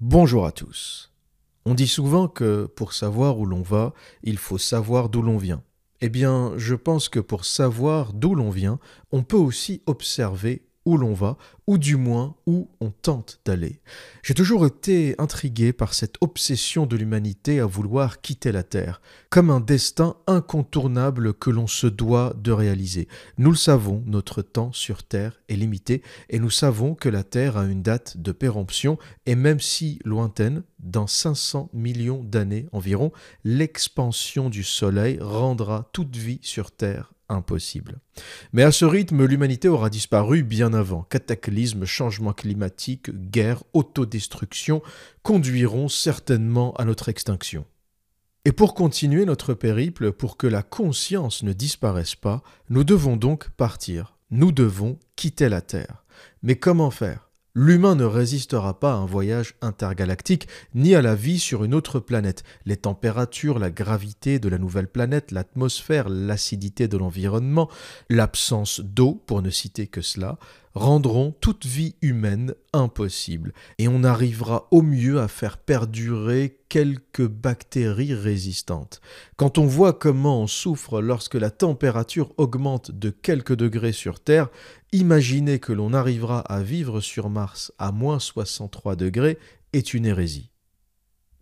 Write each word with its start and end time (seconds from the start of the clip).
Bonjour 0.00 0.46
à 0.46 0.52
tous. 0.52 1.12
On 1.64 1.74
dit 1.74 1.88
souvent 1.88 2.28
que 2.28 2.66
pour 2.66 2.92
savoir 2.92 3.36
où 3.40 3.44
l'on 3.44 3.62
va, 3.62 3.94
il 4.22 4.38
faut 4.38 4.56
savoir 4.56 5.08
d'où 5.08 5.22
l'on 5.22 5.38
vient. 5.38 5.64
Eh 6.00 6.08
bien, 6.08 6.52
je 6.56 6.76
pense 6.76 7.08
que 7.08 7.18
pour 7.18 7.44
savoir 7.44 8.12
d'où 8.12 8.36
l'on 8.36 8.50
vient, 8.50 8.78
on 9.10 9.24
peut 9.24 9.36
aussi 9.36 9.82
observer 9.86 10.62
où 10.84 10.98
l'on 10.98 11.14
va, 11.14 11.36
ou 11.68 11.76
du 11.76 11.96
moins 11.96 12.34
où 12.46 12.70
on 12.80 12.90
tente 12.90 13.40
d'aller. 13.44 13.82
J'ai 14.22 14.32
toujours 14.32 14.64
été 14.64 15.14
intrigué 15.18 15.74
par 15.74 15.92
cette 15.92 16.16
obsession 16.22 16.86
de 16.86 16.96
l'humanité 16.96 17.60
à 17.60 17.66
vouloir 17.66 18.22
quitter 18.22 18.52
la 18.52 18.62
Terre, 18.62 19.02
comme 19.28 19.50
un 19.50 19.60
destin 19.60 20.16
incontournable 20.26 21.34
que 21.34 21.50
l'on 21.50 21.66
se 21.66 21.86
doit 21.86 22.32
de 22.42 22.52
réaliser. 22.52 23.06
Nous 23.36 23.50
le 23.50 23.56
savons, 23.56 24.02
notre 24.06 24.40
temps 24.40 24.72
sur 24.72 25.02
Terre 25.02 25.42
est 25.50 25.56
limité, 25.56 26.02
et 26.30 26.38
nous 26.38 26.48
savons 26.48 26.94
que 26.94 27.10
la 27.10 27.22
Terre 27.22 27.58
a 27.58 27.66
une 27.66 27.82
date 27.82 28.16
de 28.16 28.32
péremption, 28.32 28.96
et 29.26 29.34
même 29.34 29.60
si 29.60 29.98
lointaine, 30.06 30.62
dans 30.78 31.06
500 31.06 31.68
millions 31.74 32.24
d'années 32.24 32.66
environ, 32.72 33.12
l'expansion 33.44 34.48
du 34.48 34.64
Soleil 34.64 35.18
rendra 35.20 35.90
toute 35.92 36.16
vie 36.16 36.40
sur 36.40 36.70
Terre 36.70 37.12
impossible. 37.28 37.98
Mais 38.52 38.62
à 38.62 38.72
ce 38.72 38.84
rythme, 38.84 39.24
l'humanité 39.24 39.68
aura 39.68 39.90
disparu 39.90 40.42
bien 40.42 40.72
avant. 40.72 41.06
Cataclysmes, 41.58 41.86
changements 41.86 42.32
climatiques, 42.32 43.10
guerres, 43.10 43.64
autodestruction 43.72 44.80
conduiront 45.24 45.88
certainement 45.88 46.72
à 46.74 46.84
notre 46.84 47.08
extinction. 47.08 47.64
Et 48.44 48.52
pour 48.52 48.74
continuer 48.74 49.24
notre 49.24 49.54
périple, 49.54 50.12
pour 50.12 50.36
que 50.36 50.46
la 50.46 50.62
conscience 50.62 51.42
ne 51.42 51.52
disparaisse 51.52 52.14
pas, 52.14 52.44
nous 52.70 52.84
devons 52.84 53.16
donc 53.16 53.50
partir. 53.50 54.16
Nous 54.30 54.52
devons 54.52 55.00
quitter 55.16 55.48
la 55.48 55.60
Terre. 55.60 56.04
Mais 56.42 56.54
comment 56.54 56.92
faire? 56.92 57.28
L'humain 57.54 57.96
ne 57.96 58.04
résistera 58.04 58.78
pas 58.78 58.92
à 58.92 58.96
un 58.98 59.06
voyage 59.06 59.56
intergalactique 59.62 60.46
ni 60.76 60.94
à 60.94 61.02
la 61.02 61.16
vie 61.16 61.40
sur 61.40 61.64
une 61.64 61.74
autre 61.74 61.98
planète. 61.98 62.44
Les 62.66 62.76
températures, 62.76 63.58
la 63.58 63.70
gravité 63.70 64.38
de 64.38 64.48
la 64.48 64.58
nouvelle 64.58 64.86
planète, 64.86 65.32
l'atmosphère, 65.32 66.08
l'acidité 66.08 66.86
de 66.86 66.96
l'environnement, 66.96 67.68
l'absence 68.10 68.78
d'eau, 68.78 69.20
pour 69.26 69.42
ne 69.42 69.50
citer 69.50 69.88
que 69.88 70.02
cela, 70.02 70.38
rendront 70.78 71.34
toute 71.40 71.66
vie 71.66 71.96
humaine 72.00 72.54
impossible, 72.72 73.52
et 73.78 73.88
on 73.88 74.04
arrivera 74.04 74.68
au 74.70 74.80
mieux 74.80 75.20
à 75.20 75.28
faire 75.28 75.58
perdurer 75.58 76.58
quelques 76.68 77.26
bactéries 77.26 78.14
résistantes. 78.14 79.00
Quand 79.36 79.58
on 79.58 79.66
voit 79.66 79.92
comment 79.92 80.42
on 80.42 80.46
souffre 80.46 81.00
lorsque 81.00 81.34
la 81.34 81.50
température 81.50 82.32
augmente 82.38 82.90
de 82.90 83.10
quelques 83.10 83.56
degrés 83.56 83.92
sur 83.92 84.20
Terre, 84.20 84.48
imaginez 84.92 85.58
que 85.58 85.72
l'on 85.72 85.92
arrivera 85.92 86.40
à 86.40 86.62
vivre 86.62 87.00
sur 87.00 87.28
Mars 87.28 87.72
à 87.78 87.92
moins 87.92 88.18
63 88.18 88.96
degrés 88.96 89.38
est 89.72 89.92
une 89.92 90.06
hérésie. 90.06 90.50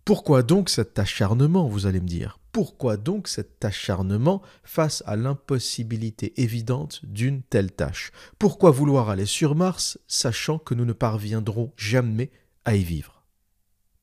Pourquoi 0.07 0.41
donc 0.41 0.69
cet 0.69 0.99
acharnement, 0.99 1.67
vous 1.67 1.85
allez 1.85 1.99
me 1.99 2.07
dire? 2.07 2.39
Pourquoi 2.53 2.95
donc 2.95 3.27
cet 3.27 3.65
acharnement 3.65 4.41
face 4.63 5.03
à 5.05 5.17
l'impossibilité 5.17 6.31
évidente 6.41 7.01
d'une 7.03 7.41
telle 7.41 7.73
tâche? 7.73 8.13
Pourquoi 8.39 8.71
vouloir 8.71 9.09
aller 9.09 9.25
sur 9.25 9.53
Mars, 9.53 9.99
sachant 10.07 10.59
que 10.59 10.75
nous 10.75 10.85
ne 10.85 10.93
parviendrons 10.93 11.73
jamais 11.75 12.31
à 12.63 12.77
y 12.77 12.85
vivre? 12.85 13.16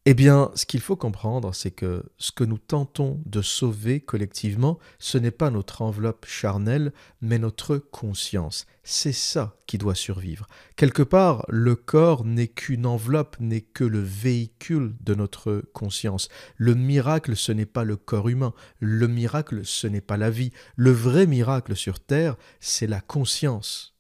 Eh 0.07 0.13
bien, 0.13 0.51
ce 0.55 0.67
qu'il 0.67 0.81
faut 0.81 0.97
comprendre, 0.97 1.55
c'est 1.55 1.71
que 1.71 2.05
ce 2.19 2.31
que 2.31 2.45
nous 2.45 2.59
tentons 2.59 3.23
de 3.25 3.41
sauver 3.41 4.01
collectivement, 4.01 4.79
ce 4.99 5.17
n'est 5.17 5.31
pas 5.31 5.49
notre 5.49 5.81
enveloppe 5.81 6.27
charnelle, 6.27 6.93
mais 7.23 7.39
notre 7.39 7.79
conscience. 7.79 8.67
C'est 8.83 9.15
ça 9.15 9.57
qui 9.67 9.79
doit 9.79 9.95
survivre. 9.95 10.47
Quelque 10.77 11.03
part, 11.03 11.47
le 11.49 11.75
corps 11.75 12.27
n'est 12.27 12.49
qu'une 12.49 12.85
enveloppe, 12.85 13.37
n'est 13.41 13.63
que 13.63 13.85
le 13.85 14.01
véhicule 14.01 14.95
de 15.01 15.15
notre 15.15 15.63
conscience. 15.73 16.29
Le 16.57 16.75
miracle, 16.75 17.35
ce 17.35 17.53
n'est 17.53 17.65
pas 17.65 17.85
le 17.85 17.97
corps 17.97 18.29
humain. 18.29 18.53
Le 18.81 19.09
miracle, 19.09 19.65
ce 19.65 19.87
n'est 19.87 20.03
pas 20.03 20.19
la 20.19 20.29
vie. 20.29 20.53
Le 20.77 20.91
vrai 20.91 21.27
miracle 21.27 21.75
sur 21.77 21.99
Terre, 21.99 22.37
c'est 22.61 22.87
la 22.87 23.01
conscience. 23.01 23.94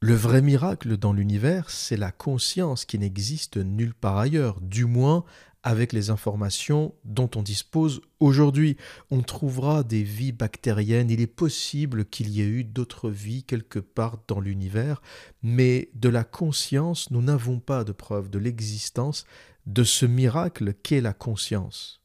Le 0.00 0.14
vrai 0.14 0.42
miracle 0.42 0.96
dans 0.96 1.12
l'univers, 1.12 1.70
c'est 1.70 1.96
la 1.96 2.12
conscience 2.12 2.84
qui 2.84 3.00
n'existe 3.00 3.56
nulle 3.56 3.94
part 3.94 4.16
ailleurs, 4.16 4.60
du 4.60 4.84
moins 4.84 5.24
avec 5.64 5.92
les 5.92 6.10
informations 6.10 6.94
dont 7.04 7.28
on 7.34 7.42
dispose 7.42 8.00
aujourd'hui. 8.20 8.76
On 9.10 9.22
trouvera 9.22 9.82
des 9.82 10.04
vies 10.04 10.30
bactériennes, 10.30 11.10
il 11.10 11.20
est 11.20 11.26
possible 11.26 12.04
qu'il 12.04 12.28
y 12.28 12.42
ait 12.42 12.46
eu 12.46 12.62
d'autres 12.62 13.10
vies 13.10 13.42
quelque 13.42 13.80
part 13.80 14.18
dans 14.28 14.38
l'univers, 14.38 15.02
mais 15.42 15.90
de 15.94 16.08
la 16.08 16.22
conscience, 16.22 17.10
nous 17.10 17.20
n'avons 17.20 17.58
pas 17.58 17.82
de 17.82 17.90
preuve 17.90 18.30
de 18.30 18.38
l'existence 18.38 19.24
de 19.66 19.82
ce 19.82 20.06
miracle 20.06 20.74
qu'est 20.74 21.00
la 21.00 21.12
conscience. 21.12 21.97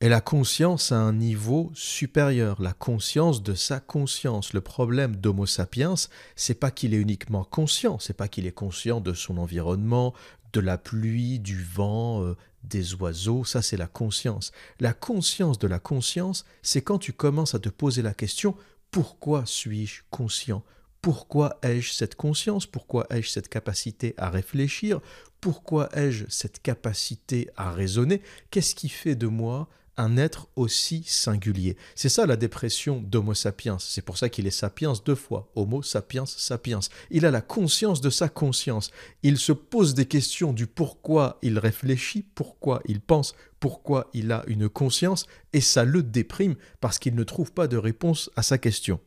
Et 0.00 0.08
la 0.08 0.20
conscience 0.20 0.92
à 0.92 1.00
un 1.00 1.12
niveau 1.12 1.72
supérieur, 1.74 2.62
la 2.62 2.72
conscience 2.72 3.42
de 3.42 3.54
sa 3.54 3.80
conscience. 3.80 4.52
Le 4.52 4.60
problème 4.60 5.16
d'Homo 5.16 5.44
sapiens, 5.44 5.94
c'est 6.36 6.54
pas 6.54 6.70
qu'il 6.70 6.94
est 6.94 6.98
uniquement 6.98 7.42
conscient, 7.42 7.98
c'est 7.98 8.16
pas 8.16 8.28
qu'il 8.28 8.46
est 8.46 8.52
conscient 8.52 9.00
de 9.00 9.12
son 9.12 9.38
environnement, 9.38 10.14
de 10.52 10.60
la 10.60 10.78
pluie, 10.78 11.40
du 11.40 11.64
vent, 11.64 12.22
euh, 12.22 12.36
des 12.62 12.94
oiseaux, 12.94 13.44
ça 13.44 13.60
c'est 13.60 13.76
la 13.76 13.88
conscience. 13.88 14.52
La 14.78 14.92
conscience 14.92 15.58
de 15.58 15.66
la 15.66 15.80
conscience, 15.80 16.44
c'est 16.62 16.82
quand 16.82 16.98
tu 16.98 17.12
commences 17.12 17.56
à 17.56 17.58
te 17.58 17.68
poser 17.68 18.02
la 18.02 18.14
question 18.14 18.54
pourquoi 18.92 19.46
suis-je 19.46 20.02
conscient? 20.10 20.62
Pourquoi 21.02 21.58
ai-je 21.62 21.92
cette 21.92 22.14
conscience? 22.14 22.66
Pourquoi 22.66 23.06
ai-je 23.10 23.30
cette 23.30 23.48
capacité 23.48 24.14
à 24.16 24.30
réfléchir? 24.30 25.00
Pourquoi 25.40 25.88
ai-je 25.96 26.24
cette 26.28 26.62
capacité 26.62 27.50
à 27.56 27.72
raisonner? 27.72 28.22
Qu'est-ce 28.50 28.74
qui 28.74 28.88
fait 28.88 29.14
de 29.14 29.26
moi 29.26 29.68
un 29.98 30.16
être 30.16 30.48
aussi 30.56 31.02
singulier. 31.06 31.76
C'est 31.94 32.08
ça 32.08 32.24
la 32.24 32.36
dépression 32.36 33.02
d'Homo 33.02 33.34
sapiens. 33.34 33.76
C'est 33.78 34.02
pour 34.02 34.16
ça 34.16 34.28
qu'il 34.28 34.46
est 34.46 34.50
sapiens 34.50 34.94
deux 35.04 35.14
fois. 35.14 35.50
Homo 35.54 35.82
sapiens 35.82 36.24
sapiens. 36.24 36.80
Il 37.10 37.26
a 37.26 37.30
la 37.30 37.40
conscience 37.40 38.00
de 38.00 38.08
sa 38.08 38.28
conscience. 38.28 38.90
Il 39.22 39.36
se 39.36 39.52
pose 39.52 39.94
des 39.94 40.06
questions 40.06 40.52
du 40.52 40.66
pourquoi 40.66 41.38
il 41.42 41.58
réfléchit, 41.58 42.24
pourquoi 42.34 42.80
il 42.86 43.00
pense, 43.00 43.34
pourquoi 43.60 44.08
il 44.14 44.32
a 44.32 44.44
une 44.46 44.68
conscience, 44.68 45.26
et 45.52 45.60
ça 45.60 45.84
le 45.84 46.02
déprime 46.02 46.54
parce 46.80 46.98
qu'il 46.98 47.14
ne 47.14 47.24
trouve 47.24 47.52
pas 47.52 47.66
de 47.66 47.76
réponse 47.76 48.30
à 48.36 48.42
sa 48.42 48.56
question. 48.56 49.00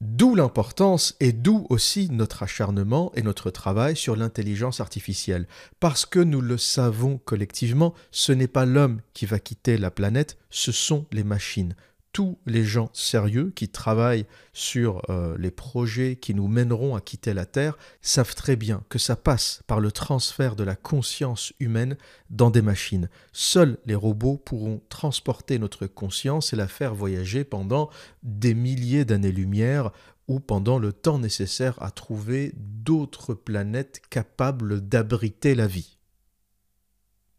D'où 0.00 0.34
l'importance 0.34 1.14
et 1.20 1.32
d'où 1.32 1.66
aussi 1.68 2.08
notre 2.10 2.42
acharnement 2.42 3.12
et 3.14 3.22
notre 3.22 3.50
travail 3.50 3.96
sur 3.96 4.16
l'intelligence 4.16 4.80
artificielle. 4.80 5.46
Parce 5.78 6.06
que 6.06 6.20
nous 6.20 6.40
le 6.40 6.56
savons 6.56 7.18
collectivement, 7.18 7.92
ce 8.10 8.32
n'est 8.32 8.48
pas 8.48 8.64
l'homme 8.64 9.02
qui 9.12 9.26
va 9.26 9.38
quitter 9.38 9.76
la 9.76 9.90
planète, 9.90 10.38
ce 10.48 10.72
sont 10.72 11.06
les 11.12 11.24
machines 11.24 11.74
tous 12.12 12.38
les 12.46 12.64
gens 12.64 12.90
sérieux 12.92 13.52
qui 13.54 13.68
travaillent 13.68 14.26
sur 14.52 15.02
euh, 15.10 15.36
les 15.38 15.50
projets 15.50 16.16
qui 16.16 16.34
nous 16.34 16.48
mèneront 16.48 16.96
à 16.96 17.00
quitter 17.00 17.34
la 17.34 17.46
Terre 17.46 17.78
savent 18.02 18.34
très 18.34 18.56
bien 18.56 18.82
que 18.88 18.98
ça 18.98 19.16
passe 19.16 19.62
par 19.66 19.80
le 19.80 19.92
transfert 19.92 20.56
de 20.56 20.64
la 20.64 20.74
conscience 20.74 21.52
humaine 21.60 21.96
dans 22.30 22.50
des 22.50 22.62
machines. 22.62 23.08
Seuls 23.32 23.78
les 23.86 23.94
robots 23.94 24.38
pourront 24.38 24.82
transporter 24.88 25.58
notre 25.58 25.86
conscience 25.86 26.52
et 26.52 26.56
la 26.56 26.68
faire 26.68 26.94
voyager 26.94 27.44
pendant 27.44 27.90
des 28.22 28.54
milliers 28.54 29.04
d'années-lumière 29.04 29.92
ou 30.26 30.40
pendant 30.40 30.78
le 30.78 30.92
temps 30.92 31.18
nécessaire 31.18 31.80
à 31.82 31.90
trouver 31.90 32.52
d'autres 32.56 33.34
planètes 33.34 34.00
capables 34.10 34.80
d'abriter 34.80 35.54
la 35.54 35.66
vie. 35.66 35.99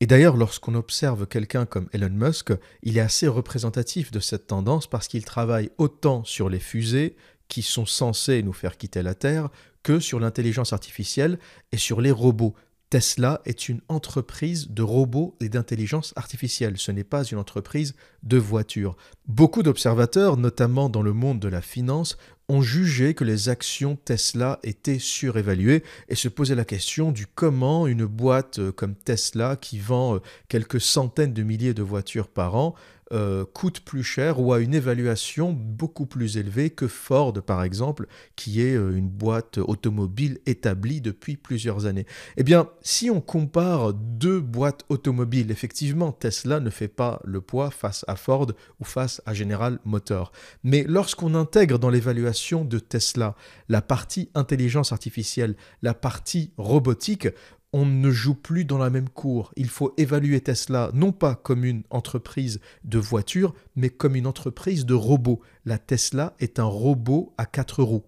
Et 0.01 0.07
d'ailleurs, 0.07 0.35
lorsqu'on 0.35 0.73
observe 0.73 1.28
quelqu'un 1.28 1.67
comme 1.67 1.88
Elon 1.94 2.09
Musk, 2.09 2.51
il 2.81 2.97
est 2.97 3.01
assez 3.01 3.28
représentatif 3.28 4.09
de 4.12 4.19
cette 4.19 4.47
tendance 4.47 4.88
parce 4.88 5.07
qu'il 5.07 5.23
travaille 5.23 5.69
autant 5.78 6.23
sur 6.23 6.50
les 6.50 6.59
fusées 6.59 7.16
qui 7.47 7.62
sont 7.62 7.85
censées 7.85 8.41
nous 8.41 8.51
faire 8.51 8.78
quitter 8.78 9.03
la 9.03 9.13
Terre 9.13 9.50
que 9.84 10.00
sur 10.00 10.19
l'intelligence 10.19 10.73
artificielle 10.73 11.38
et 11.72 11.78
sur 11.78 12.01
les 12.01 12.09
robots. 12.09 12.56
Tesla 12.89 13.41
est 13.45 13.69
une 13.69 13.81
entreprise 13.89 14.72
de 14.72 14.81
robots 14.81 15.38
et 15.39 15.50
d'intelligence 15.50 16.13
artificielle, 16.15 16.77
ce 16.77 16.92
n'est 16.92 17.03
pas 17.03 17.24
une 17.24 17.38
entreprise 17.38 17.94
de 18.24 18.38
voitures. 18.38 18.98
Beaucoup 19.27 19.62
d'observateurs, 19.62 20.36
notamment 20.36 20.89
dans 20.89 21.03
le 21.03 21.13
monde 21.13 21.39
de 21.39 21.48
la 21.48 21.62
finance, 21.62 22.18
ont 22.51 22.62
jugé 22.62 23.13
que 23.13 23.24
les 23.24 23.48
actions 23.48 23.95
Tesla 23.95 24.59
étaient 24.63 25.00
surévaluées 25.00 25.83
et 26.09 26.15
se 26.15 26.27
posaient 26.27 26.53
la 26.56 26.65
question 26.65 27.13
du 27.13 27.25
comment 27.25 27.88
une 27.88 28.06
boîte 28.06 28.59
euh, 28.59 28.71
comme 28.74 28.94
Tesla, 28.94 29.56
qui 29.56 29.80
vend 29.80 30.15
euh, 30.15 30.19
quelques 30.50 30.81
centaines 30.81 31.33
de 31.33 31.44
milliers 31.44 31.74
de 31.74 31.81
voitures 31.81 32.27
par 32.27 32.56
an, 32.56 32.75
euh, 33.12 33.46
coûte 33.46 33.81
plus 33.81 34.04
cher 34.04 34.40
ou 34.40 34.54
a 34.54 34.60
une 34.60 34.74
évaluation 34.74 35.54
beaucoup 35.54 36.06
plus 36.06 36.38
élevée 36.38 36.69
que 36.69 36.88
Ford, 36.88 37.34
par 37.34 37.63
exemple, 37.63 38.08
qui 38.36 38.62
est 38.62 38.74
une 38.74 39.10
boîte 39.10 39.58
automobile 39.58 40.40
établie 40.46 41.02
depuis 41.02 41.38
plusieurs 41.38 41.86
années. 41.86 42.06
Eh 42.38 42.44
bien, 42.44 42.69
si 42.81 43.10
on 43.10 43.22
compare 43.22 43.94
deux 43.94 44.40
boîtes 44.40 44.86
automobiles, 44.90 45.52
effectivement, 45.52 46.12
Tesla 46.12 46.60
ne 46.60 46.69
fait 46.69 46.88
pas 46.88 47.22
le 47.24 47.42
poids 47.42 47.72
face 47.72 48.06
à 48.08 48.16
Ford 48.16 48.52
ou 48.80 48.84
face 48.84 49.22
à 49.25 49.34
General 49.34 49.80
Motors. 49.86 50.31
Mais 50.63 50.84
lorsqu'on 50.88 51.36
intègre 51.36 51.80
dans 51.80 51.90
l'évaluation 51.90 52.66
de 52.66 52.80
Tesla, 52.80 53.36
la 53.69 53.81
partie 53.81 54.30
intelligence 54.36 54.92
artificielle, 54.92 55.56
la 55.81 55.94
partie 55.94 56.52
robotique, 56.58 57.28
on 57.73 57.85
ne 57.85 58.12
joue 58.12 58.35
plus 58.35 58.65
dans 58.65 58.77
la 58.77 58.89
même 58.89 59.09
cour. 59.09 59.53
Il 59.56 59.69
faut 59.69 59.94
évaluer 59.97 60.41
Tesla 60.41 60.91
non 60.94 61.12
pas 61.12 61.35
comme 61.35 61.63
une 61.63 61.83
entreprise 61.89 62.59
de 62.83 63.00
voitures, 63.00 63.53
mais 63.75 63.89
comme 63.89 64.15
une 64.15 64.27
entreprise 64.27 64.85
de 64.85 64.94
robots. 64.94 65.41
La 65.65 65.77
Tesla 65.77 66.35
est 66.39 66.59
un 66.59 66.65
robot 66.65 67.33
à 67.38 67.45
quatre 67.45 67.83
roues. 67.83 68.06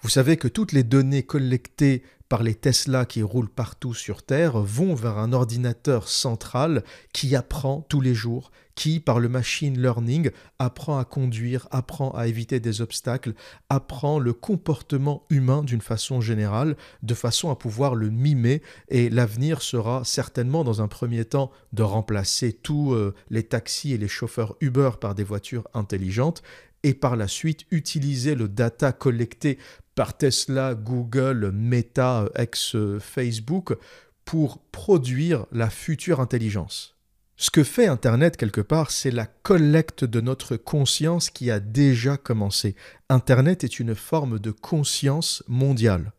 Vous 0.00 0.08
savez 0.08 0.36
que 0.36 0.48
toutes 0.48 0.72
les 0.72 0.84
données 0.84 1.24
collectées 1.24 2.02
par 2.28 2.42
les 2.42 2.54
Tesla 2.54 3.04
qui 3.04 3.22
roulent 3.22 3.48
partout 3.48 3.94
sur 3.94 4.22
Terre 4.22 4.58
vont 4.58 4.94
vers 4.94 5.18
un 5.18 5.32
ordinateur 5.32 6.08
central 6.08 6.84
qui 7.12 7.34
apprend 7.34 7.82
tous 7.88 8.00
les 8.00 8.14
jours, 8.14 8.50
qui, 8.78 9.00
par 9.00 9.18
le 9.18 9.28
machine 9.28 9.82
learning, 9.82 10.30
apprend 10.60 11.00
à 11.00 11.04
conduire, 11.04 11.66
apprend 11.72 12.10
à 12.10 12.28
éviter 12.28 12.60
des 12.60 12.80
obstacles, 12.80 13.34
apprend 13.68 14.20
le 14.20 14.32
comportement 14.32 15.26
humain 15.30 15.64
d'une 15.64 15.80
façon 15.80 16.20
générale, 16.20 16.76
de 17.02 17.14
façon 17.14 17.50
à 17.50 17.56
pouvoir 17.56 17.96
le 17.96 18.08
mimer. 18.08 18.62
Et 18.88 19.10
l'avenir 19.10 19.62
sera 19.62 20.04
certainement, 20.04 20.62
dans 20.62 20.80
un 20.80 20.86
premier 20.86 21.24
temps, 21.24 21.50
de 21.72 21.82
remplacer 21.82 22.52
tous 22.52 22.92
euh, 22.92 23.16
les 23.30 23.42
taxis 23.42 23.94
et 23.94 23.98
les 23.98 24.06
chauffeurs 24.06 24.54
Uber 24.60 24.90
par 25.00 25.16
des 25.16 25.24
voitures 25.24 25.66
intelligentes 25.74 26.44
et 26.84 26.94
par 26.94 27.16
la 27.16 27.26
suite 27.26 27.66
utiliser 27.72 28.36
le 28.36 28.46
data 28.46 28.92
collecté 28.92 29.58
par 29.96 30.16
Tesla, 30.16 30.76
Google, 30.76 31.50
Meta, 31.52 32.28
ex-Facebook 32.36 33.76
pour 34.24 34.58
produire 34.70 35.46
la 35.50 35.68
future 35.68 36.20
intelligence. 36.20 36.97
Ce 37.40 37.52
que 37.52 37.62
fait 37.62 37.86
Internet 37.86 38.36
quelque 38.36 38.60
part, 38.60 38.90
c'est 38.90 39.12
la 39.12 39.26
collecte 39.26 40.04
de 40.04 40.20
notre 40.20 40.56
conscience 40.56 41.30
qui 41.30 41.52
a 41.52 41.60
déjà 41.60 42.16
commencé. 42.16 42.74
Internet 43.08 43.62
est 43.62 43.78
une 43.78 43.94
forme 43.94 44.40
de 44.40 44.50
conscience 44.50 45.44
mondiale. 45.46 46.12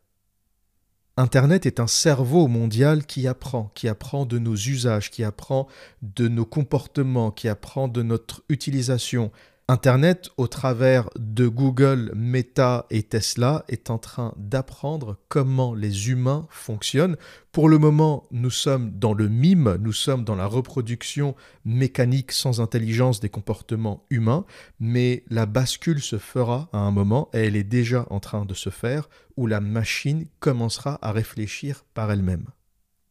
Internet 1.18 1.66
est 1.66 1.78
un 1.78 1.86
cerveau 1.86 2.48
mondial 2.48 3.04
qui 3.04 3.28
apprend, 3.28 3.70
qui 3.74 3.86
apprend 3.86 4.24
de 4.24 4.38
nos 4.38 4.54
usages, 4.54 5.10
qui 5.10 5.22
apprend 5.22 5.68
de 6.00 6.26
nos 6.26 6.46
comportements, 6.46 7.30
qui 7.30 7.48
apprend 7.48 7.86
de 7.86 8.02
notre 8.02 8.42
utilisation, 8.48 9.30
Internet, 9.70 10.30
au 10.36 10.48
travers 10.48 11.10
de 11.16 11.46
Google, 11.46 12.10
Meta 12.16 12.86
et 12.90 13.04
Tesla, 13.04 13.64
est 13.68 13.88
en 13.88 13.98
train 13.98 14.34
d'apprendre 14.36 15.18
comment 15.28 15.74
les 15.74 16.10
humains 16.10 16.48
fonctionnent. 16.50 17.16
Pour 17.52 17.68
le 17.68 17.78
moment, 17.78 18.24
nous 18.32 18.50
sommes 18.50 18.90
dans 18.98 19.14
le 19.14 19.28
mime, 19.28 19.76
nous 19.80 19.92
sommes 19.92 20.24
dans 20.24 20.34
la 20.34 20.46
reproduction 20.46 21.36
mécanique 21.64 22.32
sans 22.32 22.60
intelligence 22.60 23.20
des 23.20 23.28
comportements 23.28 24.04
humains, 24.10 24.44
mais 24.80 25.22
la 25.30 25.46
bascule 25.46 26.02
se 26.02 26.18
fera 26.18 26.68
à 26.72 26.78
un 26.78 26.90
moment, 26.90 27.28
et 27.32 27.38
elle 27.38 27.54
est 27.54 27.62
déjà 27.62 28.06
en 28.10 28.18
train 28.18 28.46
de 28.46 28.54
se 28.54 28.70
faire, 28.70 29.08
où 29.36 29.46
la 29.46 29.60
machine 29.60 30.26
commencera 30.40 30.98
à 31.00 31.12
réfléchir 31.12 31.84
par 31.94 32.10
elle-même. 32.10 32.46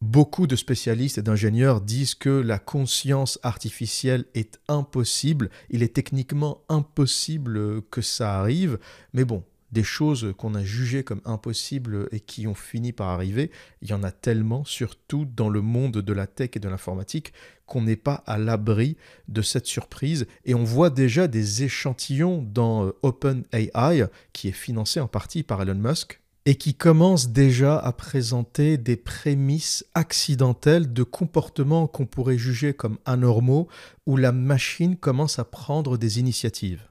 Beaucoup 0.02 0.48
de 0.48 0.56
spécialistes 0.56 1.18
et 1.18 1.22
d'ingénieurs 1.22 1.82
disent 1.82 2.16
que 2.16 2.30
la 2.30 2.58
conscience 2.58 3.38
artificielle 3.44 4.26
est 4.34 4.58
impossible, 4.70 5.50
il 5.70 5.84
est 5.84 5.94
techniquement 5.94 6.64
impossible 6.70 7.82
que 7.92 8.02
ça 8.02 8.40
arrive, 8.40 8.80
mais 9.12 9.26
bon, 9.26 9.44
des 9.74 9.84
choses 9.84 10.34
qu'on 10.38 10.56
a 10.56 10.64
jugées 10.64 11.04
comme 11.04 11.22
impossibles 11.26 12.08
et 12.12 12.22
qui 12.22 12.48
ont 12.48 12.56
fini 12.56 12.94
par 12.94 13.10
arriver, 13.10 13.52
il 13.82 13.90
y 13.90 13.94
en 13.94 14.04
a 14.04 14.12
tellement, 14.12 14.64
surtout 14.64 15.26
dans 15.26 15.50
le 15.50 15.62
monde 15.62 15.98
de 15.98 16.14
la 16.14 16.28
tech 16.28 16.52
et 16.56 16.60
de 16.60 16.70
l'informatique, 16.70 17.34
qu'on 17.66 17.82
n'est 17.82 17.96
pas 17.96 18.24
à 18.26 18.38
l'abri 18.38 18.98
de 19.28 19.42
cette 19.42 19.68
surprise. 19.68 20.28
Et 20.46 20.56
on 20.56 20.64
voit 20.64 20.90
déjà 20.90 21.28
des 21.28 21.64
échantillons 21.64 22.42
dans 22.42 22.86
euh, 22.86 22.96
OpenAI, 23.04 24.08
qui 24.34 24.48
est 24.48 24.54
financé 24.54 25.00
en 25.00 25.08
partie 25.08 25.44
par 25.44 25.62
Elon 25.62 25.76
Musk, 25.76 26.20
et 26.46 26.56
qui 26.56 26.74
commence 26.74 27.30
déjà 27.30 27.78
à 27.78 27.92
présenter 27.92 28.78
des 28.78 28.96
prémices 28.96 29.86
accidentelles 29.94 30.94
de 30.94 31.04
comportements 31.04 31.88
qu'on 31.88 32.06
pourrait 32.06 32.38
juger 32.38 32.74
comme 32.74 32.98
anormaux, 33.06 33.68
où 34.06 34.18
la 34.18 34.32
machine 34.32 34.96
commence 34.96 35.40
à 35.40 35.44
prendre 35.44 35.98
des 35.98 36.20
initiatives. 36.20 36.90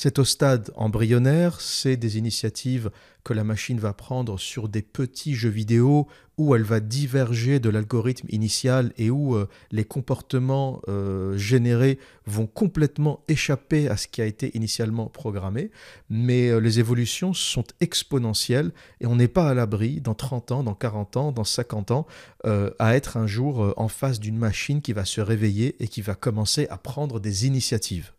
C'est 0.00 0.20
au 0.20 0.24
stade 0.24 0.70
embryonnaire, 0.76 1.60
c'est 1.60 1.96
des 1.96 2.18
initiatives 2.18 2.92
que 3.24 3.32
la 3.32 3.42
machine 3.42 3.80
va 3.80 3.92
prendre 3.92 4.38
sur 4.38 4.68
des 4.68 4.80
petits 4.80 5.34
jeux 5.34 5.48
vidéo 5.48 6.06
où 6.36 6.54
elle 6.54 6.62
va 6.62 6.78
diverger 6.78 7.58
de 7.58 7.68
l'algorithme 7.68 8.28
initial 8.30 8.92
et 8.96 9.10
où 9.10 9.34
euh, 9.34 9.48
les 9.72 9.84
comportements 9.84 10.80
euh, 10.86 11.36
générés 11.36 11.98
vont 12.26 12.46
complètement 12.46 13.24
échapper 13.26 13.88
à 13.88 13.96
ce 13.96 14.06
qui 14.06 14.22
a 14.22 14.26
été 14.26 14.56
initialement 14.56 15.06
programmé. 15.06 15.72
Mais 16.10 16.48
euh, 16.48 16.60
les 16.60 16.78
évolutions 16.78 17.34
sont 17.34 17.64
exponentielles 17.80 18.70
et 19.00 19.06
on 19.06 19.16
n'est 19.16 19.26
pas 19.26 19.50
à 19.50 19.54
l'abri 19.54 20.00
dans 20.00 20.14
30 20.14 20.52
ans, 20.52 20.62
dans 20.62 20.74
40 20.74 21.16
ans, 21.16 21.32
dans 21.32 21.42
50 21.42 21.90
ans 21.90 22.06
à 22.44 22.94
être 22.94 23.16
un 23.16 23.26
jour 23.26 23.74
en 23.76 23.88
face 23.88 24.20
d'une 24.20 24.38
machine 24.38 24.80
qui 24.80 24.92
va 24.92 25.04
se 25.04 25.20
réveiller 25.20 25.74
et 25.80 25.88
qui 25.88 26.02
va 26.02 26.14
commencer 26.14 26.68
à 26.70 26.78
prendre 26.78 27.18
des 27.18 27.46
initiatives. 27.46 28.12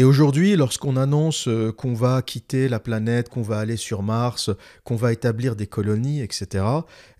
Et 0.00 0.04
aujourd'hui, 0.04 0.56
lorsqu'on 0.56 0.96
annonce 0.96 1.46
euh, 1.46 1.72
qu'on 1.72 1.92
va 1.92 2.22
quitter 2.22 2.70
la 2.70 2.80
planète, 2.80 3.28
qu'on 3.28 3.42
va 3.42 3.58
aller 3.58 3.76
sur 3.76 4.02
Mars, 4.02 4.48
qu'on 4.82 4.96
va 4.96 5.12
établir 5.12 5.56
des 5.56 5.66
colonies, 5.66 6.22
etc., 6.22 6.64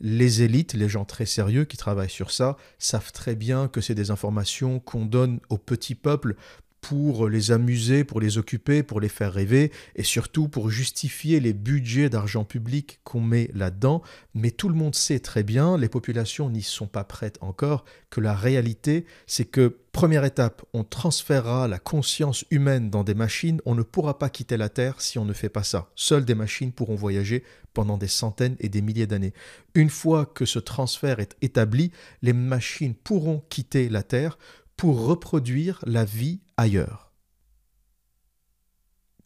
les 0.00 0.40
élites, 0.40 0.72
les 0.72 0.88
gens 0.88 1.04
très 1.04 1.26
sérieux 1.26 1.66
qui 1.66 1.76
travaillent 1.76 2.08
sur 2.08 2.30
ça, 2.30 2.56
savent 2.78 3.12
très 3.12 3.34
bien 3.34 3.68
que 3.68 3.82
c'est 3.82 3.94
des 3.94 4.10
informations 4.10 4.78
qu'on 4.78 5.04
donne 5.04 5.40
au 5.50 5.58
petit 5.58 5.94
peuple 5.94 6.36
pour 6.80 7.28
les 7.28 7.52
amuser, 7.52 8.04
pour 8.04 8.20
les 8.20 8.38
occuper, 8.38 8.82
pour 8.82 9.00
les 9.00 9.08
faire 9.08 9.32
rêver, 9.32 9.70
et 9.96 10.02
surtout 10.02 10.48
pour 10.48 10.70
justifier 10.70 11.40
les 11.40 11.52
budgets 11.52 12.08
d'argent 12.08 12.44
public 12.44 13.00
qu'on 13.04 13.20
met 13.20 13.50
là-dedans. 13.54 14.02
Mais 14.34 14.50
tout 14.50 14.68
le 14.68 14.74
monde 14.74 14.94
sait 14.94 15.20
très 15.20 15.42
bien, 15.42 15.76
les 15.76 15.88
populations 15.88 16.50
n'y 16.50 16.62
sont 16.62 16.86
pas 16.86 17.04
prêtes 17.04 17.38
encore, 17.40 17.84
que 18.08 18.20
la 18.20 18.34
réalité, 18.34 19.04
c'est 19.26 19.44
que, 19.44 19.78
première 19.92 20.24
étape, 20.24 20.62
on 20.72 20.84
transférera 20.84 21.68
la 21.68 21.78
conscience 21.78 22.44
humaine 22.50 22.90
dans 22.90 23.04
des 23.04 23.14
machines, 23.14 23.60
on 23.66 23.74
ne 23.74 23.82
pourra 23.82 24.18
pas 24.18 24.30
quitter 24.30 24.56
la 24.56 24.68
Terre 24.68 25.00
si 25.00 25.18
on 25.18 25.24
ne 25.24 25.32
fait 25.32 25.48
pas 25.48 25.64
ça. 25.64 25.90
Seules 25.94 26.24
des 26.24 26.34
machines 26.34 26.72
pourront 26.72 26.94
voyager 26.94 27.44
pendant 27.74 27.98
des 27.98 28.08
centaines 28.08 28.56
et 28.60 28.68
des 28.68 28.82
milliers 28.82 29.06
d'années. 29.06 29.32
Une 29.74 29.90
fois 29.90 30.26
que 30.26 30.44
ce 30.44 30.58
transfert 30.58 31.20
est 31.20 31.36
établi, 31.40 31.92
les 32.22 32.32
machines 32.32 32.94
pourront 32.94 33.44
quitter 33.48 33.88
la 33.88 34.02
Terre 34.02 34.38
pour 34.80 35.04
reproduire 35.04 35.78
la 35.84 36.06
vie 36.06 36.40
ailleurs. 36.56 37.12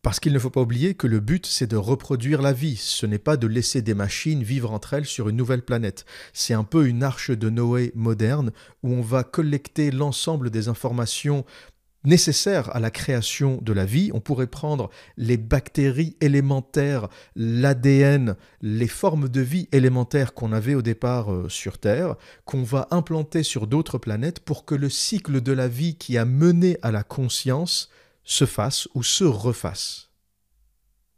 Parce 0.03 0.19
qu'il 0.19 0.33
ne 0.33 0.39
faut 0.41 0.51
pas 0.51 0.63
oublier 0.63 0.95
que 0.95 1.07
le 1.07 1.21
but, 1.21 1.47
c'est 1.47 1.69
de 1.69 1.77
reproduire 1.77 2.43
la 2.43 2.53
vie, 2.53 2.75
ce 2.75 3.07
n'est 3.07 3.21
pas 3.21 3.37
de 3.37 3.47
laisser 3.47 3.81
des 3.81 3.95
machines 3.95 4.43
vivre 4.43 4.73
entre 4.73 4.95
elles 4.95 5.07
sur 5.07 5.29
une 5.29 5.37
nouvelle 5.37 5.65
planète. 5.65 6.07
C'est 6.33 6.55
un 6.55 6.65
peu 6.65 6.89
une 6.89 7.05
arche 7.05 7.31
de 7.31 7.51
Noé 7.51 7.93
moderne 7.95 8.51
où 8.83 8.95
on 8.95 9.01
va 9.01 9.23
collecter 9.23 9.93
l'ensemble 9.93 10.51
des 10.51 10.67
informations 10.67 11.45
nécessaires 12.05 12.75
à 12.75 12.81
la 12.81 12.91
création 12.91 13.59
de 13.63 13.73
la 13.73 13.85
vie. 13.85 14.11
On 14.15 14.21
pourrait 14.21 14.47
prendre 14.47 14.91
les 15.17 15.37
bactéries 15.37 16.17
élémentaires, 16.21 17.09
l'ADN, 17.37 18.37
les 18.63 18.89
formes 18.89 19.29
de 19.29 19.41
vie 19.41 19.69
élémentaires 19.73 20.35
qu'on 20.35 20.53
avait 20.53 20.75
au 20.75 20.83
départ 20.83 21.33
euh, 21.33 21.49
sur 21.49 21.79
Terre, 21.79 22.17
qu'on 22.45 22.63
va 22.63 22.89
implanter 22.91 23.43
sur 23.43 23.67
d'autres 23.67 23.99
planètes 23.99 24.41
pour 24.41 24.65
que 24.65 24.75
le 24.75 24.89
cycle 24.89 25.41
de 25.41 25.53
la 25.53 25.69
vie 25.69 25.97
qui 25.97 26.19
a 26.19 26.25
mené 26.25 26.79
à 26.83 26.91
la 26.91 27.03
conscience 27.03 27.91
se 28.25 28.47
fasse 28.47 28.89
ou 28.95 29.03
se 29.03 29.25
refasse. 29.25 30.11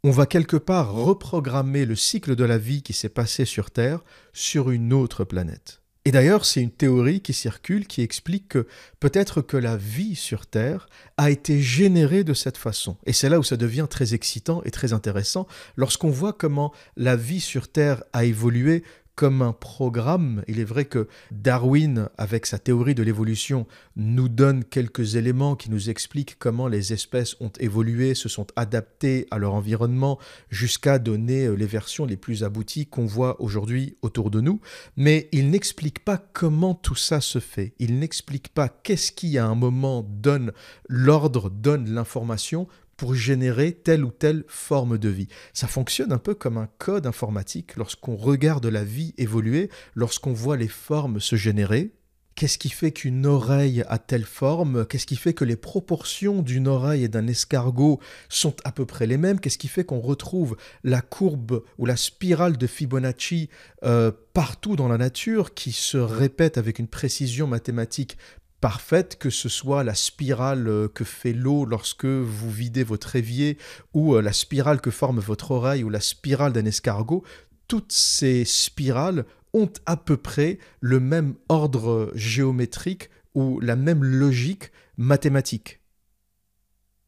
On 0.03 0.11
va 0.11 0.25
quelque 0.25 0.57
part 0.57 0.93
reprogrammer 0.93 1.85
le 1.85 1.95
cycle 1.95 2.35
de 2.35 2.43
la 2.43 2.57
vie 2.57 2.81
qui 2.81 2.93
s'est 2.93 3.09
passé 3.09 3.45
sur 3.45 3.71
Terre 3.71 4.03
sur 4.31 4.69
une 4.69 4.93
autre 4.93 5.23
planète. 5.23 5.81
Et 6.07 6.11
d'ailleurs, 6.11 6.45
c'est 6.45 6.61
une 6.61 6.71
théorie 6.71 7.19
qui 7.19 7.33
circule 7.33 7.85
qui 7.85 8.01
explique 8.01 8.47
que 8.47 8.65
peut-être 9.01 9.41
que 9.41 9.57
la 9.57 9.75
vie 9.75 10.15
sur 10.15 10.45
Terre 10.45 10.87
a 11.17 11.29
été 11.31 11.59
générée 11.59 12.23
de 12.23 12.33
cette 12.33 12.55
façon. 12.55 12.95
Et 13.05 13.11
c'est 13.11 13.27
là 13.27 13.39
où 13.39 13.43
ça 13.43 13.57
devient 13.57 13.87
très 13.89 14.13
excitant 14.13 14.61
et 14.63 14.71
très 14.71 14.93
intéressant 14.93 15.47
lorsqu'on 15.75 16.09
voit 16.09 16.31
comment 16.31 16.71
la 16.95 17.17
vie 17.17 17.41
sur 17.41 17.67
Terre 17.67 18.05
a 18.13 18.23
évolué 18.23 18.85
comme 19.17 19.41
un 19.41 19.51
programme. 19.51 20.43
Il 20.47 20.59
est 20.59 20.63
vrai 20.63 20.85
que 20.85 21.07
Darwin, 21.31 22.07
avec 22.19 22.45
sa 22.45 22.59
théorie 22.59 22.93
de 22.93 23.01
l'évolution, 23.01 23.65
nous 23.95 24.29
donne 24.29 24.63
quelques 24.63 25.15
éléments 25.15 25.55
qui 25.55 25.71
nous 25.71 25.89
expliquent 25.89 26.37
comment 26.37 26.67
les 26.67 26.93
espèces 26.93 27.35
ont 27.39 27.51
évolué, 27.59 28.13
se 28.13 28.29
sont 28.29 28.45
adaptées 28.55 29.25
à 29.31 29.39
leur 29.39 29.55
environnement, 29.55 30.19
jusqu'à 30.51 30.99
donner 30.99 31.47
euh, 31.47 31.55
les 31.55 31.65
versions 31.65 32.05
les 32.05 32.15
plus 32.15 32.43
abouties 32.43 32.85
qu'on 32.85 33.07
voit 33.07 33.41
aujourd'hui 33.41 33.97
autour 34.03 34.29
de 34.29 34.39
nous. 34.39 34.61
Mais 34.97 35.29
il 35.31 35.49
n'explique 35.49 36.05
pas 36.05 36.19
comment 36.19 36.75
tout 36.75 36.95
ça 36.95 37.19
se 37.19 37.39
fait. 37.39 37.73
Il 37.79 37.97
n'explique 37.97 38.49
pas 38.49 38.69
qu'est-ce 38.69 39.11
qui, 39.11 39.39
à 39.39 39.47
un 39.47 39.55
moment, 39.55 40.03
donne 40.07 40.51
l'ordre, 40.87 41.49
donne 41.49 41.89
l'information 41.89 42.67
pour 42.97 43.13
générer 43.13 43.71
telle 43.71 44.03
ou 44.03 44.11
telle 44.11 44.43
forme 44.47 44.97
de 44.97 45.09
vie. 45.09 45.27
Ça 45.53 45.67
fonctionne 45.67 46.11
un 46.11 46.17
peu 46.17 46.33
comme 46.33 46.57
un 46.57 46.67
code 46.79 47.07
informatique 47.07 47.75
lorsqu'on 47.77 48.15
regarde 48.15 48.65
la 48.65 48.83
vie 48.83 49.13
évoluer, 49.17 49.69
lorsqu'on 49.95 50.33
voit 50.33 50.57
les 50.57 50.67
formes 50.67 51.19
se 51.19 51.35
générer. 51.35 51.91
Qu'est-ce 52.37 52.59
qui 52.59 52.69
fait 52.69 52.91
qu'une 52.91 53.25
oreille 53.25 53.83
a 53.87 53.97
telle 53.97 54.23
forme? 54.23 54.85
Qu'est-ce 54.85 55.07
qui 55.07 55.15
fait 55.15 55.33
que 55.33 55.43
les 55.43 55.55
proportions 55.55 56.43
d'une 56.43 56.67
oreille 56.67 57.03
et 57.03 57.07
d'un 57.07 57.25
escargot 57.25 57.99
sont 58.29 58.53
à 58.63 58.71
peu 58.71 58.85
près 58.85 59.07
les 59.07 59.17
mêmes? 59.17 59.39
Qu'est-ce 59.39 59.57
qui 59.57 59.67
fait 59.67 59.83
qu'on 59.83 59.99
retrouve 59.99 60.55
la 60.83 61.01
courbe 61.01 61.63
ou 61.79 61.87
la 61.87 61.95
spirale 61.95 62.55
de 62.55 62.67
Fibonacci 62.67 63.49
euh, 63.83 64.11
partout 64.33 64.75
dans 64.75 64.87
la 64.87 64.99
nature 64.99 65.55
qui 65.55 65.71
se 65.71 65.97
répète 65.97 66.59
avec 66.59 66.77
une 66.77 66.87
précision 66.87 67.47
mathématique 67.47 68.19
parfaite, 68.61 69.17
que 69.17 69.29
ce 69.29 69.49
soit 69.49 69.83
la 69.83 69.95
spirale 69.95 70.67
euh, 70.67 70.87
que 70.87 71.03
fait 71.03 71.33
l'eau 71.33 71.65
lorsque 71.65 72.05
vous 72.05 72.51
videz 72.51 72.83
votre 72.83 73.15
évier, 73.15 73.57
ou 73.93 74.15
euh, 74.15 74.21
la 74.21 74.33
spirale 74.33 74.81
que 74.81 74.91
forme 74.91 75.19
votre 75.19 75.51
oreille, 75.51 75.83
ou 75.83 75.89
la 75.89 75.99
spirale 75.99 76.53
d'un 76.53 76.65
escargot, 76.65 77.23
toutes 77.67 77.91
ces 77.91 78.45
spirales 78.45 79.25
ont 79.53 79.71
à 79.85 79.97
peu 79.97 80.17
près 80.17 80.59
le 80.79 80.99
même 80.99 81.35
ordre 81.49 82.11
géométrique 82.15 83.09
ou 83.35 83.59
la 83.59 83.75
même 83.75 84.03
logique 84.03 84.71
mathématique. 84.97 85.79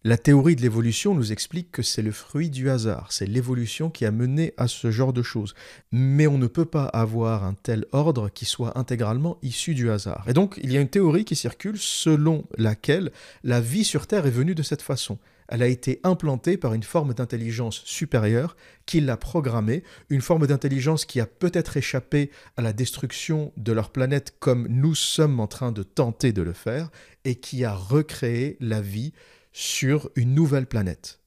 La 0.05 0.17
théorie 0.17 0.55
de 0.55 0.61
l'évolution 0.61 1.13
nous 1.13 1.33
explique 1.33 1.73
que 1.73 1.81
c'est 1.81 2.01
le 2.01 2.13
fruit 2.13 2.49
du 2.49 2.69
hasard, 2.69 3.11
c'est 3.11 3.25
l'évolution 3.25 3.89
qui 3.89 4.05
a 4.05 4.11
mené 4.11 4.53
à 4.55 4.69
ce 4.69 4.91
genre 4.91 5.11
de 5.11 5.21
choses. 5.21 5.55
Mais 5.91 6.25
on 6.25 6.37
ne 6.37 6.47
peut 6.47 6.63
pas 6.63 6.85
avoir 6.85 7.43
un 7.43 7.53
tel 7.53 7.85
ordre 7.91 8.29
qui 8.29 8.45
soit 8.45 8.77
intégralement 8.77 9.37
issu 9.41 9.75
du 9.75 9.91
hasard. 9.91 10.23
Et 10.29 10.33
donc 10.33 10.57
il 10.63 10.71
y 10.71 10.77
a 10.77 10.79
une 10.79 10.87
théorie 10.87 11.25
qui 11.25 11.35
circule 11.35 11.77
selon 11.77 12.45
laquelle 12.57 13.11
la 13.43 13.59
vie 13.59 13.83
sur 13.83 14.07
Terre 14.07 14.25
est 14.25 14.31
venue 14.31 14.55
de 14.55 14.63
cette 14.63 14.81
façon 14.81 15.19
elle 15.49 15.63
a 15.63 15.67
été 15.67 15.99
implantée 16.03 16.57
par 16.57 16.73
une 16.73 16.83
forme 16.83 17.13
d'intelligence 17.13 17.81
supérieure 17.83 18.55
qui 18.85 19.01
l'a 19.01 19.17
programmée, 19.17 19.83
une 20.09 20.21
forme 20.21 20.47
d'intelligence 20.47 21.05
qui 21.05 21.19
a 21.19 21.25
peut-être 21.25 21.75
échappé 21.75 22.29
à 22.55 22.61
la 22.61 22.71
destruction 22.71 23.51
de 23.57 23.71
leur 23.71 23.89
planète 23.89 24.35
comme 24.39 24.67
nous 24.67 24.95
sommes 24.95 25.39
en 25.39 25.47
train 25.47 25.71
de 25.71 25.83
tenter 25.83 26.33
de 26.33 26.43
le 26.43 26.53
faire, 26.53 26.89
et 27.25 27.35
qui 27.35 27.65
a 27.65 27.73
recréé 27.73 28.57
la 28.59 28.79
vie 28.79 29.11
sur 29.59 30.09
une 30.15 30.33
nouvelle 30.35 30.67
planète. 30.67 31.19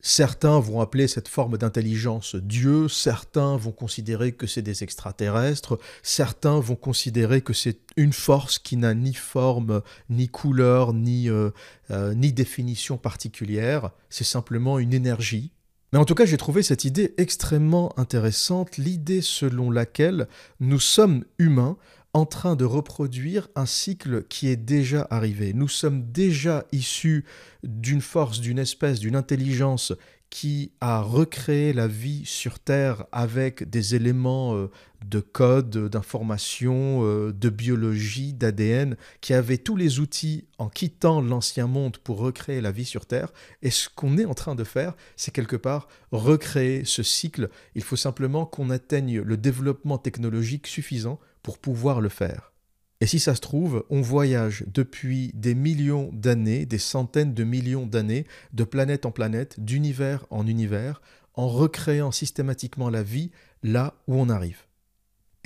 Certains 0.00 0.60
vont 0.60 0.80
appeler 0.80 1.08
cette 1.08 1.26
forme 1.26 1.58
d'intelligence 1.58 2.36
Dieu, 2.36 2.86
certains 2.86 3.56
vont 3.56 3.72
considérer 3.72 4.30
que 4.30 4.46
c'est 4.46 4.62
des 4.62 4.84
extraterrestres, 4.84 5.80
certains 6.04 6.60
vont 6.60 6.76
considérer 6.76 7.40
que 7.40 7.52
c'est 7.52 7.80
une 7.96 8.12
force 8.12 8.60
qui 8.60 8.76
n'a 8.76 8.94
ni 8.94 9.14
forme, 9.14 9.82
ni 10.10 10.28
couleur, 10.28 10.92
ni, 10.92 11.28
euh, 11.28 11.50
euh, 11.90 12.14
ni 12.14 12.32
définition 12.32 12.98
particulière, 12.98 13.90
c'est 14.10 14.22
simplement 14.22 14.78
une 14.78 14.94
énergie. 14.94 15.50
Mais 15.92 15.98
en 15.98 16.04
tout 16.04 16.14
cas, 16.14 16.26
j'ai 16.26 16.36
trouvé 16.36 16.62
cette 16.62 16.84
idée 16.84 17.14
extrêmement 17.18 17.98
intéressante, 17.98 18.76
l'idée 18.76 19.22
selon 19.22 19.72
laquelle 19.72 20.28
nous 20.60 20.80
sommes 20.80 21.24
humains 21.38 21.78
en 22.14 22.26
train 22.26 22.54
de 22.54 22.64
reproduire 22.64 23.48
un 23.56 23.66
cycle 23.66 24.24
qui 24.28 24.48
est 24.48 24.56
déjà 24.56 25.06
arrivé. 25.10 25.52
Nous 25.52 25.68
sommes 25.68 26.10
déjà 26.12 26.64
issus 26.70 27.24
d'une 27.64 28.00
force, 28.00 28.40
d'une 28.40 28.60
espèce, 28.60 29.00
d'une 29.00 29.16
intelligence 29.16 29.92
qui 30.30 30.72
a 30.80 31.00
recréé 31.00 31.72
la 31.72 31.86
vie 31.86 32.24
sur 32.24 32.58
Terre 32.58 33.04
avec 33.12 33.68
des 33.70 33.94
éléments 33.94 34.56
euh, 34.56 34.68
de 35.04 35.20
code, 35.20 35.88
d'information, 35.88 37.04
euh, 37.04 37.32
de 37.32 37.48
biologie, 37.50 38.32
d'ADN, 38.32 38.96
qui 39.20 39.32
avait 39.32 39.58
tous 39.58 39.76
les 39.76 40.00
outils 40.00 40.46
en 40.58 40.68
quittant 40.68 41.20
l'ancien 41.20 41.68
monde 41.68 41.98
pour 41.98 42.18
recréer 42.18 42.60
la 42.60 42.72
vie 42.72 42.84
sur 42.84 43.06
Terre. 43.06 43.32
Et 43.62 43.70
ce 43.70 43.88
qu'on 43.88 44.18
est 44.18 44.24
en 44.24 44.34
train 44.34 44.56
de 44.56 44.64
faire, 44.64 44.94
c'est 45.14 45.32
quelque 45.32 45.56
part 45.56 45.86
recréer 46.10 46.84
ce 46.84 47.04
cycle. 47.04 47.48
Il 47.76 47.82
faut 47.82 47.96
simplement 47.96 48.44
qu'on 48.44 48.70
atteigne 48.70 49.20
le 49.20 49.36
développement 49.36 49.98
technologique 49.98 50.66
suffisant 50.66 51.20
pour 51.44 51.58
pouvoir 51.58 52.00
le 52.00 52.08
faire. 52.08 52.52
Et 53.00 53.06
si 53.06 53.20
ça 53.20 53.34
se 53.34 53.40
trouve, 53.40 53.84
on 53.90 54.00
voyage 54.00 54.64
depuis 54.72 55.30
des 55.34 55.54
millions 55.54 56.10
d'années, 56.12 56.64
des 56.64 56.78
centaines 56.78 57.34
de 57.34 57.44
millions 57.44 57.86
d'années, 57.86 58.26
de 58.52 58.64
planète 58.64 59.04
en 59.04 59.12
planète, 59.12 59.60
d'univers 59.60 60.26
en 60.30 60.46
univers, 60.46 61.02
en 61.34 61.46
recréant 61.46 62.12
systématiquement 62.12 62.88
la 62.88 63.02
vie 63.02 63.30
là 63.62 63.94
où 64.08 64.14
on 64.14 64.28
arrive. 64.28 64.64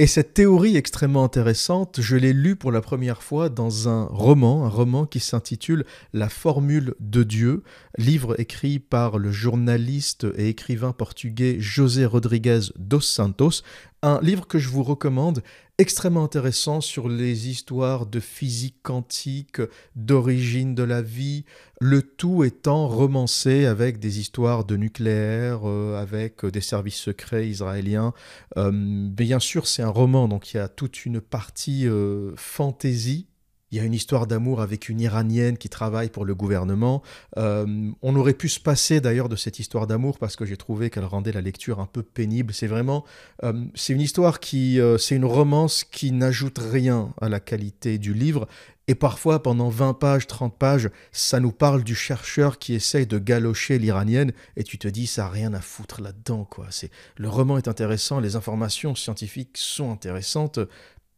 Et 0.01 0.07
cette 0.07 0.33
théorie 0.33 0.77
extrêmement 0.77 1.25
intéressante, 1.25 2.01
je 2.01 2.15
l'ai 2.15 2.33
lue 2.33 2.55
pour 2.55 2.71
la 2.71 2.81
première 2.81 3.25
fois 3.25 3.49
dans 3.49 3.89
un 3.89 4.05
roman, 4.05 4.65
un 4.65 4.69
roman 4.69 5.07
qui 5.07 5.19
s'intitule 5.19 5.85
La 6.13 6.29
formule 6.29 6.95
de 7.01 7.25
Dieu, 7.25 7.65
livre 7.97 8.39
écrit 8.39 8.79
par 8.79 9.19
le 9.19 9.33
journaliste 9.33 10.25
et 10.37 10.51
écrivain 10.51 10.93
portugais 10.93 11.57
José 11.59 12.07
Rodrigues 12.07 12.71
dos 12.77 13.01
Santos, 13.01 13.63
un 14.03 14.21
livre 14.23 14.47
que 14.47 14.61
je 14.61 14.69
vous 14.69 14.85
recommande, 14.85 15.43
extrêmement 15.79 16.25
intéressant 16.25 16.81
sur 16.81 17.09
les 17.09 17.49
histoires 17.49 18.05
de 18.05 18.19
physique 18.19 18.83
quantique, 18.83 19.63
d'origine 19.95 20.75
de 20.75 20.83
la 20.83 21.03
vie, 21.03 21.45
le 21.81 22.03
tout 22.03 22.43
étant 22.43 22.89
romancé 22.89 23.65
avec 23.65 24.01
des 24.01 24.19
histoires 24.19 24.65
de 24.65 24.77
nucléaire, 24.77 25.61
euh, 25.69 25.97
avec 25.97 26.45
des 26.45 26.61
services 26.61 26.97
secrets 26.97 27.49
israéliens. 27.49 28.13
Euh, 28.57 28.73
bien 28.73 29.39
sûr, 29.39 29.69
c'est 29.69 29.83
un 29.83 29.89
roman, 29.89 30.27
donc 30.27 30.53
il 30.53 30.57
y 30.57 30.61
a 30.61 30.69
toute 30.69 31.07
une 31.07 31.21
partie 31.21 31.87
euh, 31.87 32.33
fantaisie 32.35 33.29
il 33.71 33.79
y 33.79 33.81
a 33.81 33.85
une 33.85 33.95
histoire 33.95 34.27
d'amour 34.27 34.61
avec 34.61 34.89
une 34.89 35.01
Iranienne 35.01 35.59
qui 35.59 35.69
travaille 35.69 36.09
pour 36.09 36.25
le 36.25 36.35
gouvernement. 36.35 37.03
Euh, 37.37 37.91
on 38.03 38.17
aurait 38.17 38.35
pu 38.35 38.49
se 38.49 38.61
passer 38.61 39.01
d'ailleurs 39.01 39.29
de 39.29 39.37
cette 39.37 39.59
histoire 39.59 39.87
d'amour 39.87 40.19
parce 40.19 40.37
que 40.37 40.45
j'ai 40.45 40.57
trouvé 40.57 40.91
qu'elle 40.91 41.05
rendait 41.05 41.33
la 41.33 41.43
lecture 41.43 41.81
un 41.81 41.87
peu 41.87 42.03
pénible. 42.03 42.55
C'est 42.55 42.67
vraiment, 42.67 43.05
euh, 43.45 43.65
c'est 43.75 43.93
une 43.93 44.01
histoire 44.01 44.41
qui, 44.41 44.81
euh, 44.81 44.97
c'est 44.97 45.17
une 45.17 45.25
romance 45.25 45.85
qui 45.85 46.13
n'ajoute 46.13 46.59
rien 46.59 47.13
à 47.21 47.29
la 47.29 47.41
qualité 47.41 47.99
du 47.99 48.15
livre. 48.15 48.49
Et 48.91 48.95
parfois, 48.95 49.43
pendant 49.43 49.69
20 49.69 49.93
pages, 49.93 50.27
30 50.27 50.57
pages, 50.57 50.89
ça 51.13 51.41
nous 51.41 51.53
parle 51.53 51.85
du 51.85 51.95
chercheur 51.95 52.59
qui 52.59 52.73
essaye 52.73 53.07
de 53.07 53.19
galocher 53.19 53.79
l'iranienne, 53.79 54.33
et 54.57 54.65
tu 54.65 54.79
te 54.79 54.89
dis, 54.89 55.07
ça 55.07 55.25
n'a 55.25 55.29
rien 55.29 55.53
à 55.53 55.61
foutre 55.61 56.01
là-dedans, 56.01 56.47
quoi. 56.47 56.69
C'est, 56.71 56.91
le 57.17 57.29
roman 57.29 57.59
est 57.59 57.69
intéressant, 57.69 58.19
les 58.19 58.35
informations 58.35 58.95
scientifiques 58.95 59.59
sont 59.59 59.93
intéressantes, 59.93 60.59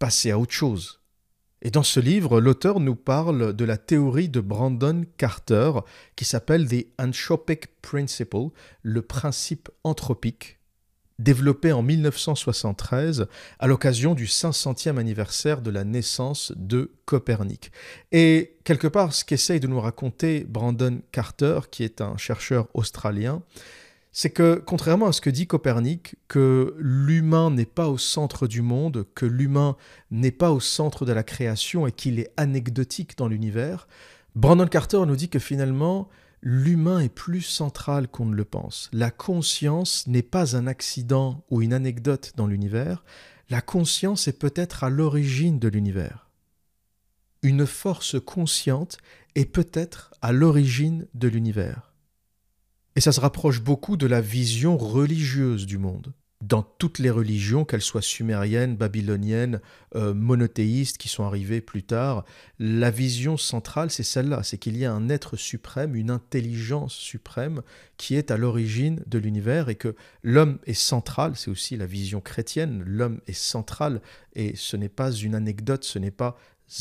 passez 0.00 0.32
à 0.32 0.38
autre 0.40 0.52
chose. 0.52 0.99
Et 1.62 1.70
dans 1.70 1.82
ce 1.82 2.00
livre, 2.00 2.40
l'auteur 2.40 2.80
nous 2.80 2.96
parle 2.96 3.54
de 3.54 3.64
la 3.66 3.76
théorie 3.76 4.30
de 4.30 4.40
Brandon 4.40 5.04
Carter 5.18 5.72
qui 6.16 6.24
s'appelle 6.24 6.66
The 6.66 6.86
Anthropic 6.98 7.66
Principle, 7.82 8.48
le 8.82 9.02
principe 9.02 9.68
anthropique, 9.84 10.58
développé 11.18 11.72
en 11.72 11.82
1973 11.82 13.26
à 13.58 13.66
l'occasion 13.66 14.14
du 14.14 14.24
500e 14.24 14.96
anniversaire 14.96 15.60
de 15.60 15.70
la 15.70 15.84
naissance 15.84 16.52
de 16.56 16.92
Copernic. 17.04 17.72
Et 18.10 18.56
quelque 18.64 18.88
part, 18.88 19.12
ce 19.12 19.26
qu'essaye 19.26 19.60
de 19.60 19.66
nous 19.66 19.80
raconter 19.80 20.46
Brandon 20.48 21.02
Carter, 21.12 21.60
qui 21.70 21.84
est 21.84 22.00
un 22.00 22.16
chercheur 22.16 22.68
australien, 22.72 23.42
c'est 24.12 24.30
que, 24.30 24.62
contrairement 24.64 25.06
à 25.06 25.12
ce 25.12 25.20
que 25.20 25.30
dit 25.30 25.46
Copernic, 25.46 26.16
que 26.26 26.74
l'humain 26.78 27.50
n'est 27.50 27.64
pas 27.64 27.88
au 27.88 27.98
centre 27.98 28.46
du 28.48 28.60
monde, 28.60 29.06
que 29.14 29.26
l'humain 29.26 29.76
n'est 30.10 30.32
pas 30.32 30.50
au 30.50 30.60
centre 30.60 31.06
de 31.06 31.12
la 31.12 31.22
création 31.22 31.86
et 31.86 31.92
qu'il 31.92 32.18
est 32.18 32.32
anecdotique 32.36 33.16
dans 33.16 33.28
l'univers, 33.28 33.86
Brandon 34.34 34.66
Carter 34.66 35.02
nous 35.06 35.16
dit 35.16 35.28
que 35.28 35.38
finalement, 35.38 36.08
l'humain 36.42 37.00
est 37.00 37.14
plus 37.14 37.42
central 37.42 38.08
qu'on 38.08 38.26
ne 38.26 38.34
le 38.34 38.44
pense. 38.44 38.88
La 38.92 39.10
conscience 39.10 40.06
n'est 40.06 40.22
pas 40.22 40.56
un 40.56 40.66
accident 40.66 41.44
ou 41.50 41.62
une 41.62 41.72
anecdote 41.72 42.32
dans 42.36 42.46
l'univers, 42.46 43.04
la 43.48 43.60
conscience 43.60 44.28
est 44.28 44.38
peut-être 44.38 44.84
à 44.84 44.90
l'origine 44.90 45.58
de 45.58 45.68
l'univers. 45.68 46.30
Une 47.42 47.66
force 47.66 48.16
consciente 48.20 48.98
est 49.34 49.46
peut-être 49.46 50.12
à 50.22 50.32
l'origine 50.32 51.06
de 51.14 51.28
l'univers. 51.28 51.89
Et 52.96 53.00
ça 53.00 53.12
se 53.12 53.20
rapproche 53.20 53.60
beaucoup 53.60 53.96
de 53.96 54.06
la 54.06 54.20
vision 54.20 54.76
religieuse 54.76 55.66
du 55.66 55.78
monde. 55.78 56.12
Dans 56.42 56.62
toutes 56.62 56.98
les 56.98 57.10
religions, 57.10 57.66
qu'elles 57.66 57.82
soient 57.82 58.00
sumériennes, 58.00 58.74
babyloniennes, 58.74 59.60
euh, 59.94 60.14
monothéistes, 60.14 60.96
qui 60.96 61.08
sont 61.08 61.24
arrivées 61.24 61.60
plus 61.60 61.82
tard, 61.82 62.24
la 62.58 62.90
vision 62.90 63.36
centrale, 63.36 63.90
c'est 63.90 64.02
celle-là, 64.02 64.42
c'est 64.42 64.56
qu'il 64.56 64.78
y 64.78 64.86
a 64.86 64.92
un 64.92 65.10
être 65.10 65.36
suprême, 65.36 65.94
une 65.94 66.10
intelligence 66.10 66.94
suprême 66.94 67.60
qui 67.98 68.14
est 68.14 68.30
à 68.30 68.38
l'origine 68.38 69.02
de 69.06 69.18
l'univers 69.18 69.68
et 69.68 69.74
que 69.74 69.94
l'homme 70.22 70.58
est 70.64 70.72
central, 70.72 71.36
c'est 71.36 71.50
aussi 71.50 71.76
la 71.76 71.84
vision 71.84 72.22
chrétienne, 72.22 72.82
l'homme 72.86 73.20
est 73.26 73.34
central 73.34 74.00
et 74.34 74.56
ce 74.56 74.78
n'est 74.78 74.88
pas 74.88 75.12
une 75.12 75.34
anecdote, 75.34 75.84
ce 75.84 75.98
n'est 75.98 76.10
pas 76.10 76.38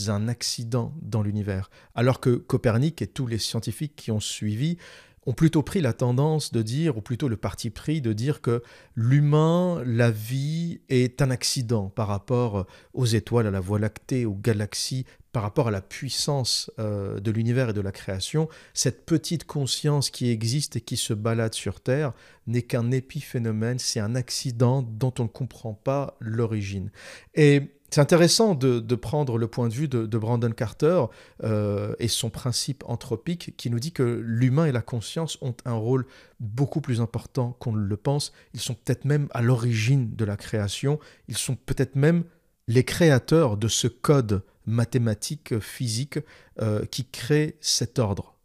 un 0.08 0.28
accident 0.28 0.94
dans 1.01 1.22
l'univers. 1.22 1.70
Alors 1.96 2.20
que 2.20 2.30
Copernic 2.30 3.01
et 3.01 3.08
tous 3.08 3.28
les 3.28 3.39
scientifiques 3.39 3.96
qui 3.96 4.12
ont 4.12 4.20
suivi 4.20 4.78
ont 5.26 5.34
plutôt 5.34 5.64
pris 5.64 5.82
la 5.82 5.94
tendance 5.94 6.52
de 6.52 6.62
dire, 6.62 6.98
ou 6.98 7.02
plutôt 7.02 7.28
le 7.28 7.38
parti 7.38 7.70
pris 7.70 8.02
de 8.02 8.14
dire 8.14 8.42
que 8.42 8.64
l'humain, 8.96 9.82
la 9.86 10.12
vie 10.12 10.82
est 10.90 11.22
un 11.22 11.30
accident 11.32 11.90
par 11.90 12.08
rapport 12.08 12.66
aux 12.94 13.06
étoiles, 13.06 13.48
à 13.48 13.52
la 13.52 13.60
Voie 13.60 13.80
lactée, 13.80 14.26
aux 14.26 14.36
galaxies, 14.36 15.06
par 15.32 15.44
rapport 15.44 15.68
à 15.68 15.72
la 15.72 15.82
puissance 15.82 16.72
euh, 16.80 17.20
de 17.20 17.32
l'univers 17.32 17.70
et 17.70 17.74
de 17.74 17.82
la 17.82 17.92
création. 17.92 18.50
Cette 18.74 19.06
petite 19.06 19.46
conscience 19.46 20.10
qui 20.10 20.30
existe 20.30 20.76
et 20.78 20.82
qui 20.82 20.98
se 20.98 21.14
balade 21.14 21.54
sur 21.54 21.82
Terre 21.82 22.14
n'est 22.48 22.64
qu'un 22.64 22.90
épiphénomène, 22.92 23.78
c'est 23.80 24.00
un 24.00 24.16
accident 24.16 24.82
dont 24.82 25.14
on 25.20 25.24
ne 25.24 25.28
comprend 25.28 25.74
pas 25.74 26.18
l'origine. 26.20 26.92
Et 27.36 27.79
C'est 27.91 28.01
intéressant 28.01 28.53
de, 28.53 28.96
prendre 28.96 29.38
le 29.38 29.48
point 29.48 29.67
de 29.67 29.74
vue 29.74 29.88
de, 29.88 30.17
Brandon 30.17 30.51
Carter 30.51 31.05
euh, 31.43 31.96
et 32.00 32.08
son 32.08 32.29
principe 32.29 32.84
anthropique 32.88 33.55
qui 33.58 33.69
nous 33.69 33.79
dit 33.79 33.91
que 33.91 34.03
l'humain 34.24 34.65
et 34.65 34.72
la 34.72 34.81
conscience 34.81 35.38
ont 35.41 35.55
un 35.65 35.74
rôle 35.74 36.05
beaucoup 36.39 36.81
plus 36.81 37.01
important 37.01 37.55
qu'on 37.60 37.72
ne 37.72 37.86
le 37.86 37.98
pense. 37.98 38.31
Ils 38.53 38.60
sont 38.60 38.75
peut-être 38.75 39.05
même 39.05 39.27
à 39.31 39.41
l'origine 39.41 40.15
de 40.15 40.25
la 40.25 40.38
création. 40.38 41.00
Ils 41.27 41.38
sont 41.38 41.55
peut-être 41.55 41.96
même 41.96 42.24
les 42.67 42.84
créateurs 42.84 43.58
de 43.58 43.67
ce 43.67 43.88
code 43.88 44.43
mathématique, 44.67 45.58
physique, 45.60 46.19
euh, 46.62 46.86
qui 46.86 47.05
crée 47.05 47.58
cet 47.60 47.98
ordre. 47.98 48.36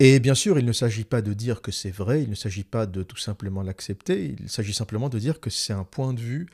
Et 0.00 0.18
bien 0.18 0.34
sûr, 0.34 0.58
il 0.58 0.64
ne 0.64 0.72
s'agit 0.72 1.04
pas 1.04 1.20
de 1.20 1.34
dire 1.34 1.60
que 1.60 1.70
c'est 1.70 1.90
vrai, 1.90 2.22
il 2.22 2.30
ne 2.30 2.34
s'agit 2.34 2.64
pas 2.64 2.86
de 2.86 3.02
tout 3.02 3.18
simplement 3.18 3.62
l'accepter, 3.62 4.34
il 4.40 4.48
s'agit 4.48 4.72
simplement 4.72 5.08
de 5.08 5.18
dire 5.18 5.38
que 5.38 5.50
c'est 5.50 5.74
un 5.74 5.84
point 5.84 6.14
de 6.14 6.20
vue 6.20 6.48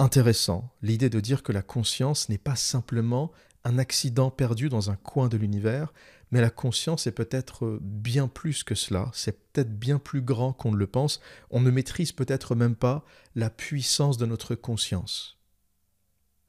intéressant, 0.00 0.72
l'idée 0.80 1.10
de 1.10 1.20
dire 1.20 1.42
que 1.42 1.52
la 1.52 1.62
conscience 1.62 2.30
n'est 2.30 2.38
pas 2.38 2.56
simplement 2.56 3.30
un 3.64 3.78
accident 3.78 4.30
perdu 4.30 4.70
dans 4.70 4.90
un 4.90 4.96
coin 4.96 5.28
de 5.28 5.36
l'univers, 5.36 5.92
mais 6.30 6.40
la 6.40 6.48
conscience 6.48 7.06
est 7.06 7.12
peut-être 7.12 7.78
bien 7.82 8.26
plus 8.26 8.64
que 8.64 8.74
cela, 8.74 9.10
c'est 9.12 9.38
peut-être 9.52 9.78
bien 9.78 9.98
plus 9.98 10.22
grand 10.22 10.54
qu'on 10.54 10.72
ne 10.72 10.78
le 10.78 10.86
pense, 10.86 11.20
on 11.50 11.60
ne 11.60 11.70
maîtrise 11.70 12.12
peut-être 12.12 12.54
même 12.54 12.76
pas 12.76 13.04
la 13.34 13.50
puissance 13.50 14.16
de 14.16 14.24
notre 14.24 14.54
conscience. 14.54 15.38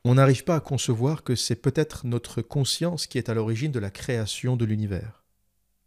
On 0.06 0.16
n'arrive 0.16 0.46
pas 0.46 0.56
à 0.56 0.62
concevoir 0.62 1.24
que 1.24 1.36
c'est 1.36 1.56
peut-être 1.56 2.08
notre 2.08 2.42
conscience 2.42 3.06
qui 3.06 3.18
est 3.18 3.28
à 3.28 3.34
l'origine 3.34 3.72
de 3.72 3.80
la 3.80 3.92
création 3.92 4.56
de 4.56 4.66
l'univers. 4.66 5.21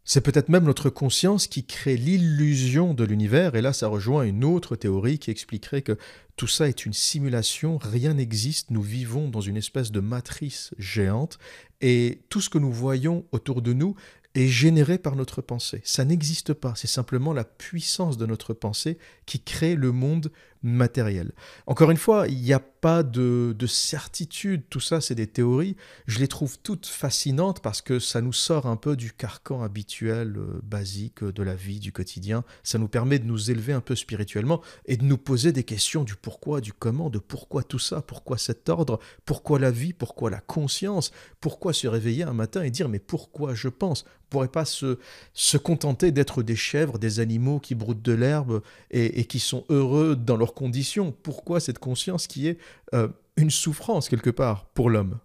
C'est 0.07 0.21
peut-être 0.21 0.49
même 0.49 0.65
notre 0.65 0.91
conscience 0.91 1.47
qui 1.47 1.65
crée 1.65 1.97
l'illusion 1.97 2.93
de 2.93 3.03
l'univers, 3.03 3.55
et 3.55 3.61
là 3.61 3.73
ça 3.73 3.87
rejoint 3.87 4.23
une 4.23 4.43
autre 4.43 4.75
théorie 4.75 5.17
qui 5.17 5.31
expliquerait 5.31 5.81
que 5.81 5.97
tout 6.35 6.45
ça 6.45 6.69
est 6.69 6.85
une 6.85 6.93
simulation, 6.93 7.79
rien 7.79 8.13
n'existe, 8.13 8.69
nous 8.69 8.83
vivons 8.83 9.29
dans 9.29 9.41
une 9.41 9.57
espèce 9.57 9.91
de 9.91 10.01
matrice 10.01 10.75
géante, 10.77 11.39
et 11.81 12.21
tout 12.29 12.39
ce 12.39 12.51
que 12.51 12.59
nous 12.59 12.71
voyons 12.71 13.25
autour 13.31 13.63
de 13.63 13.73
nous 13.73 13.95
est 14.35 14.47
généré 14.47 14.99
par 14.99 15.15
notre 15.15 15.41
pensée. 15.41 15.81
Ça 15.83 16.05
n'existe 16.05 16.53
pas, 16.53 16.73
c'est 16.75 16.87
simplement 16.87 17.33
la 17.33 17.43
puissance 17.43 18.17
de 18.17 18.27
notre 18.27 18.53
pensée 18.53 18.99
qui 19.25 19.39
crée 19.39 19.75
le 19.75 19.91
monde 19.91 20.31
matériel. 20.63 21.31
Encore 21.67 21.91
une 21.91 21.97
fois, 21.97 22.27
il 22.27 22.41
n'y 22.41 22.53
a 22.53 22.59
pas 22.59 23.03
de, 23.03 23.55
certitude, 23.67 24.63
tout 24.69 24.79
ça 24.79 25.01
c'est 25.01 25.15
des 25.15 25.27
théories. 25.27 25.75
Je 26.05 26.19
les 26.19 26.27
trouve 26.27 26.59
toutes 26.59 26.85
fascinantes 26.85 27.61
parce 27.61 27.81
que 27.81 27.99
ça 27.99 28.21
nous 28.21 28.33
sort 28.33 28.65
un 28.67 28.75
peu 28.75 28.95
du 28.95 29.11
carcan 29.11 29.63
habituel, 29.63 30.35
euh, 30.37 30.59
basique 30.63 31.23
de 31.23 31.43
la 31.43 31.55
vie, 31.55 31.79
du 31.79 31.91
quotidien. 31.91 32.43
Ça 32.63 32.77
nous 32.77 32.87
permet 32.87 33.19
de 33.19 33.25
nous 33.25 33.49
élever 33.49 33.73
un 33.73 33.81
peu 33.81 33.95
spirituellement 33.95 34.61
et 34.85 34.97
de 34.97 35.03
nous 35.03 35.17
poser 35.17 35.51
des 35.51 35.63
questions 35.63 36.03
du 36.03 36.15
pourquoi, 36.15 36.61
du 36.61 36.73
comment, 36.73 37.09
de 37.09 37.19
pourquoi 37.19 37.63
tout 37.63 37.79
ça, 37.79 38.01
pourquoi 38.01 38.37
cet 38.37 38.69
ordre, 38.69 38.99
pourquoi 39.25 39.59
la 39.59 39.71
vie, 39.71 39.93
pourquoi 39.93 40.29
la 40.29 40.41
conscience, 40.41 41.11
pourquoi 41.41 41.73
se 41.73 41.87
réveiller 41.87 42.23
un 42.23 42.33
matin 42.33 42.63
et 42.63 42.71
dire 42.71 42.89
mais 42.89 42.99
pourquoi 42.99 43.55
je 43.55 43.69
pense? 43.69 44.05
Pourrait 44.35 44.49
pas 44.49 44.65
se, 44.65 44.99
se 45.33 45.55
contenter 45.57 46.11
d'être 46.11 46.43
des 46.43 46.57
chèvres, 46.57 46.99
des 46.99 47.21
animaux 47.21 47.61
qui 47.61 47.73
broutent 47.73 48.01
de 48.01 48.11
l'herbe 48.11 48.61
et, 48.91 49.23
qui 49.23 49.39
sont 49.39 49.63
heureux 49.69 50.17
dans 50.17 50.35
leur 50.35 50.53
conditions. 50.53 51.13
Pourquoi 51.23 51.61
cette 51.61 51.79
conscience 51.79 52.27
qui 52.27 52.49
est 52.49 52.57
euh, 52.93 53.07
une 53.37 53.49
souffrance 53.49 54.09
quelque 54.09 54.29
part 54.29 54.65
pour 54.73 54.89
l'homme? 54.89 55.19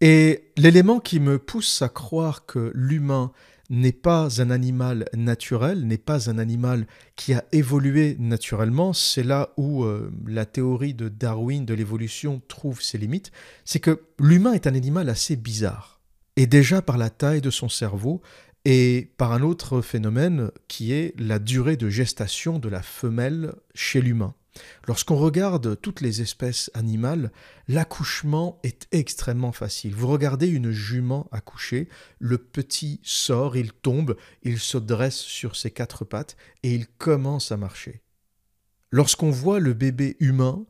Et 0.00 0.52
l'élément 0.56 1.00
qui 1.00 1.18
me 1.18 1.40
pousse 1.40 1.82
à 1.82 1.88
croire 1.88 2.46
que 2.46 2.70
l'humain 2.72 3.32
n'est 3.68 3.90
pas 3.90 4.40
un 4.40 4.50
animal 4.50 5.08
naturel, 5.12 5.84
n'est 5.88 5.98
pas 5.98 6.30
un 6.30 6.38
animal 6.38 6.86
qui 7.16 7.34
a 7.34 7.44
évolué 7.50 8.16
naturellement, 8.20 8.92
c'est 8.92 9.24
là 9.24 9.52
où 9.56 9.82
euh, 9.82 10.12
la 10.24 10.46
théorie 10.46 10.94
de 10.94 11.08
Darwin 11.08 11.64
de 11.64 11.74
l'évolution 11.74 12.40
trouve 12.46 12.80
ses 12.80 12.98
limites, 12.98 13.32
c'est 13.64 13.80
que 13.80 14.02
l'humain 14.20 14.52
est 14.52 14.68
un 14.68 14.74
animal 14.76 15.08
assez 15.08 15.34
bizarre. 15.34 15.99
Et 16.40 16.46
déjà 16.46 16.80
par 16.80 16.96
la 16.96 17.10
taille 17.10 17.42
de 17.42 17.50
son 17.50 17.68
cerveau, 17.68 18.22
et 18.64 19.12
par 19.18 19.32
un 19.32 19.42
autre 19.42 19.82
phénomène 19.82 20.50
qui 20.68 20.94
est 20.94 21.12
la 21.20 21.38
durée 21.38 21.76
de 21.76 21.90
gestation 21.90 22.58
de 22.58 22.70
la 22.70 22.80
femelle 22.80 23.52
chez 23.74 24.00
l'humain. 24.00 24.34
Lorsqu'on 24.88 25.16
regarde 25.16 25.78
toutes 25.82 26.00
les 26.00 26.22
espèces 26.22 26.70
animales, 26.72 27.30
l'accouchement 27.68 28.58
est 28.62 28.88
extrêmement 28.90 29.52
facile. 29.52 29.94
Vous 29.94 30.06
regardez 30.06 30.48
une 30.48 30.70
jument 30.70 31.28
accoucher, 31.30 31.90
le 32.18 32.38
petit 32.38 33.00
sort, 33.02 33.58
il 33.58 33.74
tombe, 33.74 34.16
il 34.42 34.58
se 34.58 34.78
dresse 34.78 35.18
sur 35.18 35.56
ses 35.56 35.70
quatre 35.70 36.06
pattes 36.06 36.38
et 36.62 36.74
il 36.74 36.86
commence 36.86 37.52
à 37.52 37.58
marcher. 37.58 38.00
Lorsqu'on 38.90 39.30
voit 39.30 39.60
le 39.60 39.74
bébé 39.74 40.16
humain, 40.20 40.64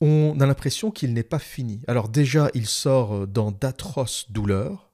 on 0.00 0.38
a 0.38 0.46
l'impression 0.46 0.92
qu'il 0.92 1.12
n'est 1.12 1.24
pas 1.24 1.40
fini. 1.40 1.82
Alors 1.88 2.08
déjà, 2.08 2.50
il 2.54 2.68
sort 2.68 3.26
dans 3.26 3.50
d'atroces 3.50 4.30
douleurs, 4.30 4.91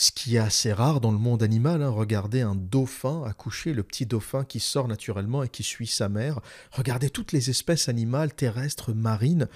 ce 0.00 0.12
qui 0.12 0.36
est 0.36 0.40
assez 0.40 0.72
rare 0.72 1.00
dans 1.02 1.12
le 1.12 1.18
monde 1.18 1.42
animal. 1.42 1.82
Hein. 1.82 1.90
Regardez 1.90 2.40
un 2.40 2.54
dauphin 2.54 3.22
accoucher, 3.24 3.74
le 3.74 3.82
petit 3.82 4.06
dauphin 4.06 4.44
qui 4.44 4.58
sort 4.58 4.88
naturellement 4.88 5.42
et 5.42 5.48
qui 5.50 5.62
suit 5.62 5.86
sa 5.86 6.08
mère. 6.08 6.40
Regardez 6.72 7.10
toutes 7.10 7.32
les 7.32 7.50
espèces 7.50 7.90
animales, 7.90 8.32
terrestres, 8.32 8.94
marines. 8.94 9.46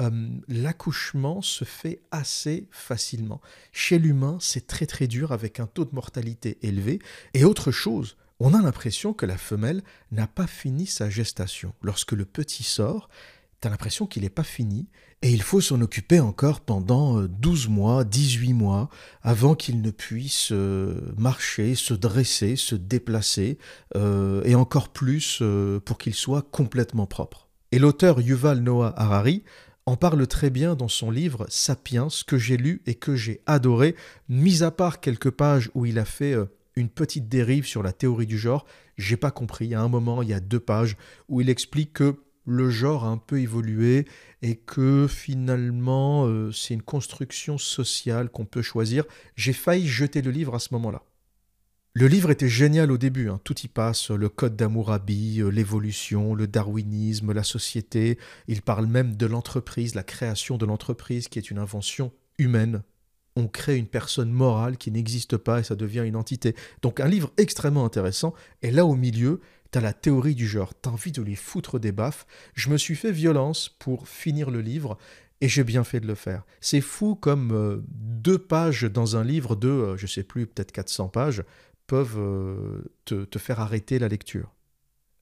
Euh, 0.00 0.28
l'accouchement 0.48 1.40
se 1.40 1.64
fait 1.64 2.00
assez 2.10 2.66
facilement. 2.72 3.40
Chez 3.70 4.00
l'humain, 4.00 4.38
c'est 4.40 4.66
très 4.66 4.86
très 4.86 5.06
dur 5.06 5.30
avec 5.30 5.60
un 5.60 5.66
taux 5.66 5.84
de 5.84 5.94
mortalité 5.94 6.58
élevé. 6.62 6.98
Et 7.34 7.44
autre 7.44 7.70
chose, 7.70 8.16
on 8.40 8.54
a 8.54 8.62
l'impression 8.62 9.12
que 9.12 9.26
la 9.26 9.38
femelle 9.38 9.84
n'a 10.10 10.26
pas 10.26 10.48
fini 10.48 10.86
sa 10.86 11.10
gestation. 11.10 11.74
Lorsque 11.80 12.12
le 12.12 12.24
petit 12.24 12.64
sort, 12.64 13.08
tu 13.62 13.68
as 13.68 13.70
l'impression 13.70 14.06
qu'il 14.06 14.22
n'est 14.22 14.28
pas 14.28 14.42
fini 14.42 14.88
et 15.22 15.30
il 15.30 15.40
faut 15.40 15.60
s'en 15.60 15.80
occuper 15.80 16.18
encore 16.18 16.60
pendant 16.60 17.22
12 17.22 17.66
euh, 17.66 17.70
mois, 17.70 18.04
18 18.04 18.54
mois, 18.54 18.90
avant 19.22 19.54
qu'il 19.54 19.80
ne 19.80 19.92
puisse 19.92 20.48
euh, 20.50 21.00
marcher, 21.16 21.76
se 21.76 21.94
dresser, 21.94 22.56
se 22.56 22.74
déplacer, 22.74 23.58
euh, 23.96 24.42
et 24.44 24.56
encore 24.56 24.88
plus 24.88 25.42
pour 25.84 25.98
qu'il 25.98 26.14
soit 26.14 26.42
complètement 26.50 27.06
propre. 27.06 27.48
Et 27.70 27.78
l'auteur 27.78 28.20
Yuval 28.20 28.58
Noah 28.60 28.92
Harari 28.96 29.44
en 29.86 29.96
parle 29.96 30.26
très 30.26 30.50
bien 30.50 30.74
dans 30.74 30.88
son 30.88 31.12
livre 31.12 31.46
Sapiens, 31.48 32.08
que 32.26 32.38
j'ai 32.38 32.56
lu 32.56 32.82
et 32.86 32.96
que 32.96 33.14
j'ai 33.14 33.42
adoré, 33.46 33.94
mis 34.28 34.64
à 34.64 34.72
part 34.72 35.00
quelques 35.00 35.30
pages 35.30 35.70
où 35.74 35.86
il 35.86 36.00
a 36.00 36.04
fait 36.04 36.34
une 36.74 36.88
petite 36.88 37.28
dérive 37.28 37.66
sur 37.66 37.82
la 37.82 37.92
théorie 37.92 38.26
du 38.26 38.38
genre, 38.38 38.64
j'ai 38.96 39.16
pas 39.16 39.30
compris. 39.30 39.74
A 39.74 39.80
un 39.80 39.88
moment, 39.88 40.22
il 40.22 40.28
y 40.28 40.34
a 40.34 40.40
deux 40.40 40.60
pages 40.60 40.96
où 41.28 41.40
il 41.40 41.48
explique 41.48 41.94
que 41.94 42.16
le 42.44 42.70
genre 42.70 43.04
a 43.04 43.08
un 43.08 43.18
peu 43.18 43.40
évolué 43.40 44.06
et 44.42 44.56
que 44.56 45.06
finalement 45.08 46.26
euh, 46.26 46.50
c'est 46.52 46.74
une 46.74 46.82
construction 46.82 47.58
sociale 47.58 48.30
qu'on 48.30 48.44
peut 48.44 48.62
choisir. 48.62 49.04
J'ai 49.36 49.52
failli 49.52 49.86
jeter 49.86 50.22
le 50.22 50.30
livre 50.30 50.54
à 50.54 50.58
ce 50.58 50.68
moment-là. 50.72 51.02
Le 51.94 52.06
livre 52.06 52.30
était 52.30 52.48
génial 52.48 52.90
au 52.90 52.96
début, 52.96 53.28
hein. 53.28 53.38
tout 53.44 53.58
y 53.60 53.68
passe, 53.68 54.10
le 54.10 54.30
code 54.30 54.56
d'Amourabi, 54.56 55.42
euh, 55.42 55.50
l'évolution, 55.50 56.34
le 56.34 56.46
darwinisme, 56.46 57.32
la 57.32 57.42
société, 57.42 58.18
il 58.48 58.62
parle 58.62 58.86
même 58.86 59.14
de 59.14 59.26
l'entreprise, 59.26 59.94
la 59.94 60.02
création 60.02 60.56
de 60.56 60.64
l'entreprise 60.64 61.28
qui 61.28 61.38
est 61.38 61.50
une 61.50 61.58
invention 61.58 62.10
humaine. 62.38 62.82
On 63.36 63.46
crée 63.46 63.76
une 63.76 63.86
personne 63.86 64.30
morale 64.30 64.78
qui 64.78 64.90
n'existe 64.90 65.36
pas 65.36 65.60
et 65.60 65.64
ça 65.64 65.76
devient 65.76 66.04
une 66.06 66.16
entité. 66.16 66.56
Donc 66.80 66.98
un 66.98 67.08
livre 67.08 67.30
extrêmement 67.36 67.84
intéressant, 67.84 68.32
et 68.62 68.70
là 68.70 68.86
au 68.86 68.94
milieu, 68.94 69.40
t'as 69.72 69.80
la 69.80 69.92
théorie 69.92 70.36
du 70.36 70.46
genre, 70.46 70.74
t'as 70.74 70.90
envie 70.90 71.12
de 71.12 71.22
les 71.22 71.34
foutre 71.34 71.80
des 71.80 71.92
baffes. 71.92 72.26
Je 72.54 72.68
me 72.68 72.76
suis 72.76 72.94
fait 72.94 73.10
violence 73.10 73.70
pour 73.80 74.06
finir 74.06 74.50
le 74.50 74.60
livre 74.60 74.98
et 75.40 75.48
j'ai 75.48 75.64
bien 75.64 75.82
fait 75.82 75.98
de 75.98 76.06
le 76.06 76.14
faire. 76.14 76.44
C'est 76.60 76.82
fou 76.82 77.16
comme 77.16 77.50
euh, 77.52 77.82
deux 77.88 78.38
pages 78.38 78.84
dans 78.84 79.16
un 79.16 79.24
livre 79.24 79.56
de, 79.56 79.68
euh, 79.68 79.96
je 79.96 80.06
sais 80.06 80.22
plus, 80.22 80.46
peut-être 80.46 80.72
400 80.72 81.08
pages, 81.08 81.42
peuvent 81.86 82.18
euh, 82.18 82.82
te 83.06 83.38
faire 83.38 83.60
arrêter 83.60 83.98
la 83.98 84.08
lecture. 84.08 84.52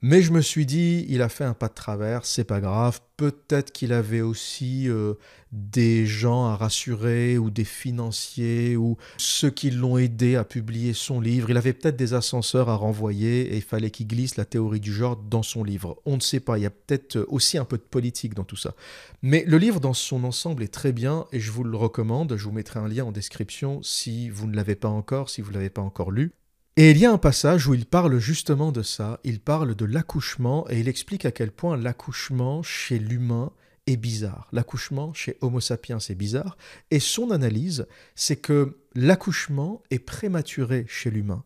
Mais 0.03 0.23
je 0.23 0.33
me 0.33 0.41
suis 0.41 0.65
dit, 0.65 1.05
il 1.11 1.21
a 1.21 1.29
fait 1.29 1.45
un 1.45 1.53
pas 1.53 1.69
de 1.69 1.75
travers, 1.75 2.25
c'est 2.25 2.45
pas 2.45 2.63
grave. 2.63 3.01
Peut-être 3.19 3.71
qu'il 3.71 3.93
avait 3.93 4.23
aussi 4.23 4.89
euh, 4.89 5.13
des 5.53 6.07
gens 6.07 6.47
à 6.47 6.57
rassurer 6.57 7.37
ou 7.37 7.51
des 7.51 7.67
financiers 7.67 8.79
ou 8.79 8.97
ceux 9.19 9.51
qui 9.51 9.71
l'ont 9.71 9.99
aidé 9.99 10.37
à 10.37 10.45
publier 10.45 10.95
son 10.95 11.21
livre. 11.21 11.51
Il 11.51 11.59
avait 11.59 11.75
peut-être 11.75 11.97
des 11.97 12.15
ascenseurs 12.15 12.71
à 12.71 12.77
renvoyer 12.77 13.53
et 13.53 13.57
il 13.57 13.63
fallait 13.63 13.91
qu'il 13.91 14.07
glisse 14.07 14.39
la 14.39 14.47
théorie 14.47 14.81
du 14.81 14.91
genre 14.91 15.17
dans 15.17 15.43
son 15.43 15.65
livre. 15.65 16.01
On 16.07 16.17
ne 16.17 16.23
sait 16.23 16.41
pas, 16.41 16.57
il 16.57 16.63
y 16.63 16.67
a 16.67 16.71
peut-être 16.71 17.19
aussi 17.29 17.59
un 17.59 17.67
peu 17.67 17.77
de 17.77 17.83
politique 17.83 18.33
dans 18.33 18.45
tout 18.45 18.57
ça. 18.57 18.75
Mais 19.21 19.45
le 19.47 19.59
livre 19.59 19.81
dans 19.81 19.93
son 19.93 20.25
ensemble 20.25 20.63
est 20.63 20.73
très 20.73 20.93
bien 20.93 21.27
et 21.31 21.41
je 21.41 21.51
vous 21.51 21.63
le 21.63 21.77
recommande. 21.77 22.39
Je 22.39 22.45
vous 22.45 22.53
mettrai 22.53 22.81
un 22.81 22.89
lien 22.89 23.05
en 23.05 23.13
description 23.13 23.83
si 23.83 24.31
vous 24.31 24.47
ne 24.47 24.57
l'avez 24.57 24.77
pas 24.77 24.89
encore, 24.89 25.29
si 25.29 25.43
vous 25.43 25.51
ne 25.51 25.57
l'avez 25.57 25.69
pas 25.69 25.83
encore 25.83 26.11
lu. 26.11 26.33
Et 26.77 26.93
il 26.93 26.99
y 26.99 27.05
a 27.05 27.13
un 27.13 27.19
passage 27.19 27.67
où 27.67 27.75
il 27.75 27.85
parle 27.85 28.19
justement 28.19 28.73
de 28.73 28.83
ça, 28.83 29.21
il 29.25 29.41
parle 29.41 29.75
de 29.75 29.85
l'accouchement 29.85 30.67
et 30.71 30.81
il 30.81 30.89
explique 30.89 31.25
à 31.25 31.33
quel 31.33 31.51
point 31.51 31.77
l'accouchement 31.77 32.63
chez 32.63 32.99
l'humain 32.99 33.53
est 33.87 33.97
bizarre. 33.97 34.49
L'accouchement 34.53 35.13
chez 35.13 35.37
Homo 35.41 35.61
sapiens 35.61 35.99
est 35.99 36.15
bizarre. 36.15 36.57
Et 36.91 37.01
son 37.01 37.33
analyse, 37.33 37.87
c'est 38.15 38.37
que 38.37 38.79
l'accouchement 38.95 39.83
est 39.91 39.99
prématuré 39.99 40.87
chez 40.89 41.11
l'humain 41.11 41.45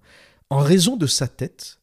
en 0.50 0.58
raison 0.58 0.96
de 0.96 1.06
sa 1.06 1.26
tête 1.26 1.80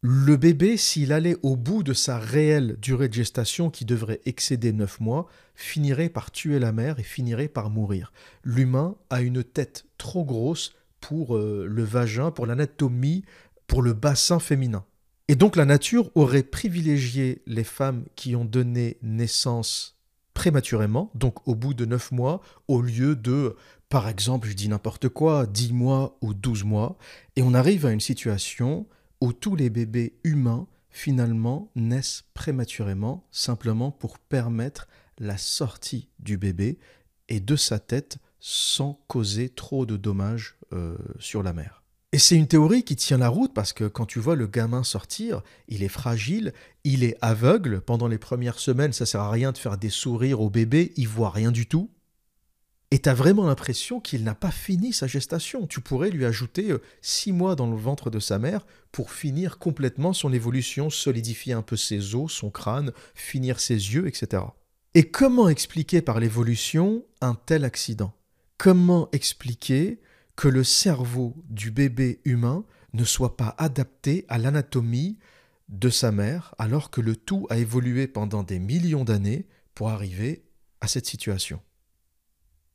Le 0.00 0.36
bébé, 0.36 0.76
s'il 0.76 1.12
allait 1.12 1.36
au 1.42 1.56
bout 1.56 1.82
de 1.82 1.92
sa 1.92 2.18
réelle 2.18 2.76
durée 2.80 3.08
de 3.08 3.14
gestation, 3.14 3.70
qui 3.70 3.84
devrait 3.84 4.20
excéder 4.24 4.72
9 4.72 5.00
mois, 5.00 5.28
finirait 5.54 6.08
par 6.08 6.30
tuer 6.30 6.58
la 6.58 6.72
mère 6.72 6.98
et 6.98 7.04
finirait 7.04 7.48
par 7.48 7.70
mourir. 7.70 8.12
L'humain 8.44 8.96
a 9.10 9.20
une 9.20 9.44
tête 9.44 9.86
trop 9.98 10.24
grosse 10.24 10.72
pour 11.00 11.36
euh, 11.36 11.66
le 11.68 11.84
vagin, 11.84 12.30
pour 12.30 12.46
l'anatomie, 12.46 13.24
pour 13.66 13.82
le 13.82 13.92
bassin 13.92 14.38
féminin. 14.38 14.84
Et 15.28 15.34
donc 15.34 15.56
la 15.56 15.66
nature 15.66 16.10
aurait 16.14 16.42
privilégié 16.42 17.42
les 17.46 17.64
femmes 17.64 18.04
qui 18.16 18.34
ont 18.34 18.46
donné 18.46 18.96
naissance 19.02 19.98
prématurément, 20.32 21.10
donc 21.14 21.46
au 21.46 21.54
bout 21.54 21.74
de 21.74 21.84
9 21.84 22.12
mois, 22.12 22.40
au 22.68 22.80
lieu 22.80 23.16
de, 23.16 23.56
par 23.88 24.08
exemple, 24.08 24.48
je 24.48 24.54
dis 24.54 24.68
n'importe 24.68 25.08
quoi, 25.08 25.46
10 25.46 25.72
mois 25.72 26.16
ou 26.22 26.32
12 26.32 26.64
mois, 26.64 26.96
et 27.36 27.42
on 27.42 27.54
arrive 27.54 27.84
à 27.84 27.90
une 27.90 28.00
situation 28.00 28.86
où 29.20 29.32
tous 29.32 29.56
les 29.56 29.68
bébés 29.68 30.14
humains 30.24 30.66
finalement 30.90 31.70
naissent 31.74 32.24
prématurément 32.34 33.26
simplement 33.30 33.90
pour 33.90 34.18
permettre 34.18 34.88
la 35.18 35.36
sortie 35.36 36.08
du 36.20 36.38
bébé 36.38 36.78
et 37.28 37.40
de 37.40 37.56
sa 37.56 37.78
tête 37.78 38.18
sans 38.40 39.00
causer 39.08 39.48
trop 39.48 39.86
de 39.86 39.96
dommages 39.96 40.56
euh, 40.72 40.96
sur 41.18 41.42
la 41.42 41.52
mère. 41.52 41.82
Et 42.12 42.18
c'est 42.18 42.36
une 42.36 42.46
théorie 42.46 42.84
qui 42.84 42.96
tient 42.96 43.18
la 43.18 43.28
route 43.28 43.52
parce 43.52 43.74
que 43.74 43.84
quand 43.84 44.06
tu 44.06 44.18
vois 44.18 44.34
le 44.34 44.46
gamin 44.46 44.82
sortir, 44.82 45.42
il 45.68 45.82
est 45.82 45.88
fragile, 45.88 46.54
il 46.84 47.04
est 47.04 47.18
aveugle. 47.20 47.82
Pendant 47.82 48.08
les 48.08 48.16
premières 48.16 48.58
semaines, 48.58 48.94
ça 48.94 49.04
sert 49.04 49.20
à 49.20 49.30
rien 49.30 49.52
de 49.52 49.58
faire 49.58 49.76
des 49.76 49.90
sourires 49.90 50.40
au 50.40 50.48
bébé, 50.48 50.92
il 50.96 51.06
voit 51.06 51.30
rien 51.30 51.52
du 51.52 51.66
tout. 51.66 51.90
Et 52.90 52.98
tu 53.00 53.08
as 53.10 53.14
vraiment 53.14 53.46
l'impression 53.46 54.00
qu'il 54.00 54.24
n'a 54.24 54.34
pas 54.34 54.50
fini 54.50 54.94
sa 54.94 55.06
gestation. 55.06 55.66
Tu 55.66 55.82
pourrais 55.82 56.08
lui 56.08 56.24
ajouter 56.24 56.70
euh, 56.70 56.80
six 57.02 57.32
mois 57.32 57.54
dans 57.54 57.70
le 57.70 57.76
ventre 57.76 58.08
de 58.08 58.18
sa 58.18 58.38
mère 58.38 58.64
pour 58.90 59.12
finir 59.12 59.58
complètement 59.58 60.14
son 60.14 60.32
évolution, 60.32 60.88
solidifier 60.88 61.52
un 61.52 61.60
peu 61.60 61.76
ses 61.76 62.14
os, 62.14 62.32
son 62.32 62.50
crâne, 62.50 62.92
finir 63.14 63.60
ses 63.60 63.74
yeux, 63.74 64.06
etc. 64.06 64.44
Et 64.94 65.10
comment 65.10 65.50
expliquer 65.50 66.00
par 66.00 66.18
l'évolution 66.18 67.04
un 67.20 67.34
tel 67.34 67.66
accident? 67.66 68.14
Comment 68.58 69.08
expliquer 69.12 70.00
que 70.34 70.48
le 70.48 70.64
cerveau 70.64 71.36
du 71.48 71.70
bébé 71.70 72.20
humain 72.24 72.64
ne 72.92 73.04
soit 73.04 73.36
pas 73.36 73.54
adapté 73.56 74.24
à 74.28 74.36
l'anatomie 74.36 75.18
de 75.68 75.88
sa 75.90 76.10
mère, 76.10 76.56
alors 76.58 76.90
que 76.90 77.00
le 77.00 77.14
tout 77.14 77.46
a 77.50 77.58
évolué 77.58 78.08
pendant 78.08 78.42
des 78.42 78.58
millions 78.58 79.04
d'années 79.04 79.46
pour 79.74 79.90
arriver 79.90 80.42
à 80.80 80.88
cette 80.88 81.06
situation? 81.06 81.60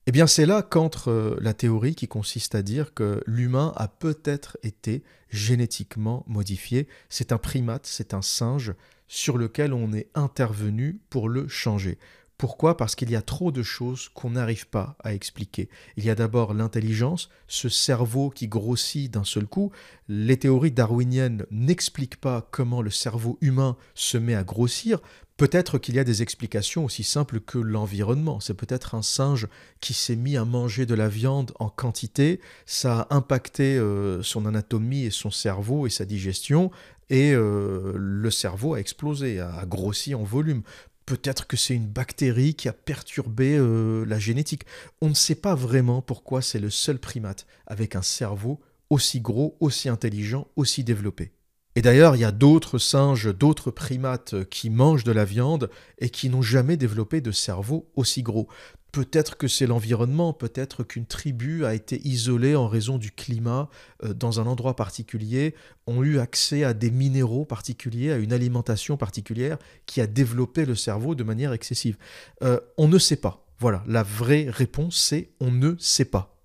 Eh 0.05 0.13
bien 0.13 0.25
c'est 0.25 0.45
là 0.45 0.61
qu'entre 0.61 1.09
euh, 1.09 1.37
la 1.41 1.53
théorie 1.53 1.95
qui 1.95 2.07
consiste 2.07 2.55
à 2.55 2.61
dire 2.61 2.93
que 2.93 3.21
l'humain 3.25 3.73
a 3.75 3.87
peut-être 3.89 4.57
été 4.63 5.03
génétiquement 5.29 6.23
modifié, 6.27 6.87
c'est 7.09 7.33
un 7.33 7.37
primate, 7.37 7.87
c'est 7.87 8.13
un 8.13 8.21
singe 8.21 8.73
sur 9.07 9.37
lequel 9.37 9.73
on 9.73 9.91
est 9.91 10.09
intervenu 10.15 11.01
pour 11.09 11.27
le 11.27 11.47
changer. 11.47 11.99
Pourquoi? 12.43 12.75
Parce 12.75 12.95
qu'il 12.95 13.09
y 13.09 13.15
a 13.15 13.21
trop 13.21 13.53
de 13.53 13.63
choses 13.63 14.09
qu'on 14.09 14.31
n'arrive 14.31 14.67
pas 14.67 14.97
à 15.01 15.13
expliquer. 15.13 15.69
Il 15.95 16.03
y 16.03 16.09
a 16.09 16.15
d'abord 16.15 16.53
l'intelligence, 16.53 17.29
ce 17.47 17.69
cerveau 17.69 18.29
qui 18.31 18.49
grossit 18.49 19.09
d'un 19.09 19.23
seul 19.23 19.45
coup. 19.45 19.71
Les 20.09 20.35
théories 20.35 20.73
darwiniennes 20.73 21.45
n'expliquent 21.51 22.19
pas 22.19 22.45
comment 22.51 22.81
le 22.81 22.89
cerveau 22.89 23.37
humain 23.39 23.77
se 23.95 24.17
met 24.17 24.35
à 24.35 24.43
grossir. 24.43 24.99
Peut-être 25.37 25.77
qu'il 25.77 25.95
y 25.95 25.99
a 25.99 26.03
des 26.03 26.21
explications 26.21 26.83
aussi 26.83 27.05
simples 27.05 27.39
que 27.39 27.57
l'environnement. 27.57 28.41
C'est 28.41 28.53
peut-être 28.55 28.93
un 28.93 29.03
singe 29.03 29.47
qui 29.79 29.93
s'est 29.93 30.17
mis 30.17 30.35
à 30.35 30.43
manger 30.43 30.85
de 30.85 30.95
la 30.95 31.07
viande 31.07 31.53
en 31.59 31.69
quantité, 31.69 32.41
ça 32.65 33.07
a 33.09 33.15
impacté 33.15 33.77
euh, 33.77 34.21
son 34.21 34.45
anatomie 34.45 35.05
et 35.05 35.11
son 35.11 35.31
cerveau 35.31 35.87
et 35.87 35.89
sa 35.89 36.03
digestion, 36.03 36.71
et 37.09 37.33
euh, 37.33 37.93
le 37.95 38.31
cerveau 38.31 38.73
a 38.73 38.79
explosé, 38.79 39.39
a 39.39 39.65
grossi 39.65 40.13
en 40.13 40.23
volume. 40.23 40.63
Peut-être 41.05 41.47
que 41.47 41.57
c'est 41.57 41.73
une 41.73 41.87
bactérie 41.87 42.55
qui 42.55 42.69
a 42.69 42.73
perturbé 42.73 43.57
euh, 43.57 44.05
la 44.05 44.19
génétique. 44.19 44.63
On 45.01 45.09
ne 45.09 45.13
sait 45.13 45.35
pas 45.35 45.55
vraiment 45.55 46.01
pourquoi 46.01 46.41
c'est 46.41 46.59
le 46.59 46.69
seul 46.69 46.99
primate 46.99 47.45
avec 47.67 47.95
un 47.95 48.01
cerveau 48.01 48.61
aussi 48.89 49.19
gros, 49.21 49.57
aussi 49.59 49.89
intelligent, 49.89 50.47
aussi 50.55 50.83
développé. 50.83 51.33
Et 51.75 51.81
d'ailleurs, 51.81 52.15
il 52.15 52.19
y 52.19 52.25
a 52.25 52.31
d'autres 52.31 52.77
singes, 52.77 53.33
d'autres 53.35 53.71
primates 53.71 54.43
qui 54.45 54.69
mangent 54.69 55.03
de 55.03 55.11
la 55.11 55.25
viande 55.25 55.69
et 55.97 56.09
qui 56.09 56.29
n'ont 56.29 56.43
jamais 56.43 56.77
développé 56.77 57.19
de 57.19 57.31
cerveau 57.31 57.89
aussi 57.95 58.21
gros. 58.21 58.47
Peut-être 58.93 59.37
que 59.37 59.47
c'est 59.47 59.65
l'environnement, 59.65 60.33
peut-être 60.33 60.83
qu'une 60.83 61.07
tribu 61.07 61.65
a 61.65 61.73
été 61.73 61.99
isolée 62.07 62.55
en 62.55 62.67
raison 62.67 62.99
du 62.99 63.09
climat 63.09 63.67
euh, 64.03 64.13
dans 64.13 64.39
un 64.39 64.45
endroit 64.45 64.75
particulier, 64.75 65.55
ont 65.87 66.03
eu 66.03 66.19
accès 66.19 66.63
à 66.63 66.75
des 66.75 66.91
minéraux 66.91 67.43
particuliers, 67.43 68.11
à 68.11 68.17
une 68.17 68.31
alimentation 68.31 68.95
particulière 68.95 69.57
qui 69.87 69.99
a 69.99 70.05
développé 70.05 70.65
le 70.65 70.75
cerveau 70.75 71.15
de 71.15 71.23
manière 71.23 71.53
excessive. 71.53 71.97
Euh, 72.43 72.59
on 72.77 72.87
ne 72.87 72.99
sait 72.99 73.15
pas. 73.15 73.47
Voilà, 73.57 73.83
la 73.87 74.03
vraie 74.03 74.45
réponse 74.47 74.95
c'est 74.95 75.31
on 75.39 75.49
ne 75.49 75.75
sait 75.79 76.05
pas. 76.05 76.37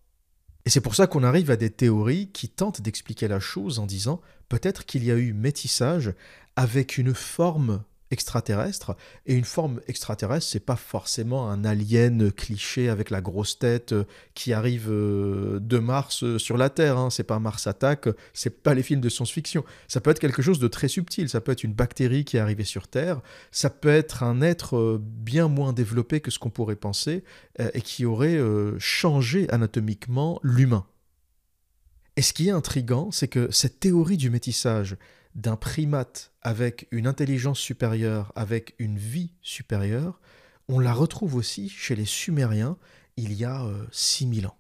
Et 0.65 0.71
c'est 0.71 0.81
pour 0.81 0.95
ça 0.95 1.07
qu'on 1.07 1.25
arrive 1.25 1.51
à 1.51 1.57
des 1.57 1.71
théories 1.71 2.31
qui 2.33 2.49
tentent 2.49 2.81
d'expliquer 2.81 3.29
la 3.29 3.41
chose 3.41 3.79
en 3.79 3.85
disant 3.85 4.23
peut-être 4.49 4.87
qu'il 4.87 5.05
y 5.05 5.11
a 5.11 5.17
eu 5.17 5.35
métissage 5.35 6.15
avec 6.57 6.97
une 6.97 7.13
forme 7.13 7.83
extraterrestre. 8.11 8.97
Et 9.27 9.35
une 9.35 9.45
forme 9.45 9.81
extraterrestre, 9.87 10.47
c'est 10.47 10.61
pas 10.61 10.77
forcément 10.77 11.51
un 11.51 11.65
alien 11.65 12.33
cliché 12.33 12.89
avec 12.89 13.11
la 13.11 13.21
grosse 13.21 13.59
tête 13.59 13.93
euh, 13.93 14.05
qui 14.35 14.53
arrive 14.53 14.89
euh, 14.89 15.59
de 15.61 15.79
Mars 15.79 16.25
euh, 16.25 16.39
sur 16.39 16.57
la 16.57 16.71
Terre. 16.71 16.99
Hein. 16.99 17.11
C'est 17.11 17.25
pas 17.25 17.39
Mars 17.39 17.67
attaque, 17.67 18.09
c'est 18.33 18.63
pas 18.63 18.75
les 18.75 18.83
films 18.83 19.01
de 19.01 19.09
science-fiction. 19.09 19.65
Ça 19.89 20.01
peut 20.01 20.11
être 20.11 20.19
quelque 20.19 20.43
chose 20.43 20.59
de 20.59 20.69
très 20.69 20.89
subtil. 20.89 21.29
Ça 21.29 21.41
peut 21.41 21.53
être 21.53 21.65
une 21.65 21.75
bactérie 21.75 22.25
qui 22.25 22.37
est 22.37 22.41
arrivée 22.41 22.65
sur 22.65 22.89
Terre. 22.89 23.21
Ça 23.51 23.71
peut 23.71 23.89
être 23.89 24.23
un 24.23 24.41
être 24.41 25.01
bien 25.03 25.49
moins 25.49 25.73
développé 25.73 26.21
que 26.21 26.31
ce 26.31 26.39
qu'on 26.39 26.51
pourrait 26.51 26.77
penser 26.77 27.25
et 27.75 27.81
qui 27.81 28.05
aurait 28.05 28.39
changé 28.79 29.49
anatomiquement 29.51 30.41
l'humain. 30.43 30.87
Et 32.19 32.23
ce 32.23 32.33
qui 32.33 32.49
est 32.49 32.51
intrigant, 32.51 33.13
c'est 33.13 33.29
que 33.29 33.49
cette 33.53 33.79
théorie 33.79 34.17
du 34.17 34.29
métissage, 34.29 34.97
d'un 35.39 35.57
primate 35.57 36.33
avec 36.43 36.89
une 36.91 37.07
intelligence 37.07 37.61
supérieure, 37.61 38.33
avec 38.35 38.75
une 38.79 38.99
vie 38.99 39.33
supérieure, 39.41 40.21
on 40.69 40.81
la 40.81 40.93
retrouve 40.93 41.37
aussi 41.37 41.69
chez 41.69 41.95
les 41.95 42.05
Sumériens 42.05 42.77
il 43.17 43.33
y 43.33 43.45
a 43.45 43.65
6000 43.93 44.45
euh, 44.45 44.49
ans. 44.49 44.59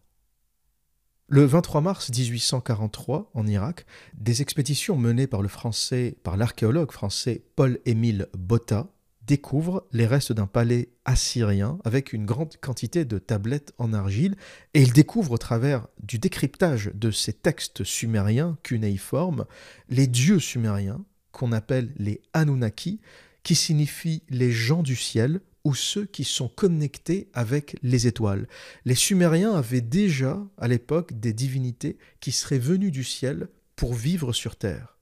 Le 1.26 1.44
23 1.44 1.80
mars 1.80 2.10
1843, 2.10 3.30
en 3.34 3.46
Irak, 3.46 3.86
des 4.14 4.40
expéditions 4.40 4.96
menées 4.96 5.26
par 5.26 5.42
le 5.42 5.48
français, 5.48 6.16
par 6.22 6.36
l'archéologue 6.36 6.92
français 6.92 7.44
Paul-Émile 7.56 8.28
Botta, 8.32 8.86
découvre 9.28 9.86
les 9.92 10.06
restes 10.06 10.32
d'un 10.32 10.46
palais 10.46 10.88
assyrien 11.04 11.78
avec 11.84 12.14
une 12.14 12.24
grande 12.24 12.56
quantité 12.56 13.04
de 13.04 13.18
tablettes 13.18 13.74
en 13.76 13.92
argile, 13.92 14.36
et 14.72 14.82
il 14.82 14.92
découvre 14.92 15.32
au 15.32 15.38
travers 15.38 15.86
du 16.02 16.18
décryptage 16.18 16.90
de 16.94 17.10
ces 17.10 17.34
textes 17.34 17.84
sumériens 17.84 18.56
cunéiformes 18.62 19.44
les 19.90 20.06
dieux 20.06 20.40
sumériens 20.40 21.04
qu'on 21.30 21.52
appelle 21.52 21.92
les 21.98 22.22
Anunnaki, 22.32 23.00
qui 23.42 23.54
signifient 23.54 24.22
les 24.30 24.50
gens 24.50 24.82
du 24.82 24.96
ciel 24.96 25.40
ou 25.62 25.74
ceux 25.74 26.06
qui 26.06 26.24
sont 26.24 26.48
connectés 26.48 27.28
avec 27.34 27.76
les 27.82 28.06
étoiles. 28.06 28.48
Les 28.86 28.94
Sumériens 28.94 29.54
avaient 29.54 29.82
déjà 29.82 30.40
à 30.56 30.68
l'époque 30.68 31.12
des 31.20 31.34
divinités 31.34 31.98
qui 32.20 32.32
seraient 32.32 32.58
venues 32.58 32.90
du 32.90 33.04
ciel 33.04 33.48
pour 33.76 33.92
vivre 33.92 34.32
sur 34.32 34.56
Terre. 34.56 34.97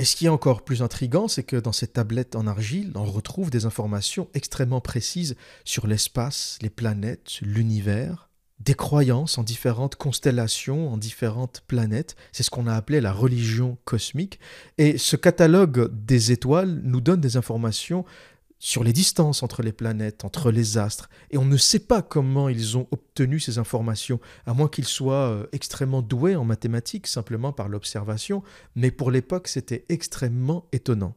Et 0.00 0.04
ce 0.04 0.14
qui 0.14 0.26
est 0.26 0.30
encore 0.30 0.62
plus 0.62 0.82
intrigant, 0.82 1.26
c'est 1.26 1.42
que 1.42 1.56
dans 1.56 1.72
ces 1.72 1.88
tablettes 1.88 2.36
en 2.36 2.46
argile, 2.46 2.92
on 2.94 3.04
retrouve 3.04 3.50
des 3.50 3.66
informations 3.66 4.28
extrêmement 4.32 4.80
précises 4.80 5.34
sur 5.64 5.88
l'espace, 5.88 6.58
les 6.62 6.70
planètes, 6.70 7.40
l'univers, 7.42 8.28
des 8.60 8.74
croyances 8.74 9.38
en 9.38 9.42
différentes 9.42 9.96
constellations, 9.96 10.92
en 10.92 10.98
différentes 10.98 11.62
planètes. 11.66 12.14
C'est 12.30 12.44
ce 12.44 12.50
qu'on 12.50 12.68
a 12.68 12.74
appelé 12.74 13.00
la 13.00 13.12
religion 13.12 13.76
cosmique. 13.84 14.38
Et 14.78 14.98
ce 14.98 15.16
catalogue 15.16 15.90
des 15.92 16.30
étoiles 16.30 16.80
nous 16.84 17.00
donne 17.00 17.20
des 17.20 17.36
informations 17.36 18.04
sur 18.58 18.82
les 18.82 18.92
distances 18.92 19.42
entre 19.42 19.62
les 19.62 19.72
planètes, 19.72 20.24
entre 20.24 20.50
les 20.50 20.78
astres, 20.78 21.08
et 21.30 21.38
on 21.38 21.44
ne 21.44 21.56
sait 21.56 21.78
pas 21.78 22.02
comment 22.02 22.48
ils 22.48 22.76
ont 22.76 22.88
obtenu 22.90 23.38
ces 23.38 23.58
informations, 23.58 24.20
à 24.46 24.54
moins 24.54 24.68
qu'ils 24.68 24.86
soient 24.86 25.30
euh, 25.30 25.46
extrêmement 25.52 26.02
doués 26.02 26.36
en 26.36 26.44
mathématiques 26.44 27.06
simplement 27.06 27.52
par 27.52 27.68
l'observation, 27.68 28.42
mais 28.74 28.90
pour 28.90 29.10
l'époque 29.10 29.48
c'était 29.48 29.84
extrêmement 29.88 30.66
étonnant. 30.72 31.14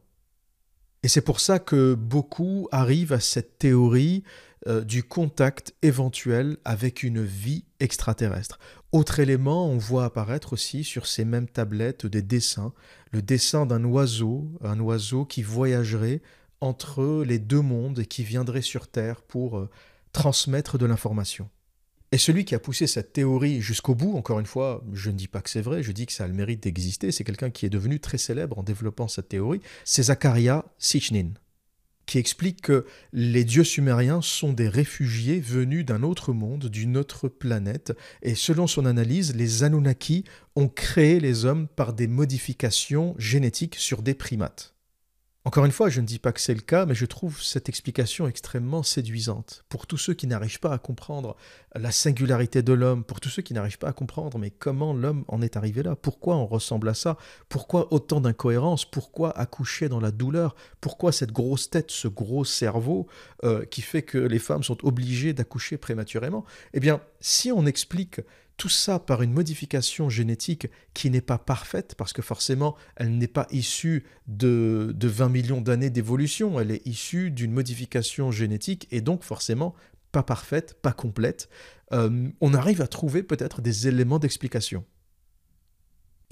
Et 1.02 1.08
c'est 1.08 1.20
pour 1.20 1.40
ça 1.40 1.58
que 1.58 1.94
beaucoup 1.94 2.68
arrivent 2.70 3.12
à 3.12 3.18
cette 3.18 3.58
théorie 3.58 4.22
euh, 4.68 4.84
du 4.84 5.02
contact 5.02 5.74
éventuel 5.82 6.58
avec 6.64 7.02
une 7.02 7.24
vie 7.24 7.64
extraterrestre. 7.80 8.60
Autre 8.92 9.18
élément, 9.18 9.66
on 9.68 9.78
voit 9.78 10.04
apparaître 10.04 10.52
aussi 10.52 10.84
sur 10.84 11.08
ces 11.08 11.24
mêmes 11.24 11.48
tablettes 11.48 12.06
des 12.06 12.22
dessins, 12.22 12.72
le 13.10 13.22
dessin 13.22 13.66
d'un 13.66 13.82
oiseau, 13.82 14.48
un 14.62 14.78
oiseau 14.78 15.24
qui 15.24 15.42
voyagerait 15.42 16.22
entre 16.62 17.24
les 17.24 17.40
deux 17.40 17.60
mondes 17.60 18.04
qui 18.04 18.22
viendrait 18.22 18.62
sur 18.62 18.86
Terre 18.86 19.20
pour 19.20 19.58
euh, 19.58 19.68
transmettre 20.12 20.78
de 20.78 20.86
l'information. 20.86 21.50
Et 22.12 22.18
celui 22.18 22.44
qui 22.44 22.54
a 22.54 22.60
poussé 22.60 22.86
cette 22.86 23.12
théorie 23.12 23.60
jusqu'au 23.60 23.96
bout, 23.96 24.16
encore 24.16 24.38
une 24.38 24.46
fois, 24.46 24.84
je 24.92 25.10
ne 25.10 25.16
dis 25.16 25.26
pas 25.26 25.40
que 25.40 25.50
c'est 25.50 25.60
vrai, 25.60 25.82
je 25.82 25.90
dis 25.90 26.06
que 26.06 26.12
ça 26.12 26.24
a 26.24 26.28
le 26.28 26.34
mérite 26.34 26.62
d'exister, 26.62 27.10
c'est 27.10 27.24
quelqu'un 27.24 27.50
qui 27.50 27.66
est 27.66 27.70
devenu 27.70 27.98
très 27.98 28.18
célèbre 28.18 28.58
en 28.58 28.62
développant 28.62 29.08
cette 29.08 29.30
théorie, 29.30 29.60
c'est 29.84 30.04
Zakaria 30.04 30.64
Sichnin, 30.78 31.30
qui 32.06 32.18
explique 32.18 32.60
que 32.60 32.86
les 33.12 33.44
dieux 33.44 33.64
sumériens 33.64 34.20
sont 34.22 34.52
des 34.52 34.68
réfugiés 34.68 35.40
venus 35.40 35.84
d'un 35.84 36.04
autre 36.04 36.32
monde, 36.32 36.66
d'une 36.66 36.96
autre 36.96 37.28
planète, 37.28 37.92
et 38.22 38.36
selon 38.36 38.68
son 38.68 38.86
analyse, 38.86 39.34
les 39.34 39.64
Anunnaki 39.64 40.24
ont 40.54 40.68
créé 40.68 41.18
les 41.18 41.44
hommes 41.44 41.66
par 41.66 41.92
des 41.92 42.06
modifications 42.06 43.16
génétiques 43.18 43.74
sur 43.76 44.02
des 44.02 44.14
primates. 44.14 44.72
Encore 45.44 45.64
une 45.64 45.72
fois, 45.72 45.88
je 45.88 46.00
ne 46.00 46.06
dis 46.06 46.20
pas 46.20 46.30
que 46.30 46.40
c'est 46.40 46.54
le 46.54 46.60
cas, 46.60 46.86
mais 46.86 46.94
je 46.94 47.04
trouve 47.04 47.42
cette 47.42 47.68
explication 47.68 48.28
extrêmement 48.28 48.84
séduisante. 48.84 49.64
Pour 49.68 49.88
tous 49.88 49.98
ceux 49.98 50.14
qui 50.14 50.28
n'arrivent 50.28 50.60
pas 50.60 50.72
à 50.72 50.78
comprendre 50.78 51.36
la 51.74 51.90
singularité 51.90 52.62
de 52.62 52.72
l'homme, 52.72 53.02
pour 53.02 53.18
tous 53.18 53.28
ceux 53.28 53.42
qui 53.42 53.52
n'arrivent 53.52 53.78
pas 53.78 53.88
à 53.88 53.92
comprendre 53.92 54.38
mais 54.38 54.50
comment 54.50 54.92
l'homme 54.92 55.24
en 55.26 55.42
est 55.42 55.56
arrivé 55.56 55.82
là, 55.82 55.96
pourquoi 55.96 56.36
on 56.36 56.46
ressemble 56.46 56.88
à 56.88 56.94
ça, 56.94 57.16
pourquoi 57.48 57.92
autant 57.92 58.20
d'incohérences, 58.20 58.84
pourquoi 58.84 59.36
accoucher 59.36 59.88
dans 59.88 59.98
la 59.98 60.12
douleur, 60.12 60.54
pourquoi 60.80 61.10
cette 61.10 61.32
grosse 61.32 61.70
tête, 61.70 61.90
ce 61.90 62.06
gros 62.06 62.44
cerveau 62.44 63.08
euh, 63.42 63.64
qui 63.64 63.82
fait 63.82 64.02
que 64.02 64.18
les 64.18 64.38
femmes 64.38 64.62
sont 64.62 64.84
obligées 64.86 65.32
d'accoucher 65.32 65.76
prématurément, 65.76 66.44
eh 66.72 66.78
bien, 66.78 67.00
si 67.18 67.50
on 67.50 67.66
explique 67.66 68.20
tout 68.56 68.68
ça 68.68 68.98
par 68.98 69.22
une 69.22 69.32
modification 69.32 70.08
génétique 70.08 70.68
qui 70.94 71.10
n'est 71.10 71.20
pas 71.20 71.38
parfaite, 71.38 71.94
parce 71.96 72.12
que 72.12 72.22
forcément, 72.22 72.76
elle 72.96 73.16
n'est 73.18 73.26
pas 73.26 73.46
issue 73.50 74.04
de, 74.26 74.94
20 75.00 75.28
millions 75.28 75.60
d'années 75.60 75.90
d'évolution, 75.90 76.60
elle 76.60 76.70
est 76.70 76.86
issue 76.86 77.30
d'une 77.30 77.52
modification 77.52 78.30
génétique 78.30 78.86
et 78.90 79.00
donc 79.00 79.24
forcément 79.24 79.74
pas 80.12 80.22
parfaite, 80.22 80.76
pas 80.82 80.92
complète. 80.92 81.48
Euh, 81.92 82.28
on 82.40 82.54
arrive 82.54 82.82
à 82.82 82.86
trouver 82.86 83.22
peut-être 83.22 83.62
des 83.62 83.88
éléments 83.88 84.18
d'explication. 84.18 84.84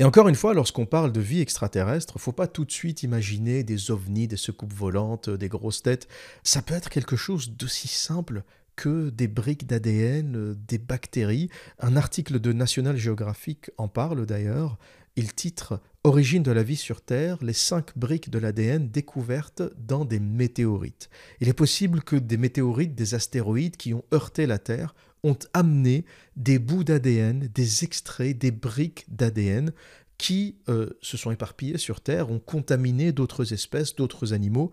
Et 0.00 0.04
encore 0.04 0.28
une 0.28 0.34
fois, 0.34 0.54
lorsqu'on 0.54 0.86
parle 0.86 1.12
de 1.12 1.20
vie 1.20 1.40
extraterrestre, 1.40 2.18
faut 2.18 2.32
pas 2.32 2.46
tout 2.46 2.64
de 2.64 2.72
suite 2.72 3.02
imaginer 3.02 3.64
des 3.64 3.90
ovnis, 3.90 4.28
des 4.28 4.38
secoupes 4.38 4.72
volantes, 4.72 5.28
des 5.28 5.50
grosses 5.50 5.82
têtes. 5.82 6.08
Ça 6.42 6.62
peut 6.62 6.72
être 6.72 6.88
quelque 6.88 7.16
chose 7.16 7.50
d'aussi 7.50 7.86
simple 7.86 8.42
que 8.80 9.10
des 9.10 9.28
briques 9.28 9.66
d'ADN, 9.66 10.36
euh, 10.36 10.54
des 10.66 10.78
bactéries. 10.78 11.50
Un 11.80 11.96
article 11.96 12.40
de 12.40 12.54
National 12.54 12.96
Geographic 12.96 13.70
en 13.76 13.88
parle 13.88 14.24
d'ailleurs. 14.24 14.78
Il 15.16 15.34
titre 15.34 15.82
Origine 16.02 16.42
de 16.42 16.50
la 16.50 16.62
vie 16.62 16.76
sur 16.76 17.02
Terre, 17.02 17.36
les 17.42 17.52
cinq 17.52 17.98
briques 17.98 18.30
de 18.30 18.38
l'ADN 18.38 18.88
découvertes 18.88 19.62
dans 19.76 20.06
des 20.06 20.18
météorites. 20.18 21.10
Il 21.40 21.48
est 21.50 21.52
possible 21.52 22.02
que 22.02 22.16
des 22.16 22.38
météorites, 22.38 22.94
des 22.94 23.14
astéroïdes 23.14 23.76
qui 23.76 23.92
ont 23.92 24.04
heurté 24.14 24.46
la 24.46 24.58
Terre 24.58 24.94
ont 25.22 25.36
amené 25.52 26.06
des 26.36 26.58
bouts 26.58 26.84
d'ADN, 26.84 27.50
des 27.52 27.84
extraits, 27.84 28.38
des 28.38 28.50
briques 28.50 29.04
d'ADN 29.14 29.72
qui 30.16 30.56
euh, 30.70 30.88
se 31.02 31.18
sont 31.18 31.30
éparpillés 31.30 31.76
sur 31.76 32.00
Terre, 32.00 32.30
ont 32.30 32.38
contaminé 32.38 33.12
d'autres 33.12 33.52
espèces, 33.52 33.94
d'autres 33.94 34.32
animaux. 34.32 34.72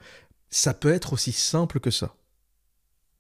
Ça 0.49 0.73
peut 0.73 0.93
être 0.93 1.11
aussi 1.11 1.33
simple 1.33 1.81
que 1.81 1.91
ça. 1.91 2.15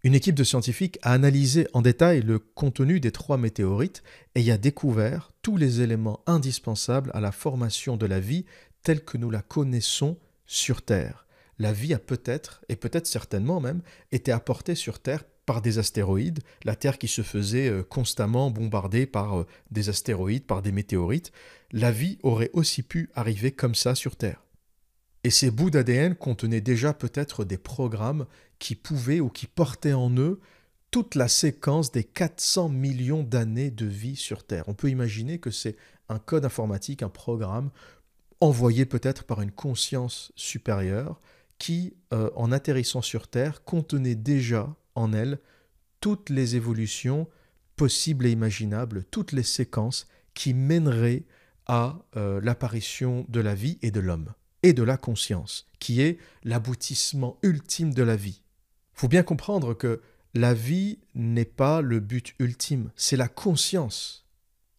Une 0.03 0.13
équipe 0.13 0.35
de 0.35 0.43
scientifiques 0.43 0.99
a 1.01 1.11
analysé 1.11 1.67
en 1.73 1.81
détail 1.81 2.21
le 2.21 2.37
contenu 2.37 2.99
des 2.99 3.11
trois 3.11 3.37
météorites 3.37 4.03
et 4.35 4.51
a 4.51 4.57
découvert 4.57 5.33
tous 5.41 5.57
les 5.57 5.81
éléments 5.81 6.21
indispensables 6.27 7.11
à 7.13 7.19
la 7.19 7.31
formation 7.31 7.97
de 7.97 8.05
la 8.05 8.19
vie 8.19 8.45
telle 8.83 9.03
que 9.03 9.17
nous 9.17 9.31
la 9.31 9.41
connaissons 9.41 10.17
sur 10.45 10.83
Terre. 10.83 11.25
La 11.59 11.73
vie 11.73 11.95
a 11.95 11.99
peut-être, 11.99 12.63
et 12.69 12.75
peut-être 12.75 13.07
certainement 13.07 13.59
même, 13.59 13.81
été 14.11 14.31
apportée 14.31 14.75
sur 14.75 14.99
Terre 14.99 15.23
par 15.47 15.61
des 15.61 15.79
astéroïdes, 15.79 16.41
la 16.63 16.75
Terre 16.75 16.99
qui 16.99 17.07
se 17.07 17.23
faisait 17.23 17.69
euh, 17.69 17.81
constamment 17.81 18.51
bombarder 18.51 19.07
par 19.07 19.39
euh, 19.39 19.47
des 19.71 19.89
astéroïdes, 19.89 20.45
par 20.45 20.61
des 20.61 20.71
météorites. 20.71 21.31
La 21.71 21.91
vie 21.91 22.19
aurait 22.21 22.51
aussi 22.53 22.83
pu 22.83 23.09
arriver 23.15 23.51
comme 23.51 23.73
ça 23.73 23.95
sur 23.95 24.15
Terre. 24.15 24.43
Et 25.23 25.29
ces 25.29 25.49
bouts 25.49 25.69
d'ADN 25.69 26.15
contenaient 26.15 26.61
déjà 26.61 26.93
peut-être 26.93 27.43
des 27.43 27.57
programmes 27.57 28.27
qui 28.59 28.75
pouvaient 28.75 29.19
ou 29.19 29.29
qui 29.29 29.47
portaient 29.47 29.93
en 29.93 30.15
eux 30.17 30.39
toute 30.91 31.15
la 31.15 31.27
séquence 31.27 31.91
des 31.91 32.03
400 32.03 32.69
millions 32.69 33.23
d'années 33.23 33.71
de 33.71 33.85
vie 33.85 34.15
sur 34.15 34.45
Terre. 34.45 34.63
On 34.67 34.73
peut 34.73 34.89
imaginer 34.89 35.39
que 35.39 35.51
c'est 35.51 35.75
un 36.09 36.19
code 36.19 36.45
informatique, 36.45 37.03
un 37.03 37.09
programme 37.09 37.71
envoyé 38.39 38.85
peut-être 38.85 39.23
par 39.23 39.41
une 39.41 39.51
conscience 39.51 40.31
supérieure 40.35 41.19
qui, 41.57 41.95
euh, 42.13 42.29
en 42.35 42.51
atterrissant 42.51 43.01
sur 43.01 43.27
Terre, 43.27 43.63
contenait 43.63 44.15
déjà 44.15 44.75
en 44.95 45.11
elle 45.11 45.39
toutes 45.99 46.29
les 46.29 46.55
évolutions 46.55 47.27
possibles 47.75 48.25
et 48.25 48.31
imaginables, 48.31 49.05
toutes 49.11 49.31
les 49.31 49.43
séquences 49.43 50.07
qui 50.33 50.53
mèneraient 50.53 51.25
à 51.65 51.99
euh, 52.15 52.39
l'apparition 52.41 53.25
de 53.29 53.39
la 53.39 53.55
vie 53.55 53.77
et 53.81 53.91
de 53.91 53.99
l'homme 53.99 54.33
et 54.63 54.73
de 54.73 54.83
la 54.83 54.97
conscience, 54.97 55.67
qui 55.79 56.01
est 56.01 56.17
l'aboutissement 56.43 57.37
ultime 57.41 57.93
de 57.93 58.03
la 58.03 58.15
vie. 58.15 58.41
Faut 58.97 59.07
bien 59.07 59.21
comprendre 59.21 59.75
que 59.75 60.01
la 60.33 60.55
vie 60.55 60.97
n'est 61.13 61.45
pas 61.45 61.81
le 61.81 61.99
but 61.99 62.33
ultime, 62.39 62.89
c'est 62.95 63.15
la 63.15 63.27
conscience 63.27 64.25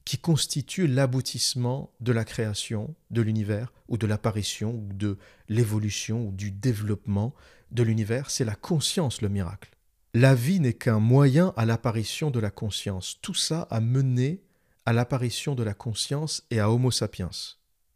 qui 0.04 0.18
constitue 0.18 0.88
l'aboutissement 0.88 1.92
de 2.00 2.10
la 2.10 2.24
création 2.24 2.96
de 3.12 3.22
l'univers 3.22 3.72
ou 3.86 3.96
de 3.96 4.08
l'apparition 4.08 4.72
ou 4.72 4.92
de 4.92 5.18
l'évolution 5.48 6.26
ou 6.26 6.32
du 6.32 6.50
développement 6.50 7.32
de 7.70 7.84
l'univers. 7.84 8.30
C'est 8.30 8.44
la 8.44 8.56
conscience 8.56 9.22
le 9.22 9.28
miracle. 9.28 9.70
La 10.14 10.34
vie 10.34 10.58
n'est 10.58 10.72
qu'un 10.72 10.98
moyen 10.98 11.52
à 11.56 11.64
l'apparition 11.64 12.32
de 12.32 12.40
la 12.40 12.50
conscience. 12.50 13.18
Tout 13.22 13.34
ça 13.34 13.68
a 13.70 13.80
mené 13.80 14.42
à 14.84 14.92
l'apparition 14.92 15.54
de 15.54 15.62
la 15.62 15.74
conscience 15.74 16.42
et 16.50 16.58
à 16.58 16.72
Homo 16.72 16.90
sapiens. 16.90 17.30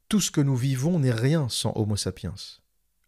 Tout 0.08 0.20
ce 0.20 0.30
que 0.30 0.40
nous 0.40 0.56
vivons 0.56 1.00
n'est 1.00 1.11
rien 1.11 1.48
sans 1.48 1.72
Homo 1.74 1.96
sapiens. 1.96 2.35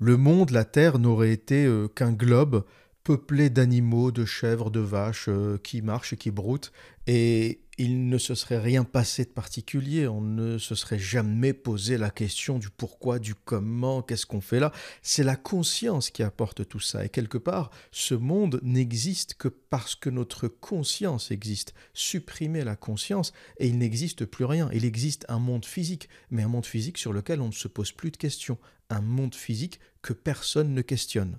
Le 0.01 0.17
monde, 0.17 0.51
la 0.51 0.65
Terre, 0.65 0.99
n'aurait 0.99 1.33
été 1.33 1.65
euh, 1.65 1.87
qu'un 1.87 2.13
globe 2.13 2.65
peuplé 3.05 3.51
d'animaux, 3.51 4.11
de 4.11 4.25
chèvres, 4.25 4.71
de 4.71 4.81
vaches 4.81 5.27
euh, 5.29 5.59
qui 5.59 5.83
marchent 5.83 6.15
et 6.15 6.17
qui 6.17 6.31
broutent, 6.31 6.73
et 7.07 7.61
il 7.77 8.09
ne 8.09 8.19
se 8.19 8.35
serait 8.35 8.61
rien 8.61 8.85
passé 8.85 9.25
de 9.25 9.31
particulier, 9.31 10.09
on 10.09 10.23
ne 10.23 10.57
se 10.57 10.75
serait 10.75 10.99
jamais 10.99 11.53
posé 11.53 11.99
la 11.99 12.09
question 12.09 12.59
du 12.59 12.71
pourquoi, 12.71 13.19
du 13.19 13.35
comment, 13.35 14.01
qu'est-ce 14.01 14.25
qu'on 14.25 14.41
fait 14.41 14.61
là. 14.61 14.73
C'est 15.03 15.25
la 15.25 15.37
conscience 15.37 16.11
qui 16.11 16.23
apporte 16.23 16.67
tout 16.67 16.81
ça, 16.81 17.05
et 17.05 17.11
quelque 17.11 17.37
part, 17.37 17.71
ce 17.91 18.15
monde 18.15 18.59
n'existe 18.63 19.35
que 19.35 19.49
parce 19.49 19.97
que 19.97 20.09
notre 20.09 20.49
conscience 20.49 21.31
existe. 21.31 21.75
Supprimer 21.93 22.65
la 22.65 22.77
conscience, 22.77 23.33
et 23.59 23.69
il 23.69 23.77
n'existe 23.77 24.25
plus 24.25 24.47
rien. 24.47 24.71
Il 24.73 24.87
existe 24.87 25.27
un 25.29 25.41
monde 25.41 25.67
physique, 25.67 26.09
mais 26.31 26.43
un 26.43 26.49
monde 26.49 26.67
physique 26.67 26.97
sur 26.97 27.13
lequel 27.13 27.43
on 27.43 27.49
ne 27.49 27.53
se 27.53 27.69
pose 27.69 27.93
plus 27.93 28.13
de 28.13 28.17
questions, 28.17 28.59
un 28.89 29.03
monde 29.03 29.35
physique 29.35 29.79
que 30.01 30.15
personne 30.15 30.73
ne 30.73 30.83
questionne 30.83 31.39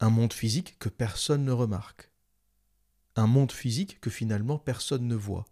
un 0.00 0.10
monde 0.10 0.32
physique 0.32 0.78
que 0.78 0.88
personne 0.88 1.44
ne 1.44 1.52
remarque, 1.52 2.10
un 3.16 3.26
monde 3.26 3.52
physique 3.52 4.00
que 4.00 4.10
finalement 4.10 4.58
personne 4.58 5.06
ne 5.06 5.14
voit, 5.14 5.46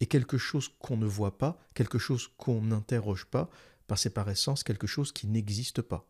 et 0.00 0.06
quelque 0.06 0.38
chose 0.38 0.68
qu'on 0.80 0.96
ne 0.96 1.06
voit 1.06 1.38
pas, 1.38 1.58
quelque 1.74 1.98
chose 1.98 2.28
qu'on 2.36 2.62
n'interroge 2.62 3.26
pas, 3.26 3.48
parce 3.86 4.02
c'est 4.02 4.10
par 4.10 4.28
essence 4.28 4.62
quelque 4.62 4.86
chose 4.86 5.12
qui 5.12 5.26
n'existe 5.26 5.82
pas. 5.82 6.06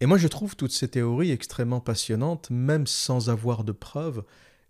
Et 0.00 0.06
moi 0.06 0.18
je 0.18 0.28
trouve 0.28 0.56
toutes 0.56 0.72
ces 0.72 0.88
théories 0.88 1.30
extrêmement 1.30 1.80
passionnantes, 1.80 2.50
même 2.50 2.86
sans 2.86 3.30
avoir 3.30 3.64
de 3.64 3.72
preuves. 3.72 4.24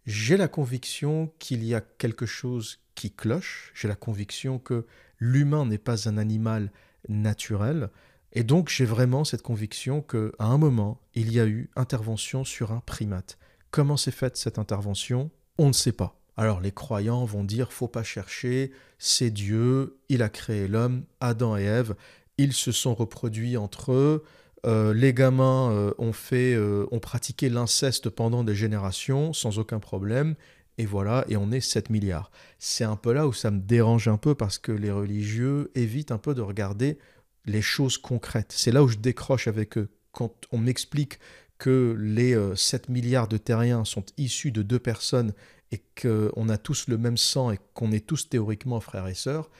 J'ai 0.06 0.36
la 0.36 0.48
conviction 0.48 1.32
qu'il 1.38 1.64
y 1.64 1.74
a 1.74 1.80
quelque 1.80 2.26
chose 2.26 2.80
qui 2.94 3.10
cloche, 3.10 3.72
j'ai 3.74 3.88
la 3.88 3.96
conviction 3.96 4.58
que 4.58 4.86
l'humain 5.18 5.66
n'est 5.66 5.78
pas 5.78 6.08
un 6.08 6.18
animal 6.18 6.72
naturel, 7.08 7.90
et 8.32 8.44
donc 8.44 8.68
j'ai 8.68 8.84
vraiment 8.84 9.24
cette 9.24 9.42
conviction 9.42 10.00
qu'à 10.00 10.30
un 10.38 10.58
moment, 10.58 11.00
il 11.14 11.32
y 11.32 11.40
a 11.40 11.46
eu 11.46 11.70
intervention 11.76 12.44
sur 12.44 12.72
un 12.72 12.80
primate. 12.80 13.38
Comment 13.70 13.96
s'est 13.96 14.10
faite 14.10 14.36
cette 14.36 14.58
intervention? 14.58 15.30
On 15.58 15.68
ne 15.68 15.72
sait 15.72 15.92
pas. 15.92 16.18
Alors 16.36 16.60
les 16.60 16.72
croyants 16.72 17.24
vont 17.24 17.44
dire 17.44 17.72
faut 17.72 17.88
pas 17.88 18.02
chercher, 18.02 18.72
c'est 18.98 19.30
Dieu, 19.30 19.98
il 20.08 20.22
a 20.22 20.28
créé 20.28 20.66
l'homme, 20.66 21.04
Adam 21.20 21.56
et 21.56 21.64
Ève, 21.64 21.94
ils 22.38 22.54
se 22.54 22.72
sont 22.72 22.94
reproduits 22.94 23.56
entre 23.56 23.92
eux, 23.92 24.24
euh, 24.64 24.94
les 24.94 25.12
gamins 25.12 25.72
euh, 25.72 25.92
ont 25.98 26.12
fait, 26.12 26.54
euh, 26.54 26.86
ont 26.92 27.00
pratiqué 27.00 27.48
l'inceste 27.48 28.08
pendant 28.08 28.44
des 28.44 28.54
générations 28.54 29.32
sans 29.32 29.58
aucun 29.58 29.80
problème, 29.80 30.34
et 30.78 30.86
voilà, 30.86 31.24
et 31.28 31.36
on 31.36 31.50
est 31.50 31.60
7 31.60 31.90
milliards. 31.90 32.30
C'est 32.58 32.84
un 32.84 32.96
peu 32.96 33.12
là 33.12 33.26
où 33.26 33.32
ça 33.32 33.50
me 33.50 33.60
dérange 33.60 34.08
un 34.08 34.16
peu 34.16 34.34
parce 34.34 34.58
que 34.58 34.72
les 34.72 34.90
religieux 34.90 35.70
évitent 35.74 36.12
un 36.12 36.18
peu 36.18 36.34
de 36.34 36.40
regarder 36.40 36.98
les 37.44 37.62
choses 37.62 37.98
concrètes. 37.98 38.52
C'est 38.54 38.72
là 38.72 38.82
où 38.82 38.88
je 38.88 38.98
décroche 38.98 39.48
avec 39.48 39.78
eux. 39.78 39.88
Quand 40.12 40.32
on 40.52 40.58
m'explique 40.58 41.18
que 41.58 41.96
les 41.98 42.36
7 42.56 42.88
euh, 42.88 42.92
milliards 42.92 43.28
de 43.28 43.36
terriens 43.36 43.84
sont 43.84 44.04
issus 44.18 44.52
de 44.52 44.62
deux 44.62 44.78
personnes 44.78 45.32
et 45.70 45.82
qu'on 46.00 46.48
a 46.48 46.58
tous 46.58 46.88
le 46.88 46.98
même 46.98 47.16
sang 47.16 47.50
et 47.50 47.58
qu'on 47.74 47.92
est 47.92 48.06
tous 48.06 48.28
théoriquement 48.28 48.80
frères 48.80 49.08
et 49.08 49.14
sœurs, 49.14 49.50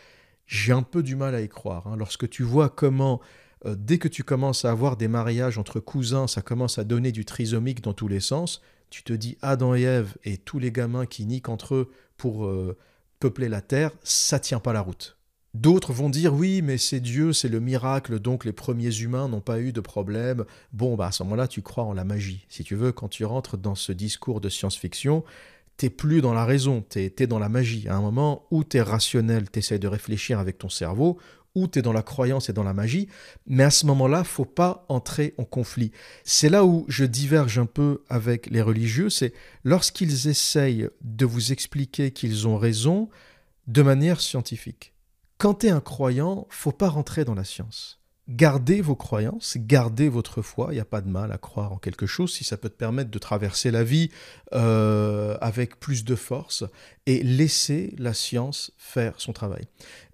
j'ai 0.47 0.73
un 0.73 0.83
peu 0.83 1.03
du 1.03 1.17
mal 1.17 1.35
à 1.35 1.41
y 1.41 1.49
croire. 1.49 1.87
Hein. 1.87 1.97
Lorsque 1.97 2.29
tu 2.29 2.43
vois 2.43 2.69
comment, 2.69 3.21
euh, 3.65 3.75
dès 3.79 3.99
que 3.99 4.09
tu 4.09 4.25
commences 4.25 4.65
à 4.65 4.71
avoir 4.71 4.97
des 4.97 5.09
mariages 5.09 5.59
entre 5.59 5.81
cousins, 5.81 6.27
ça 6.27 6.43
commence 6.43 6.79
à 6.79 6.85
donner 6.85 7.13
du 7.13 7.25
trisomique 7.25 7.83
dans 7.83 7.95
tous 7.95 8.09
les 8.09 8.21
sens, 8.21 8.61
tu 8.91 9.03
te 9.03 9.13
dis 9.13 9.39
Adam 9.41 9.75
et 9.75 9.83
Ève 9.83 10.17
et 10.25 10.37
tous 10.37 10.59
les 10.59 10.71
gamins 10.71 11.07
qui 11.07 11.25
niquent 11.25 11.49
entre 11.49 11.75
eux 11.75 11.93
pour 12.19 12.45
euh, 12.45 12.77
peupler 13.21 13.49
la 13.49 13.63
terre, 13.63 13.93
ça 14.03 14.39
tient 14.39 14.61
pas 14.61 14.73
la 14.73 14.83
route. 14.83 15.17
D'autres 15.55 15.93
vont 15.93 16.09
dire 16.09 16.33
oui, 16.33 16.63
mais 16.63 16.79
c'est 16.79 17.01
Dieu, 17.01 17.35
c'est 17.35 17.49
le 17.49 17.61
miracle, 17.61 18.19
donc 18.19 18.47
les 18.47 18.53
premiers 18.53 18.97
humains 19.01 19.29
n'ont 19.29 19.43
pas 19.43 19.61
eu 19.61 19.73
de 19.73 19.81
problème. 19.81 20.47
Bon, 20.73 20.97
bah 20.97 21.09
à 21.09 21.13
ce 21.13 21.23
moment-là, 21.25 21.47
tu 21.47 21.61
crois 21.61 21.85
en 21.85 21.93
la 21.93 22.05
magie. 22.05 22.47
Si 22.49 22.65
tu 22.65 22.75
veux, 22.75 22.91
quand 22.91 23.09
tu 23.09 23.27
rentres 23.27 23.59
dans 23.59 23.75
ce 23.75 23.93
discours 23.93 24.41
de 24.41 24.49
science-fiction, 24.49 25.25
t'es 25.77 25.91
plus 25.91 26.23
dans 26.23 26.33
la 26.33 26.47
raison, 26.47 26.81
t'es 26.81 27.13
es 27.19 27.27
dans 27.27 27.39
la 27.39 27.51
magie. 27.51 27.87
À 27.87 27.97
un 27.97 28.01
moment 28.01 28.47
où 28.51 28.65
t'es 28.65 28.81
rationnel, 28.81 29.51
t'essayes 29.51 29.79
de 29.79 29.89
réfléchir 29.89 30.39
avec 30.39 30.57
ton 30.57 30.71
cerveau, 30.71 31.19
ou 31.55 31.69
tu 31.69 31.81
es 31.81 31.83
dans 31.83 31.93
la 31.93 32.03
croyance 32.03 32.49
et 32.49 32.55
dans 32.55 32.63
la 32.63 32.73
magie, 32.73 33.09
mais 33.47 33.65
à 33.65 33.71
ce 33.71 33.85
moment-là, 33.87 34.25
faut 34.25 34.47
pas 34.47 34.87
entrer 34.89 35.35
en 35.37 35.45
conflit. 35.45 35.93
C'est 36.25 36.49
là 36.49 36.65
où 36.65 36.87
je 36.89 37.05
diverge 37.05 37.59
un 37.59 37.67
peu 37.67 38.03
avec 38.09 38.47
les 38.47 38.63
religieux, 38.63 39.11
c'est 39.11 39.35
lorsqu'ils 39.65 40.29
essayent 40.29 40.89
de 41.03 41.27
vous 41.27 41.53
expliquer 41.53 42.11
qu'ils 42.11 42.49
ont 42.49 42.57
raison 42.57 43.11
de 43.67 43.83
manière 43.83 44.21
scientifique. 44.21 44.92
Quand 45.43 45.55
tu 45.55 45.67
es 45.67 45.71
un 45.71 45.81
croyant, 45.81 46.47
faut 46.51 46.71
pas 46.71 46.89
rentrer 46.89 47.25
dans 47.25 47.35
la 47.35 47.43
science. 47.43 47.99
Gardez 48.29 48.81
vos 48.81 48.95
croyances, 48.95 49.57
gardez 49.59 50.09
votre 50.09 50.41
foi. 50.41 50.69
Il 50.71 50.75
n'y 50.75 50.81
a 50.81 50.85
pas 50.85 51.01
de 51.01 51.09
mal 51.09 51.33
à 51.33 51.37
croire 51.37 51.73
en 51.73 51.79
quelque 51.79 52.07
chose 52.07 52.33
si 52.33 52.45
ça 52.45 52.57
peut 52.57 52.69
te 52.69 52.77
permettre 52.77 53.11
de 53.11 53.19
traverser 53.19 53.73
la 53.73 53.83
vie 53.83 54.11
euh, 54.53 55.37
avec 55.41 55.81
plus 55.81 56.05
de 56.05 56.15
force 56.15 56.63
et 57.07 57.25
laisser 57.25 57.93
la 57.99 58.15
science 58.15 58.71
faire 58.79 59.15
son 59.17 59.33
travail. 59.33 59.65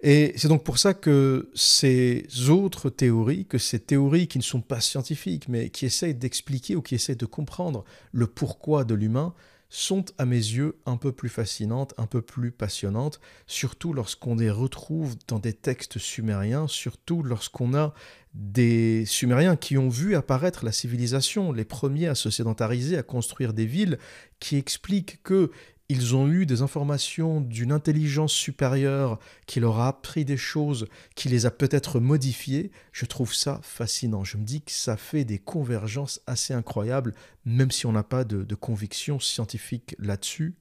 Et 0.01 0.33
c'est 0.35 0.47
donc 0.47 0.63
pour 0.63 0.79
ça 0.79 0.95
que 0.95 1.51
ces 1.53 2.25
autres 2.49 2.89
théories, 2.89 3.45
que 3.45 3.59
ces 3.59 3.79
théories 3.79 4.27
qui 4.27 4.39
ne 4.39 4.43
sont 4.43 4.61
pas 4.61 4.81
scientifiques, 4.81 5.47
mais 5.47 5.69
qui 5.69 5.85
essayent 5.85 6.15
d'expliquer 6.15 6.75
ou 6.75 6.81
qui 6.81 6.95
essayent 6.95 7.15
de 7.15 7.27
comprendre 7.27 7.85
le 8.11 8.25
pourquoi 8.25 8.83
de 8.83 8.95
l'humain, 8.95 9.35
sont 9.69 10.05
à 10.17 10.25
mes 10.25 10.35
yeux 10.35 10.77
un 10.85 10.97
peu 10.97 11.11
plus 11.11 11.29
fascinantes, 11.29 11.93
un 11.97 12.07
peu 12.07 12.21
plus 12.21 12.51
passionnantes, 12.51 13.21
surtout 13.45 13.93
lorsqu'on 13.93 14.35
les 14.35 14.49
retrouve 14.49 15.15
dans 15.27 15.39
des 15.39 15.53
textes 15.53 15.99
sumériens, 15.99 16.67
surtout 16.67 17.21
lorsqu'on 17.21 17.75
a 17.75 17.93
des 18.33 19.05
Sumériens 19.05 19.55
qui 19.55 19.77
ont 19.77 19.89
vu 19.89 20.15
apparaître 20.15 20.65
la 20.65 20.71
civilisation, 20.71 21.51
les 21.51 21.65
premiers 21.65 22.07
à 22.07 22.15
se 22.15 22.29
sédentariser, 22.29 22.97
à 22.97 23.03
construire 23.03 23.53
des 23.53 23.65
villes, 23.65 23.97
qui 24.39 24.55
expliquent 24.57 25.21
que 25.23 25.51
ils 25.89 26.15
ont 26.15 26.27
eu 26.27 26.45
des 26.45 26.61
informations 26.61 27.41
d'une 27.41 27.71
intelligence 27.71 28.31
supérieure 28.31 29.17
qui 29.47 29.59
leur 29.59 29.79
a 29.79 29.87
appris 29.87 30.23
des 30.23 30.37
choses, 30.37 30.87
qui 31.15 31.29
les 31.29 31.47
a 31.47 31.51
peut-être 31.51 31.99
modifiées, 31.99 32.71
je 32.91 33.05
trouve 33.05 33.33
ça 33.33 33.59
fascinant. 33.63 34.23
Je 34.23 34.37
me 34.37 34.43
dis 34.43 34.61
que 34.61 34.71
ça 34.71 34.97
fait 34.97 35.25
des 35.25 35.39
convergences 35.39 36.21
assez 36.27 36.53
incroyables, 36.53 37.15
même 37.43 37.71
si 37.71 37.87
on 37.87 37.91
n'a 37.91 38.03
pas 38.03 38.23
de, 38.23 38.55
conviction 38.55 39.19
scientifique 39.19 39.95
là-dessus. 39.97 40.53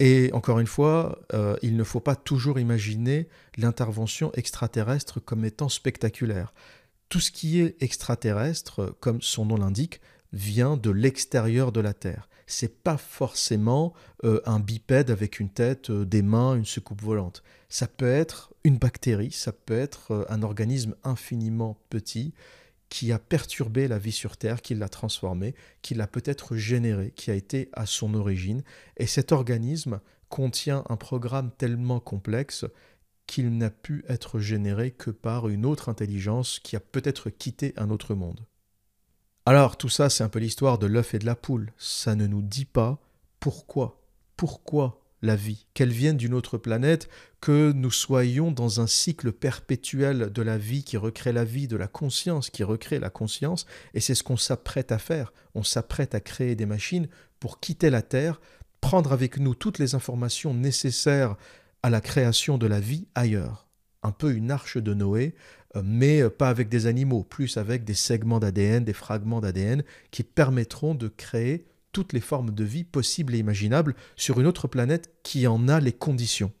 Et 0.00 0.30
encore 0.32 0.58
une 0.58 0.66
fois, 0.66 1.20
euh, 1.32 1.56
il 1.62 1.76
ne 1.76 1.84
faut 1.84 2.00
pas 2.00 2.16
toujours 2.16 2.58
imaginer 2.58 3.28
l'intervention 3.56 4.32
extraterrestre 4.34 5.20
comme 5.20 5.44
étant 5.44 5.68
spectaculaire. 5.68 6.52
Tout 7.08 7.20
ce 7.20 7.30
qui 7.30 7.60
est 7.60 7.80
extraterrestre, 7.80 8.96
comme 8.98 9.22
son 9.22 9.46
nom 9.46 9.56
l'indique, 9.56 10.00
vient 10.32 10.76
de 10.76 10.90
l'extérieur 10.90 11.70
de 11.70 11.80
la 11.80 11.94
Terre 11.94 12.28
c'est 12.52 12.82
pas 12.82 12.96
forcément 12.96 13.94
euh, 14.24 14.40
un 14.44 14.60
bipède 14.60 15.10
avec 15.10 15.40
une 15.40 15.48
tête, 15.48 15.90
euh, 15.90 16.04
des 16.04 16.22
mains, 16.22 16.54
une 16.54 16.64
soucoupe 16.64 17.02
volante. 17.02 17.42
Ça 17.68 17.86
peut 17.86 18.10
être 18.10 18.52
une 18.64 18.78
bactérie, 18.78 19.32
ça 19.32 19.52
peut 19.52 19.78
être 19.78 20.12
euh, 20.12 20.24
un 20.28 20.42
organisme 20.42 20.94
infiniment 21.02 21.78
petit 21.88 22.34
qui 22.90 23.10
a 23.10 23.18
perturbé 23.18 23.88
la 23.88 23.98
vie 23.98 24.12
sur 24.12 24.36
Terre, 24.36 24.60
qui 24.60 24.74
l'a 24.74 24.90
transformée, 24.90 25.54
qui 25.80 25.94
l'a 25.94 26.06
peut-être 26.06 26.56
générée, 26.56 27.12
qui 27.16 27.30
a 27.30 27.34
été 27.34 27.70
à 27.72 27.86
son 27.86 28.12
origine. 28.12 28.62
Et 28.98 29.06
cet 29.06 29.32
organisme 29.32 30.00
contient 30.28 30.84
un 30.90 30.96
programme 30.96 31.52
tellement 31.56 32.00
complexe 32.00 32.66
qu'il 33.26 33.56
n'a 33.56 33.70
pu 33.70 34.04
être 34.08 34.40
généré 34.40 34.90
que 34.90 35.10
par 35.10 35.48
une 35.48 35.64
autre 35.64 35.88
intelligence 35.88 36.58
qui 36.58 36.76
a 36.76 36.80
peut-être 36.80 37.30
quitté 37.30 37.72
un 37.78 37.88
autre 37.88 38.14
monde. 38.14 38.44
Alors 39.44 39.76
tout 39.76 39.88
ça, 39.88 40.08
c'est 40.08 40.22
un 40.22 40.28
peu 40.28 40.38
l'histoire 40.38 40.78
de 40.78 40.86
l'œuf 40.86 41.14
et 41.14 41.18
de 41.18 41.26
la 41.26 41.34
poule. 41.34 41.72
Ça 41.76 42.14
ne 42.14 42.26
nous 42.28 42.42
dit 42.42 42.64
pas 42.64 43.00
pourquoi. 43.40 44.00
Pourquoi 44.36 45.00
la 45.20 45.34
vie 45.34 45.66
Qu'elle 45.74 45.92
vienne 45.92 46.16
d'une 46.16 46.34
autre 46.34 46.58
planète, 46.58 47.08
que 47.40 47.72
nous 47.72 47.90
soyons 47.90 48.52
dans 48.52 48.80
un 48.80 48.86
cycle 48.86 49.32
perpétuel 49.32 50.32
de 50.32 50.42
la 50.42 50.58
vie 50.58 50.84
qui 50.84 50.96
recrée 50.96 51.32
la 51.32 51.44
vie, 51.44 51.66
de 51.66 51.76
la 51.76 51.88
conscience 51.88 52.50
qui 52.50 52.62
recrée 52.62 53.00
la 53.00 53.10
conscience, 53.10 53.66
et 53.94 54.00
c'est 54.00 54.14
ce 54.14 54.22
qu'on 54.22 54.36
s'apprête 54.36 54.92
à 54.92 54.98
faire. 54.98 55.32
On 55.54 55.64
s'apprête 55.64 56.14
à 56.14 56.20
créer 56.20 56.54
des 56.54 56.66
machines 56.66 57.08
pour 57.40 57.58
quitter 57.58 57.90
la 57.90 58.02
Terre, 58.02 58.40
prendre 58.80 59.12
avec 59.12 59.38
nous 59.38 59.54
toutes 59.56 59.78
les 59.78 59.96
informations 59.96 60.54
nécessaires 60.54 61.36
à 61.82 61.90
la 61.90 62.00
création 62.00 62.58
de 62.58 62.66
la 62.68 62.78
vie 62.78 63.08
ailleurs. 63.16 63.66
Un 64.04 64.12
peu 64.12 64.32
une 64.32 64.50
arche 64.50 64.76
de 64.76 64.94
Noé, 64.94 65.34
mais 65.82 66.22
euh, 66.22 66.30
pas 66.30 66.48
avec 66.48 66.68
des 66.68 66.86
animaux, 66.86 67.22
plus 67.22 67.56
avec 67.56 67.84
des 67.84 67.94
segments 67.94 68.40
d'ADN, 68.40 68.84
des 68.84 68.92
fragments 68.92 69.40
d'ADN 69.40 69.82
qui 70.10 70.22
permettront 70.22 70.94
de 70.94 71.08
créer 71.08 71.66
toutes 71.92 72.12
les 72.12 72.20
formes 72.20 72.50
de 72.50 72.64
vie 72.64 72.84
possibles 72.84 73.34
et 73.34 73.38
imaginables 73.38 73.94
sur 74.16 74.40
une 74.40 74.46
autre 74.46 74.66
planète 74.66 75.12
qui 75.22 75.46
en 75.46 75.68
a 75.68 75.80
les 75.80 75.92
conditions. 75.92 76.52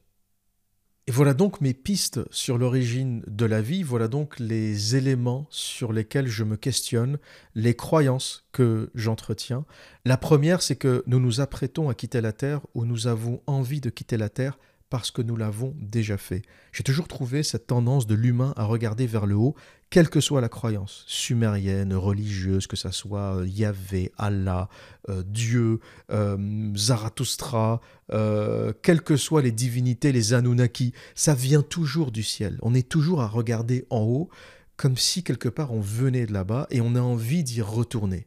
Et 1.08 1.10
voilà 1.10 1.34
donc 1.34 1.60
mes 1.60 1.74
pistes 1.74 2.20
sur 2.30 2.58
l'origine 2.58 3.24
de 3.26 3.44
la 3.44 3.60
vie, 3.60 3.82
voilà 3.82 4.06
donc 4.06 4.38
les 4.38 4.94
éléments 4.94 5.48
sur 5.50 5.92
lesquels 5.92 6.28
je 6.28 6.44
me 6.44 6.56
questionne, 6.56 7.18
les 7.56 7.74
croyances 7.74 8.46
que 8.52 8.88
j'entretiens. 8.94 9.64
La 10.04 10.16
première, 10.16 10.62
c'est 10.62 10.76
que 10.76 11.02
nous 11.08 11.18
nous 11.18 11.40
apprêtons 11.40 11.88
à 11.88 11.94
quitter 11.94 12.20
la 12.20 12.32
Terre 12.32 12.60
ou 12.74 12.84
nous 12.84 13.08
avons 13.08 13.42
envie 13.48 13.80
de 13.80 13.90
quitter 13.90 14.16
la 14.16 14.28
Terre 14.28 14.60
parce 14.92 15.10
que 15.10 15.22
nous 15.22 15.36
l'avons 15.36 15.74
déjà 15.80 16.18
fait. 16.18 16.42
J'ai 16.70 16.82
toujours 16.82 17.08
trouvé 17.08 17.42
cette 17.42 17.66
tendance 17.66 18.06
de 18.06 18.14
l'humain 18.14 18.52
à 18.58 18.64
regarder 18.64 19.06
vers 19.06 19.24
le 19.24 19.36
haut, 19.36 19.54
quelle 19.88 20.10
que 20.10 20.20
soit 20.20 20.42
la 20.42 20.50
croyance, 20.50 21.04
sumérienne, 21.06 21.94
religieuse, 21.94 22.66
que 22.66 22.76
ça 22.76 22.92
soit 22.92 23.38
euh, 23.38 23.46
Yahvé, 23.46 24.12
Allah, 24.18 24.68
euh, 25.08 25.22
Dieu, 25.24 25.80
euh, 26.10 26.70
Zarathustra, 26.76 27.80
quelles 28.10 29.00
que 29.00 29.16
soient 29.16 29.40
les 29.40 29.50
divinités, 29.50 30.12
les 30.12 30.34
Anunnaki, 30.34 30.92
ça 31.14 31.34
vient 31.34 31.62
toujours 31.62 32.12
du 32.12 32.22
ciel. 32.22 32.58
On 32.60 32.74
est 32.74 32.86
toujours 32.86 33.22
à 33.22 33.28
regarder 33.28 33.86
en 33.88 34.00
haut, 34.02 34.28
comme 34.76 34.98
si 34.98 35.24
quelque 35.24 35.48
part 35.48 35.72
on 35.72 35.80
venait 35.80 36.26
de 36.26 36.34
là-bas 36.34 36.66
et 36.70 36.82
on 36.82 36.96
a 36.96 37.00
envie 37.00 37.44
d'y 37.44 37.62
retourner. 37.62 38.26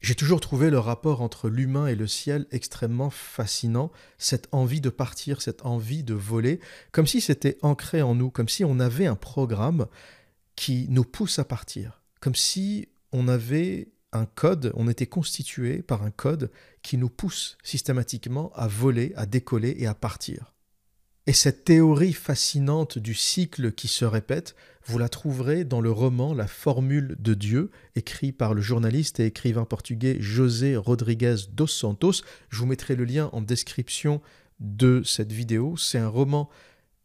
J'ai 0.00 0.14
toujours 0.14 0.40
trouvé 0.40 0.70
le 0.70 0.78
rapport 0.78 1.20
entre 1.20 1.50
l'humain 1.50 1.86
et 1.86 1.94
le 1.94 2.06
ciel 2.06 2.46
extrêmement 2.50 3.10
fascinant, 3.10 3.92
cette 4.16 4.48
envie 4.50 4.80
de 4.80 4.88
partir, 4.88 5.42
cette 5.42 5.66
envie 5.66 6.02
de 6.02 6.14
voler, 6.14 6.60
comme 6.90 7.06
si 7.06 7.20
c'était 7.20 7.58
ancré 7.60 8.00
en 8.00 8.14
nous, 8.14 8.30
comme 8.30 8.48
si 8.48 8.64
on 8.64 8.80
avait 8.80 9.06
un 9.06 9.14
programme 9.14 9.86
qui 10.56 10.86
nous 10.88 11.04
pousse 11.04 11.38
à 11.38 11.44
partir, 11.44 12.02
comme 12.20 12.34
si 12.34 12.88
on 13.12 13.28
avait 13.28 13.92
un 14.12 14.24
code, 14.24 14.72
on 14.74 14.88
était 14.88 15.06
constitué 15.06 15.82
par 15.82 16.02
un 16.02 16.10
code 16.10 16.50
qui 16.82 16.96
nous 16.96 17.10
pousse 17.10 17.58
systématiquement 17.62 18.52
à 18.54 18.68
voler, 18.68 19.12
à 19.16 19.26
décoller 19.26 19.76
et 19.78 19.86
à 19.86 19.94
partir. 19.94 20.54
Et 21.30 21.32
cette 21.32 21.64
théorie 21.64 22.12
fascinante 22.12 22.98
du 22.98 23.14
cycle 23.14 23.70
qui 23.70 23.86
se 23.86 24.04
répète, 24.04 24.56
vous 24.84 24.98
la 24.98 25.08
trouverez 25.08 25.62
dans 25.62 25.80
le 25.80 25.92
roman 25.92 26.34
La 26.34 26.48
Formule 26.48 27.14
de 27.20 27.34
Dieu, 27.34 27.70
écrit 27.94 28.32
par 28.32 28.52
le 28.52 28.60
journaliste 28.60 29.20
et 29.20 29.26
écrivain 29.26 29.64
portugais 29.64 30.16
José 30.18 30.74
Rodrigues 30.74 31.36
dos 31.52 31.68
Santos. 31.68 32.24
Je 32.48 32.58
vous 32.58 32.66
mettrai 32.66 32.96
le 32.96 33.04
lien 33.04 33.30
en 33.32 33.42
description 33.42 34.20
de 34.58 35.02
cette 35.04 35.30
vidéo. 35.30 35.76
C'est 35.76 35.98
un 35.98 36.08
roman 36.08 36.50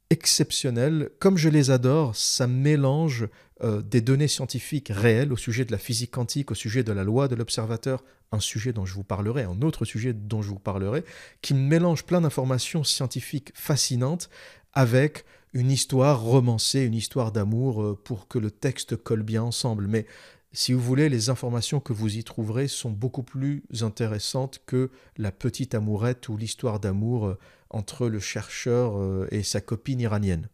exceptionnel. 0.10 1.10
Comme 1.20 1.38
je 1.38 1.50
les 1.50 1.72
adore, 1.72 2.16
ça 2.16 2.48
mélange 2.48 3.28
euh, 3.64 3.82
des 3.82 4.02
données 4.02 4.28
scientifiques 4.28 4.92
réelles 4.94 5.34
au 5.34 5.38
sujet 5.38 5.66
de 5.66 5.72
la 5.72 5.78
physique 5.78 6.12
quantique, 6.12 6.52
au 6.52 6.56
sujet 6.56 6.84
de 6.84 6.92
la 6.92 7.04
loi 7.04 7.28
de 7.28 7.36
l'observateur, 7.36 8.04
un 8.32 8.40
sujet 8.40 8.74
dont 8.74 8.86
je 8.86 8.94
vous 8.94 9.04
parlerai, 9.04 9.44
un 9.44 9.62
autre 9.62 9.86
sujet 9.86 10.14
dont 10.14 10.42
je 10.42 10.50
vous 10.50 10.60
parlerai, 10.60 11.04
qui 11.42 11.54
mélange 11.54 12.04
plein 12.04 12.22
d'informations 12.22 12.84
scientifiques 12.84 13.52
fascinantes 13.56 14.30
avec 14.74 15.26
une 15.54 15.72
histoire 15.72 16.22
romancée, 16.22 16.82
une 16.82 16.94
histoire 16.94 17.32
d'amour 17.32 17.82
euh, 17.82 18.00
pour 18.04 18.28
que 18.28 18.40
le 18.40 18.52
texte 18.52 18.98
colle 18.98 19.24
bien 19.24 19.44
ensemble. 19.44 19.88
Mais 19.88 20.06
si 20.52 20.74
vous 20.74 20.82
voulez, 20.82 21.10
les 21.10 21.30
informations 21.30 21.80
que 21.80 21.94
vous 21.94 22.18
y 22.18 22.24
trouverez 22.24 22.68
sont 22.68 22.92
beaucoup 22.92 23.24
plus 23.24 23.64
intéressantes 23.82 24.62
que 24.66 24.90
la 25.18 25.32
petite 25.32 25.76
amourette 25.76 26.28
ou 26.30 26.38
l'histoire 26.38 26.80
d'amour 26.80 27.28
euh, 27.28 27.40
entre 27.70 28.08
le 28.08 28.20
chercheur 28.20 28.98
euh, 28.98 29.28
et 29.32 29.44
sa 29.44 29.62
copine 29.62 30.00
iranienne. 30.00 30.50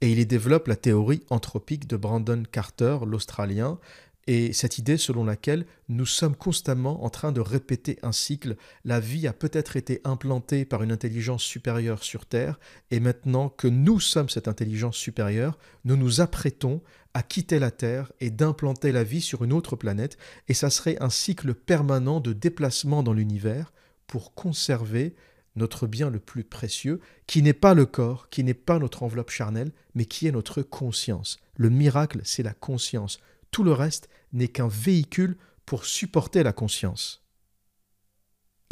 Et 0.00 0.10
il 0.10 0.18
y 0.18 0.26
développe 0.26 0.66
la 0.66 0.76
théorie 0.76 1.22
anthropique 1.30 1.86
de 1.86 1.96
Brandon 1.96 2.42
Carter, 2.50 2.98
l'Australien, 3.06 3.78
Et 4.28 4.52
cette 4.52 4.78
idée 4.78 4.98
selon 4.98 5.24
laquelle 5.24 5.66
nous 5.88 6.06
sommes 6.06 6.36
constamment 6.36 7.04
en 7.04 7.10
train 7.10 7.32
de 7.32 7.40
répéter 7.40 7.98
un 8.02 8.12
cycle, 8.12 8.56
la 8.84 9.00
vie 9.00 9.26
a 9.26 9.32
peut-être 9.32 9.76
été 9.76 10.00
implantée 10.04 10.64
par 10.64 10.84
une 10.84 10.92
intelligence 10.92 11.42
supérieure 11.42 12.04
sur 12.04 12.26
Terre, 12.26 12.60
et 12.92 13.00
maintenant 13.00 13.48
que 13.48 13.66
nous 13.66 13.98
sommes 13.98 14.28
cette 14.28 14.46
intelligence 14.46 14.96
supérieure, 14.96 15.58
nous 15.84 15.96
nous 15.96 16.20
apprêtons 16.20 16.82
à 17.14 17.22
quitter 17.22 17.58
la 17.58 17.72
Terre 17.72 18.12
et 18.20 18.30
d'implanter 18.30 18.92
la 18.92 19.02
vie 19.02 19.20
sur 19.20 19.42
une 19.42 19.52
autre 19.52 19.74
planète, 19.74 20.16
et 20.46 20.54
ça 20.54 20.70
serait 20.70 21.02
un 21.02 21.10
cycle 21.10 21.52
permanent 21.52 22.20
de 22.20 22.32
déplacement 22.32 23.02
dans 23.02 23.12
l'univers 23.12 23.72
pour 24.06 24.34
conserver 24.34 25.16
notre 25.56 25.86
bien 25.86 26.10
le 26.10 26.18
plus 26.18 26.44
précieux, 26.44 27.00
qui 27.26 27.42
n'est 27.42 27.52
pas 27.52 27.74
le 27.74 27.86
corps, 27.86 28.28
qui 28.30 28.44
n'est 28.44 28.54
pas 28.54 28.78
notre 28.78 29.02
enveloppe 29.02 29.30
charnelle, 29.30 29.72
mais 29.94 30.04
qui 30.04 30.26
est 30.26 30.32
notre 30.32 30.62
conscience. 30.62 31.38
Le 31.56 31.70
miracle, 31.70 32.20
c'est 32.24 32.42
la 32.42 32.54
conscience. 32.54 33.20
Tout 33.50 33.64
le 33.64 33.72
reste 33.72 34.08
n'est 34.32 34.48
qu'un 34.48 34.68
véhicule 34.68 35.36
pour 35.66 35.84
supporter 35.84 36.42
la 36.42 36.52
conscience. 36.52 37.22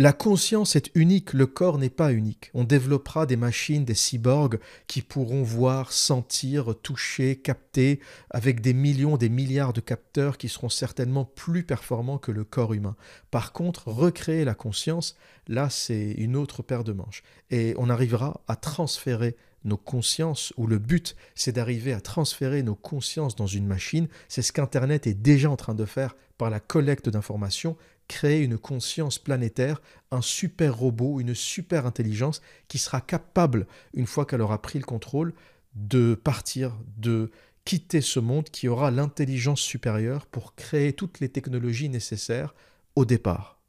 La 0.01 0.15
conscience 0.15 0.77
est 0.77 0.91
unique, 0.95 1.35
le 1.35 1.47
corps 1.47 1.77
n'est 1.77 1.91
pas 1.91 2.11
unique. 2.11 2.51
On 2.55 2.65
développera 2.65 3.27
des 3.27 3.37
machines, 3.37 3.85
des 3.85 3.93
cyborgs 3.93 4.59
qui 4.87 5.03
pourront 5.03 5.43
voir, 5.43 5.93
sentir, 5.93 6.75
toucher, 6.83 7.37
capter, 7.37 8.01
avec 8.31 8.63
des 8.63 8.73
millions, 8.73 9.19
des 9.19 9.29
milliards 9.29 9.75
de 9.75 9.83
capteurs 9.83 10.39
qui 10.39 10.49
seront 10.49 10.71
certainement 10.71 11.27
plus 11.27 11.65
performants 11.65 12.17
que 12.17 12.33
le 12.33 12.45
corps 12.45 12.73
humain. 12.73 12.97
Par 13.31 13.53
contre, 13.53 13.89
recréer 13.89 14.47
la 14.47 14.55
conscience, 14.55 15.19
là, 15.49 15.69
c'est 15.69 16.13
une 16.13 16.35
autre 16.35 16.63
paire 16.63 16.83
de 16.83 16.95
manches. 16.95 17.23
Et 17.51 17.75
on 17.77 17.91
arrivera 17.91 18.41
à 18.49 18.57
transférer 18.57 19.37
nos 19.65 19.77
consciences, 19.77 20.55
ou 20.57 20.67
le 20.67 20.79
but, 20.79 21.15
c'est 21.35 21.53
d'arriver 21.53 21.93
à 21.93 22.01
transférer 22.01 22.63
nos 22.63 22.75
consciences 22.75 23.37
dans 23.37 23.47
une 23.47 23.67
machine. 23.67 24.09
C'est 24.29 24.41
ce 24.41 24.55
qu'Internet 24.55 25.07
est 25.07 25.13
déjà 25.13 25.51
en 25.51 25.57
train 25.57 25.75
de 25.75 25.85
faire 25.85 26.17
par 26.39 26.49
la 26.49 26.59
collecte 26.59 27.11
d'informations 27.11 27.77
créer 28.11 28.43
une 28.43 28.59
conscience 28.59 29.21
planétaire, 29.21 29.81
un 30.11 30.21
super 30.21 30.77
robot, 30.77 31.21
une 31.21 31.37
super 31.37 31.87
intelligence 31.87 32.43
qui 32.67 32.79
sera 32.79 33.01
capable, 33.01 33.69
une 33.95 34.09
fois 34.09 34.27
qu'elle 34.27 34.41
aura 34.41 34.61
pris 34.61 34.81
le 34.81 34.85
contrôle, 34.85 35.33
de 35.77 36.17
partir, 36.17 36.77
de 36.97 37.31
quitter 37.65 38.01
ce 38.01 38.19
monde 38.19 38.51
qui 38.51 38.67
aura 38.67 38.91
l'intelligence 38.91 39.61
supérieure 39.61 40.27
pour 40.27 40.57
créer 40.57 40.93
toutes 40.93 41.21
les 41.21 41.29
technologies 41.29 41.89
nécessaires 41.89 42.57
au 42.97 43.05
départ. 43.05 43.61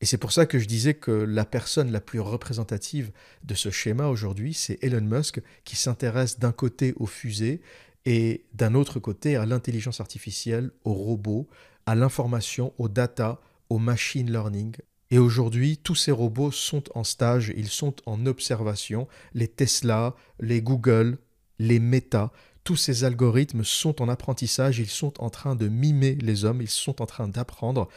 Et 0.00 0.06
c'est 0.06 0.16
pour 0.16 0.30
ça 0.30 0.46
que 0.46 0.60
je 0.60 0.68
disais 0.68 0.94
que 0.94 1.10
la 1.10 1.44
personne 1.44 1.90
la 1.90 2.00
plus 2.00 2.20
représentative 2.20 3.10
de 3.42 3.54
ce 3.54 3.70
schéma 3.70 4.06
aujourd'hui, 4.06 4.54
c'est 4.54 4.78
Elon 4.80 5.00
Musk, 5.00 5.42
qui 5.64 5.74
s'intéresse 5.74 6.38
d'un 6.38 6.52
côté 6.52 6.94
aux 6.98 7.06
fusées 7.06 7.62
et 8.06 8.44
d'un 8.54 8.76
autre 8.76 9.00
côté 9.00 9.34
à 9.34 9.44
l'intelligence 9.44 10.00
artificielle, 10.00 10.70
aux 10.84 10.94
robots, 10.94 11.48
à 11.84 11.96
l'information, 11.96 12.72
aux 12.78 12.88
data, 12.88 13.40
au 13.70 13.78
machine 13.78 14.30
learning. 14.30 14.76
Et 15.10 15.18
aujourd'hui, 15.18 15.78
tous 15.78 15.94
ces 15.94 16.12
robots 16.12 16.50
sont 16.50 16.84
en 16.94 17.04
stage, 17.04 17.52
ils 17.56 17.68
sont 17.68 17.94
en 18.06 18.26
observation. 18.26 19.08
Les 19.32 19.48
Tesla, 19.48 20.14
les 20.38 20.60
Google, 20.60 21.18
les 21.58 21.78
Meta, 21.78 22.32
tous 22.64 22.76
ces 22.76 23.04
algorithmes 23.04 23.64
sont 23.64 24.02
en 24.02 24.08
apprentissage, 24.08 24.78
ils 24.78 24.90
sont 24.90 25.14
en 25.22 25.30
train 25.30 25.54
de 25.54 25.68
mimer 25.68 26.16
les 26.16 26.44
hommes, 26.44 26.60
ils 26.60 26.68
sont 26.68 27.00
en 27.00 27.06
train 27.06 27.26
d'apprendre 27.26 27.88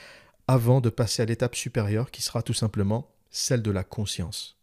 avant 0.48 0.80
de 0.80 0.90
passer 0.90 1.22
à 1.22 1.26
l'étape 1.26 1.56
supérieure 1.56 2.12
qui 2.12 2.22
sera 2.22 2.42
tout 2.42 2.54
simplement 2.54 3.10
celle 3.30 3.62
de 3.62 3.72
la 3.72 3.84
conscience. 3.84 4.58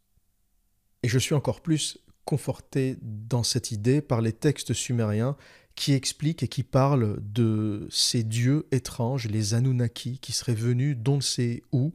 Et 1.02 1.08
je 1.08 1.18
suis 1.18 1.34
encore 1.34 1.60
plus 1.60 1.98
conforté 2.24 2.96
dans 3.02 3.42
cette 3.42 3.70
idée 3.70 4.00
par 4.00 4.20
les 4.20 4.32
textes 4.32 4.72
sumériens 4.72 5.36
qui 5.78 5.92
explique 5.92 6.42
et 6.42 6.48
qui 6.48 6.64
parle 6.64 7.18
de 7.20 7.86
ces 7.88 8.24
dieux 8.24 8.66
étranges, 8.72 9.28
les 9.28 9.54
Anunnaki, 9.54 10.18
qui 10.18 10.32
seraient 10.32 10.54
venus 10.54 10.96
d'on 10.96 11.16
ne 11.16 11.22
sait 11.22 11.62
où, 11.70 11.92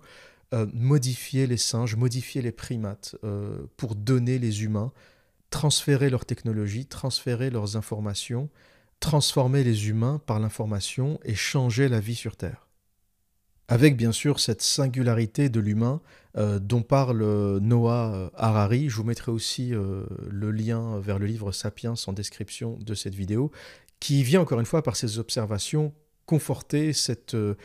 euh, 0.53 0.65
modifier 0.73 1.47
les 1.47 1.57
singes, 1.57 1.97
modifier 1.97 2.41
les 2.41 2.53
primates 2.53 3.17
euh, 3.25 3.65
pour 3.75 3.95
donner 3.95 4.39
les 4.39 4.63
humains, 4.63 4.93
transférer 5.49 6.09
leur 6.09 6.25
technologie, 6.25 6.85
transférer 6.85 7.49
leurs 7.49 7.75
informations, 7.75 8.49
transformer 9.01 9.65
les 9.65 9.89
humains 9.89 10.21
par 10.25 10.39
l'information 10.39 11.19
et 11.25 11.35
changer 11.35 11.89
la 11.89 11.99
vie 11.99 12.15
sur 12.15 12.37
Terre. 12.37 12.65
Avec 13.69 13.95
bien 13.95 14.11
sûr 14.11 14.39
cette 14.39 14.61
singularité 14.61 15.49
de 15.49 15.59
l'humain 15.59 16.01
euh, 16.37 16.59
dont 16.59 16.81
parle 16.81 17.23
Noah 17.59 18.31
Harari. 18.35 18.89
Je 18.89 18.95
vous 18.95 19.03
mettrai 19.03 19.31
aussi 19.31 19.73
euh, 19.73 20.03
le 20.29 20.51
lien 20.51 20.99
vers 20.99 21.19
le 21.19 21.27
livre 21.27 21.51
Sapiens 21.51 21.93
en 22.07 22.13
description 22.13 22.77
de 22.81 22.93
cette 22.93 23.15
vidéo, 23.15 23.51
qui 23.99 24.23
vient 24.23 24.41
encore 24.41 24.59
une 24.59 24.65
fois 24.65 24.81
par 24.81 24.95
ses 24.95 25.19
observations 25.19 25.93
conforter 26.25 26.91
cette, 26.91 27.35
euh, 27.35 27.55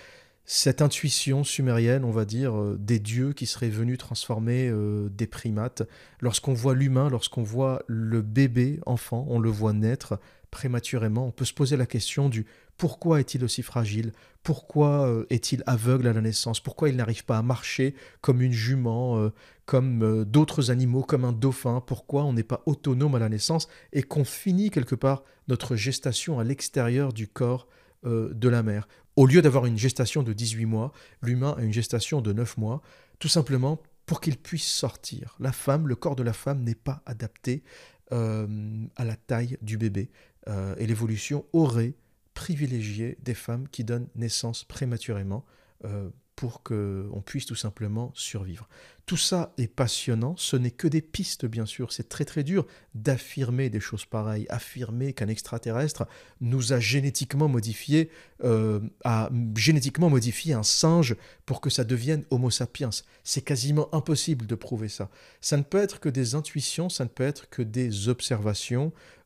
cette 0.44 0.82
intuition 0.82 1.44
sumérienne, 1.44 2.04
on 2.04 2.10
va 2.10 2.24
dire, 2.24 2.54
des 2.78 2.98
dieux 2.98 3.32
qui 3.32 3.46
seraient 3.46 3.68
venus 3.68 3.98
transformer 3.98 4.72
des 5.10 5.26
primates. 5.26 5.82
Lorsqu'on 6.20 6.54
voit 6.54 6.74
l'humain, 6.74 7.10
lorsqu'on 7.10 7.42
voit 7.42 7.82
le 7.86 8.22
bébé 8.22 8.80
enfant, 8.86 9.26
on 9.28 9.40
le 9.40 9.50
voit 9.50 9.74
naître 9.74 10.18
prématurément, 10.50 11.26
on 11.26 11.30
peut 11.30 11.44
se 11.44 11.52
poser 11.52 11.76
la 11.76 11.86
question 11.86 12.28
du 12.28 12.46
pourquoi 12.78 13.18
est-il 13.18 13.44
aussi 13.44 13.62
fragile? 13.62 14.12
Pourquoi 14.44 15.08
euh, 15.08 15.26
est-il 15.30 15.64
aveugle 15.66 16.06
à 16.06 16.12
la 16.12 16.20
naissance? 16.20 16.60
Pourquoi 16.60 16.88
il 16.88 16.96
n'arrive 16.96 17.24
pas 17.24 17.36
à 17.36 17.42
marcher 17.42 17.94
comme 18.20 18.40
une 18.40 18.52
jument, 18.52 19.18
euh, 19.18 19.30
comme 19.66 20.02
euh, 20.02 20.24
d'autres 20.24 20.70
animaux, 20.70 21.02
comme 21.02 21.24
un 21.24 21.32
dauphin? 21.32 21.82
Pourquoi 21.84 22.24
on 22.24 22.32
n'est 22.32 22.44
pas 22.44 22.62
autonome 22.66 23.16
à 23.16 23.18
la 23.18 23.28
naissance 23.28 23.68
et 23.92 24.04
qu'on 24.04 24.24
finit 24.24 24.70
quelque 24.70 24.94
part 24.94 25.24
notre 25.48 25.74
gestation 25.74 26.38
à 26.38 26.44
l'extérieur 26.44 27.12
du 27.12 27.26
corps 27.26 27.68
de 28.04 28.48
la 28.48 28.62
mère? 28.62 28.86
Au 29.16 29.26
lieu 29.26 29.42
d'avoir 29.42 29.66
une 29.66 29.76
gestation 29.76 30.22
de 30.22 30.32
18 30.32 30.66
mois, 30.66 30.92
l'humain 31.20 31.56
a 31.58 31.62
une 31.62 31.72
gestation 31.72 32.20
de 32.20 32.32
9 32.32 32.58
mois, 32.58 32.80
tout 33.18 33.26
simplement 33.26 33.82
pour 34.06 34.20
qu'il 34.20 34.38
puisse 34.38 34.68
sortir. 34.68 35.34
La 35.40 35.50
femme, 35.50 35.88
le 35.88 35.96
corps 35.96 36.14
de 36.14 36.22
la 36.22 36.32
femme 36.32 36.62
n'est 36.62 36.76
pas 36.76 37.02
adapté 37.06 37.64
à 38.12 39.04
la 39.04 39.16
taille 39.16 39.58
du 39.60 39.76
bébé. 39.76 40.10
Et 40.48 40.86
l'évolution 40.86 41.44
aurait 41.52 41.94
privilégier 42.38 43.18
des 43.20 43.34
femmes 43.34 43.66
qui 43.66 43.82
donnent 43.82 44.06
naissance 44.14 44.62
prématurément 44.62 45.44
euh, 45.84 46.08
pour 46.36 46.62
qu'on 46.62 47.20
puisse 47.26 47.46
tout 47.46 47.56
simplement 47.56 48.12
survivre. 48.14 48.68
Tout 49.06 49.16
ça 49.16 49.52
est 49.58 49.66
passionnant, 49.66 50.36
ce 50.36 50.54
n'est 50.54 50.70
que 50.70 50.86
des 50.86 51.02
pistes 51.02 51.46
bien 51.46 51.66
sûr, 51.66 51.92
c'est 51.92 52.08
très 52.08 52.24
très 52.24 52.44
dur 52.44 52.64
d'affirmer 52.94 53.70
des 53.70 53.80
choses 53.80 54.04
pareilles, 54.04 54.46
affirmer 54.50 55.14
qu'un 55.14 55.26
extraterrestre 55.26 56.06
nous 56.40 56.72
a 56.72 56.78
génétiquement 56.78 57.48
modifié, 57.48 58.08
euh, 58.44 58.78
a 59.02 59.30
génétiquement 59.56 60.10
modifié 60.10 60.54
un 60.54 60.62
singe 60.62 61.16
pour 61.44 61.60
que 61.60 61.70
ça 61.70 61.82
devienne 61.82 62.24
Homo 62.30 62.50
sapiens. 62.50 62.90
C'est 63.24 63.42
quasiment 63.42 63.92
impossible 63.92 64.46
de 64.46 64.54
prouver 64.54 64.88
ça. 64.88 65.10
Ça 65.40 65.56
ne 65.56 65.64
peut 65.64 65.78
être 65.78 65.98
que 65.98 66.08
des 66.08 66.36
intuitions, 66.36 66.88
ça 66.88 67.02
ne 67.02 67.08
peut 67.08 67.24
être 67.24 67.50
que 67.50 67.62
des 67.62 68.08
observations 68.08 68.92
euh, 68.94 69.17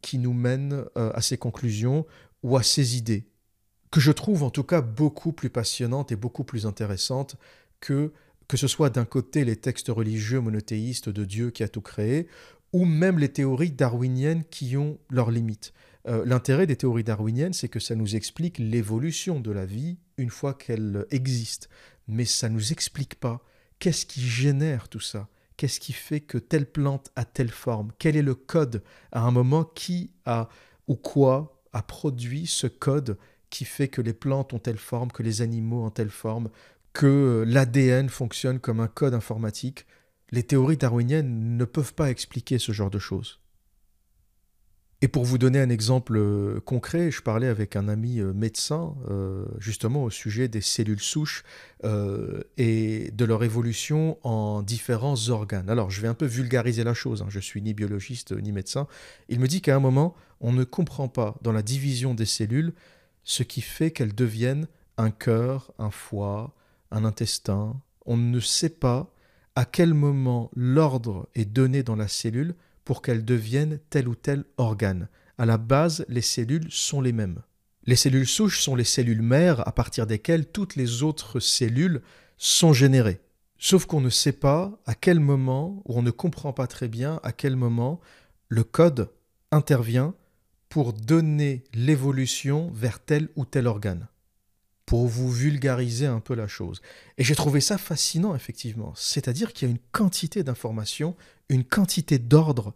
qui 0.00 0.18
nous 0.18 0.32
mènent 0.32 0.84
à 0.94 1.20
ces 1.20 1.36
conclusions 1.36 2.06
ou 2.42 2.56
à 2.56 2.62
ses 2.62 2.96
idées, 2.96 3.26
que 3.90 4.00
je 4.00 4.12
trouve 4.12 4.42
en 4.42 4.50
tout 4.50 4.64
cas 4.64 4.80
beaucoup 4.80 5.32
plus 5.32 5.50
passionnantes 5.50 6.12
et 6.12 6.16
beaucoup 6.16 6.44
plus 6.44 6.66
intéressantes 6.66 7.36
que 7.80 8.12
que 8.50 8.56
ce 8.56 8.66
soit 8.66 8.90
d'un 8.90 9.04
côté 9.04 9.44
les 9.44 9.54
textes 9.54 9.90
religieux 9.90 10.40
monothéistes 10.40 11.08
de 11.08 11.24
Dieu 11.24 11.52
qui 11.52 11.62
a 11.62 11.68
tout 11.68 11.82
créé, 11.82 12.26
ou 12.72 12.84
même 12.84 13.20
les 13.20 13.28
théories 13.28 13.70
darwiniennes 13.70 14.42
qui 14.42 14.76
ont 14.76 14.98
leurs 15.08 15.30
limites. 15.30 15.72
Euh, 16.08 16.24
l'intérêt 16.24 16.66
des 16.66 16.74
théories 16.74 17.04
darwiniennes, 17.04 17.52
c'est 17.52 17.68
que 17.68 17.78
ça 17.78 17.94
nous 17.94 18.16
explique 18.16 18.58
l'évolution 18.58 19.38
de 19.38 19.52
la 19.52 19.66
vie 19.66 19.98
une 20.16 20.30
fois 20.30 20.54
qu'elle 20.54 21.06
existe. 21.12 21.68
Mais 22.08 22.24
ça 22.24 22.48
ne 22.48 22.54
nous 22.54 22.72
explique 22.72 23.14
pas 23.14 23.40
qu'est-ce 23.78 24.04
qui 24.04 24.20
génère 24.20 24.88
tout 24.88 24.98
ça. 24.98 25.28
Qu'est-ce 25.60 25.78
qui 25.78 25.92
fait 25.92 26.20
que 26.20 26.38
telle 26.38 26.64
plante 26.64 27.10
a 27.16 27.26
telle 27.26 27.50
forme? 27.50 27.92
Quel 27.98 28.16
est 28.16 28.22
le 28.22 28.34
code 28.34 28.82
à 29.12 29.20
un 29.20 29.30
moment 29.30 29.62
Qui 29.62 30.10
a 30.24 30.48
ou 30.88 30.96
quoi 30.96 31.62
a 31.74 31.82
produit 31.82 32.46
ce 32.46 32.66
code 32.66 33.18
qui 33.50 33.66
fait 33.66 33.88
que 33.88 34.00
les 34.00 34.14
plantes 34.14 34.54
ont 34.54 34.58
telle 34.58 34.78
forme, 34.78 35.12
que 35.12 35.22
les 35.22 35.42
animaux 35.42 35.84
ont 35.84 35.90
telle 35.90 36.08
forme, 36.08 36.48
que 36.94 37.44
l'ADN 37.46 38.08
fonctionne 38.08 38.58
comme 38.58 38.80
un 38.80 38.88
code 38.88 39.12
informatique? 39.12 39.84
Les 40.30 40.44
théories 40.44 40.78
darwiniennes 40.78 41.58
ne 41.58 41.64
peuvent 41.66 41.92
pas 41.92 42.08
expliquer 42.08 42.58
ce 42.58 42.72
genre 42.72 42.88
de 42.88 42.98
choses. 42.98 43.38
Et 45.02 45.08
pour 45.08 45.24
vous 45.24 45.38
donner 45.38 45.58
un 45.58 45.70
exemple 45.70 46.18
euh, 46.18 46.60
concret, 46.60 47.10
je 47.10 47.22
parlais 47.22 47.46
avec 47.46 47.74
un 47.74 47.88
ami 47.88 48.20
euh, 48.20 48.34
médecin 48.34 48.94
euh, 49.08 49.46
justement 49.58 50.04
au 50.04 50.10
sujet 50.10 50.46
des 50.46 50.60
cellules 50.60 51.00
souches 51.00 51.42
et 52.58 53.10
de 53.10 53.24
leur 53.24 53.42
évolution 53.42 54.18
en 54.22 54.60
différents 54.60 55.30
organes. 55.30 55.70
Alors 55.70 55.90
je 55.90 56.02
vais 56.02 56.08
un 56.08 56.14
peu 56.14 56.26
vulgariser 56.26 56.84
la 56.84 56.92
chose, 56.92 57.22
hein. 57.22 57.28
je 57.30 57.40
suis 57.40 57.62
ni 57.62 57.72
biologiste 57.72 58.32
ni 58.32 58.52
médecin. 58.52 58.86
Il 59.30 59.40
me 59.40 59.48
dit 59.48 59.62
qu'à 59.62 59.74
un 59.74 59.80
moment, 59.80 60.14
on 60.42 60.52
ne 60.52 60.64
comprend 60.64 61.08
pas 61.08 61.36
dans 61.40 61.52
la 61.52 61.62
division 61.62 62.12
des 62.12 62.26
cellules 62.26 62.74
ce 63.24 63.42
qui 63.42 63.62
fait 63.62 63.90
qu'elles 63.92 64.14
deviennent 64.14 64.68
un 64.98 65.10
cœur, 65.10 65.72
un 65.78 65.90
foie, 65.90 66.54
un 66.90 67.06
intestin. 67.06 67.80
On 68.04 68.18
ne 68.18 68.40
sait 68.40 68.68
pas 68.68 69.10
à 69.56 69.64
quel 69.64 69.94
moment 69.94 70.50
l'ordre 70.54 71.30
est 71.34 71.46
donné 71.46 71.82
dans 71.82 71.96
la 71.96 72.08
cellule 72.08 72.54
pour 72.90 73.02
qu'elles 73.02 73.24
deviennent 73.24 73.78
tel 73.88 74.08
ou 74.08 74.16
tel 74.16 74.42
organe. 74.56 75.06
À 75.38 75.46
la 75.46 75.58
base, 75.58 76.04
les 76.08 76.22
cellules 76.22 76.66
sont 76.72 77.00
les 77.00 77.12
mêmes. 77.12 77.40
Les 77.84 77.94
cellules 77.94 78.26
souches 78.26 78.60
sont 78.60 78.74
les 78.74 78.82
cellules 78.82 79.22
mères 79.22 79.64
à 79.68 79.70
partir 79.70 80.08
desquelles 80.08 80.46
toutes 80.46 80.74
les 80.74 81.04
autres 81.04 81.38
cellules 81.38 82.02
sont 82.36 82.72
générées. 82.72 83.20
Sauf 83.58 83.86
qu'on 83.86 84.00
ne 84.00 84.10
sait 84.10 84.32
pas 84.32 84.76
à 84.86 84.96
quel 84.96 85.20
moment, 85.20 85.84
ou 85.84 85.98
on 85.98 86.02
ne 86.02 86.10
comprend 86.10 86.52
pas 86.52 86.66
très 86.66 86.88
bien 86.88 87.20
à 87.22 87.30
quel 87.30 87.54
moment 87.54 88.00
le 88.48 88.64
code 88.64 89.08
intervient 89.52 90.12
pour 90.68 90.92
donner 90.92 91.62
l'évolution 91.72 92.72
vers 92.74 92.98
tel 92.98 93.28
ou 93.36 93.44
tel 93.44 93.68
organe, 93.68 94.08
pour 94.84 95.06
vous 95.06 95.30
vulgariser 95.30 96.06
un 96.06 96.18
peu 96.18 96.34
la 96.34 96.48
chose. 96.48 96.82
Et 97.18 97.22
j'ai 97.22 97.36
trouvé 97.36 97.60
ça 97.60 97.78
fascinant, 97.78 98.34
effectivement. 98.34 98.92
C'est-à-dire 98.96 99.52
qu'il 99.52 99.68
y 99.68 99.70
a 99.70 99.74
une 99.74 99.82
quantité 99.92 100.42
d'informations, 100.42 101.14
une 101.50 101.64
quantité 101.64 102.18
d'ordres 102.18 102.74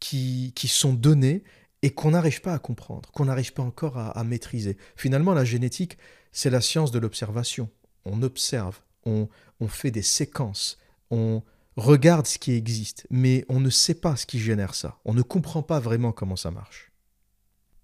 qui, 0.00 0.52
qui 0.54 0.68
sont 0.68 0.94
donnés 0.94 1.42
et 1.82 1.90
qu'on 1.90 2.12
n'arrive 2.12 2.40
pas 2.40 2.54
à 2.54 2.58
comprendre, 2.58 3.10
qu'on 3.10 3.26
n'arrive 3.26 3.52
pas 3.52 3.62
encore 3.62 3.98
à, 3.98 4.24
maîtriser. 4.24 4.78
Finalement, 4.96 5.34
la 5.34 5.44
génétique, 5.44 5.98
c'est 6.32 6.48
la 6.48 6.62
science 6.62 6.90
de 6.90 6.98
l'observation. 6.98 7.68
On 8.06 8.22
observe, 8.22 8.80
on, 9.04 9.28
on 9.60 9.68
fait 9.68 9.90
des 9.90 10.02
séquences, 10.02 10.78
on 11.10 11.42
regarde 11.76 12.26
ce 12.26 12.38
qui 12.38 12.52
existe, 12.52 13.06
mais 13.10 13.44
on 13.50 13.60
ne 13.60 13.68
sait 13.68 13.94
pas 13.94 14.16
ce 14.16 14.24
qui 14.24 14.38
génère 14.38 14.74
ça. 14.74 14.98
On 15.04 15.12
ne 15.12 15.22
comprend 15.22 15.62
pas 15.62 15.80
vraiment 15.80 16.12
comment 16.12 16.36
ça 16.36 16.50
marche. 16.50 16.90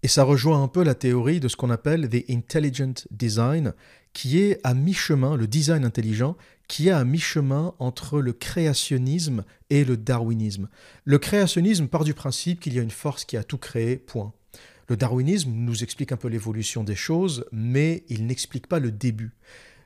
Et 0.02 0.08
ça 0.08 0.22
rejoint 0.22 0.62
un 0.62 0.68
peu 0.68 0.82
la 0.82 0.94
théorie 0.94 1.40
de 1.40 1.48
ce 1.48 1.56
qu'on 1.56 1.68
appelle 1.68 2.08
the 2.08 2.24
intelligent 2.30 2.94
design, 3.10 3.74
qui 4.12 4.40
est 4.40 4.60
à 4.64 4.72
mi-chemin, 4.72 5.36
le 5.36 5.46
design 5.46 5.84
intelligent, 5.84 6.36
qui 6.70 6.86
est 6.86 6.92
à 6.92 7.02
mi-chemin 7.02 7.74
entre 7.80 8.20
le 8.20 8.32
créationnisme 8.32 9.44
et 9.70 9.84
le 9.84 9.96
darwinisme. 9.96 10.68
Le 11.04 11.18
créationnisme 11.18 11.88
part 11.88 12.04
du 12.04 12.14
principe 12.14 12.60
qu'il 12.60 12.74
y 12.74 12.78
a 12.78 12.82
une 12.82 12.92
force 12.92 13.24
qui 13.24 13.36
a 13.36 13.42
tout 13.42 13.58
créé, 13.58 13.96
point. 13.96 14.32
Le 14.88 14.96
darwinisme 14.96 15.50
nous 15.50 15.82
explique 15.82 16.12
un 16.12 16.16
peu 16.16 16.28
l'évolution 16.28 16.84
des 16.84 16.94
choses, 16.94 17.44
mais 17.50 18.04
il 18.08 18.24
n'explique 18.24 18.68
pas 18.68 18.78
le 18.78 18.92
début. 18.92 19.32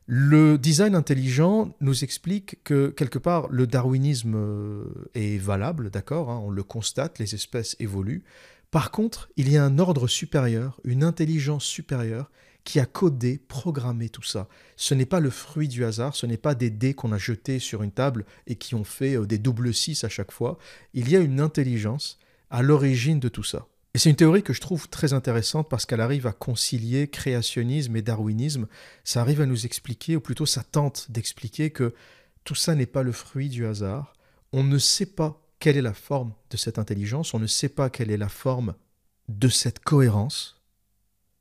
Le 0.07 0.59
design 0.59 0.95
intelligent 0.95 1.75
nous 1.81 2.05
explique 2.05 2.63
que 2.65 2.91
quelque 2.91 3.19
part 3.19 3.49
le 3.49 3.67
darwinisme 3.67 4.35
euh, 4.37 4.85
est 5.15 5.39
valable, 5.39 5.89
d'accord, 5.89 6.31
hein, 6.31 6.43
on 6.45 6.51
le 6.51 6.63
constate, 6.63 7.19
les 7.19 7.35
espèces 7.35 7.77
évoluent. 7.81 8.25
Par 8.71 8.91
contre, 8.91 9.31
il 9.39 9.51
y 9.51 9.57
a 9.57 9.65
un 9.65 9.79
ordre 9.79 10.07
supérieur, 10.07 10.79
une 10.85 11.03
intelligence 11.03 11.65
supérieure 11.65 12.31
qui 12.65 12.81
a 12.81 12.87
codé, 12.87 13.39
programmé 13.39 14.09
tout 14.09 14.23
ça. 14.23 14.49
Ce 14.77 14.95
n'est 14.95 15.07
pas 15.07 15.21
le 15.21 15.31
fruit 15.31 15.69
du 15.69 15.85
hasard, 15.85 16.17
ce 16.17 16.27
n'est 16.27 16.39
pas 16.39 16.55
des 16.55 16.71
dés 16.71 16.95
qu'on 16.95 17.13
a 17.13 17.19
jetés 17.19 17.59
sur 17.59 17.83
une 17.83 17.93
table 17.93 18.25
et 18.47 18.57
qui 18.57 18.75
ont 18.75 18.85
fait 18.85 19.17
euh, 19.17 19.27
des 19.27 19.39
doubles 19.39 19.75
six 19.75 20.03
à 20.03 20.09
chaque 20.09 20.33
fois. 20.33 20.59
Il 20.95 21.11
y 21.11 21.17
a 21.17 21.21
une 21.21 21.41
intelligence 21.41 22.19
à 22.51 22.63
l'origine 22.63 23.21
de 23.21 23.29
tout 23.29 23.45
ça. 23.45 23.67
Et 23.95 23.99
c'est 23.99 24.11
une 24.11 24.17
théorie 24.17 24.43
que 24.43 24.53
je 24.53 24.61
trouve 24.61 24.89
très 24.89 25.13
intéressante 25.13 25.69
parce 25.69 25.87
qu'elle 25.87 26.01
arrive 26.01 26.27
à 26.27 26.33
concilier 26.33 27.07
créationnisme 27.07 27.95
et 27.95 28.03
darwinisme. 28.03 28.67
Ça 29.05 29.21
arrive 29.21 29.41
à 29.41 29.47
nous 29.47 29.67
expliquer, 29.67 30.17
ou 30.17 30.21
plutôt 30.21 30.47
ça 30.47 30.65
tente 30.65 31.11
d'expliquer 31.11 31.71
que 31.71 31.95
tout 32.43 32.57
ça 32.57 32.75
n'est 32.75 32.87
pas 32.87 33.05
le 33.05 33.13
fruit 33.13 33.49
du 33.49 33.67
hasard. 33.67 34.15
On 34.53 34.65
ne 34.65 34.79
sait 34.79 35.07
pas 35.07 35.41
quelle 35.61 35.77
est 35.77 35.83
la 35.83 35.95
forme 35.95 36.35
de 36.51 36.57
cette 36.57 36.79
intelligence, 36.79 37.35
on 37.35 37.39
ne 37.39 37.47
sait 37.47 37.69
pas 37.69 37.89
quelle 37.89 38.11
est 38.11 38.17
la 38.17 38.29
forme 38.29 38.75
de 39.29 39.49
cette 39.49 39.79
cohérence. 39.79 40.61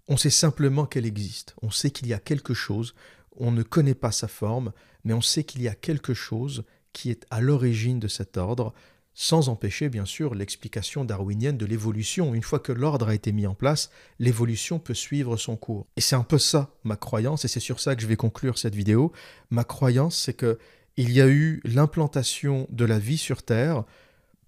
On 0.08 0.18
sait 0.18 0.30
simplement 0.30 0.86
qu'elle 0.86 1.06
existe. 1.06 1.56
On 1.62 1.72
sait 1.72 1.92
qu'il 1.92 2.08
y 2.08 2.14
a 2.14 2.20
quelque 2.20 2.54
chose, 2.54 2.94
on 3.38 3.52
ne 3.52 3.64
connaît 3.64 3.96
pas 3.96 4.12
sa 4.12 4.28
forme, 4.28 4.74
mais 5.04 5.14
on 5.14 5.22
sait 5.22 5.44
qu'il 5.44 5.62
y 5.62 5.68
a 5.68 5.76
quelque 5.76 6.14
chose 6.14 6.64
qui 6.92 7.10
est 7.10 7.26
à 7.32 7.42
l'origine 7.42 8.00
de 8.00 8.08
cet 8.08 8.38
ordre, 8.38 8.74
sans 9.16 9.50
empêcher 9.50 9.90
bien 9.90 10.06
sûr 10.06 10.36
l'explication 10.36 11.06
darwinienne 11.06 11.58
de 11.58 11.66
l'évolution. 11.66 12.34
Une 12.34 12.42
fois 12.42 12.60
que 12.60 12.72
l'ordre 12.72 13.10
a 13.10 13.16
été 13.16 13.32
mis 13.32 13.48
en 13.48 13.54
place, 13.54 13.92
l'évolution 14.20 14.80
peut 14.80 14.94
suivre 14.94 15.38
son 15.38 15.56
cours. 15.56 15.88
Et 15.96 16.02
c'est 16.02 16.16
un 16.16 16.24
peu 16.24 16.38
ça 16.38 16.76
ma 16.84 16.96
croyance, 16.96 17.46
et 17.46 17.48
c'est 17.48 17.60
sur 17.60 17.80
ça 17.80 17.96
que 17.96 18.02
je 18.02 18.08
vais 18.08 18.16
conclure 18.16 18.58
cette 18.58 18.76
vidéo. 18.76 19.12
Ma 19.50 19.64
croyance, 19.64 20.18
c'est 20.18 20.34
que 20.34 20.58
il 20.96 21.12
y 21.12 21.22
a 21.22 21.28
eu 21.28 21.60
l'implantation 21.64 22.68
de 22.70 22.86
la 22.86 23.00
vie 23.00 23.18
sur 23.18 23.42
Terre 23.42 23.84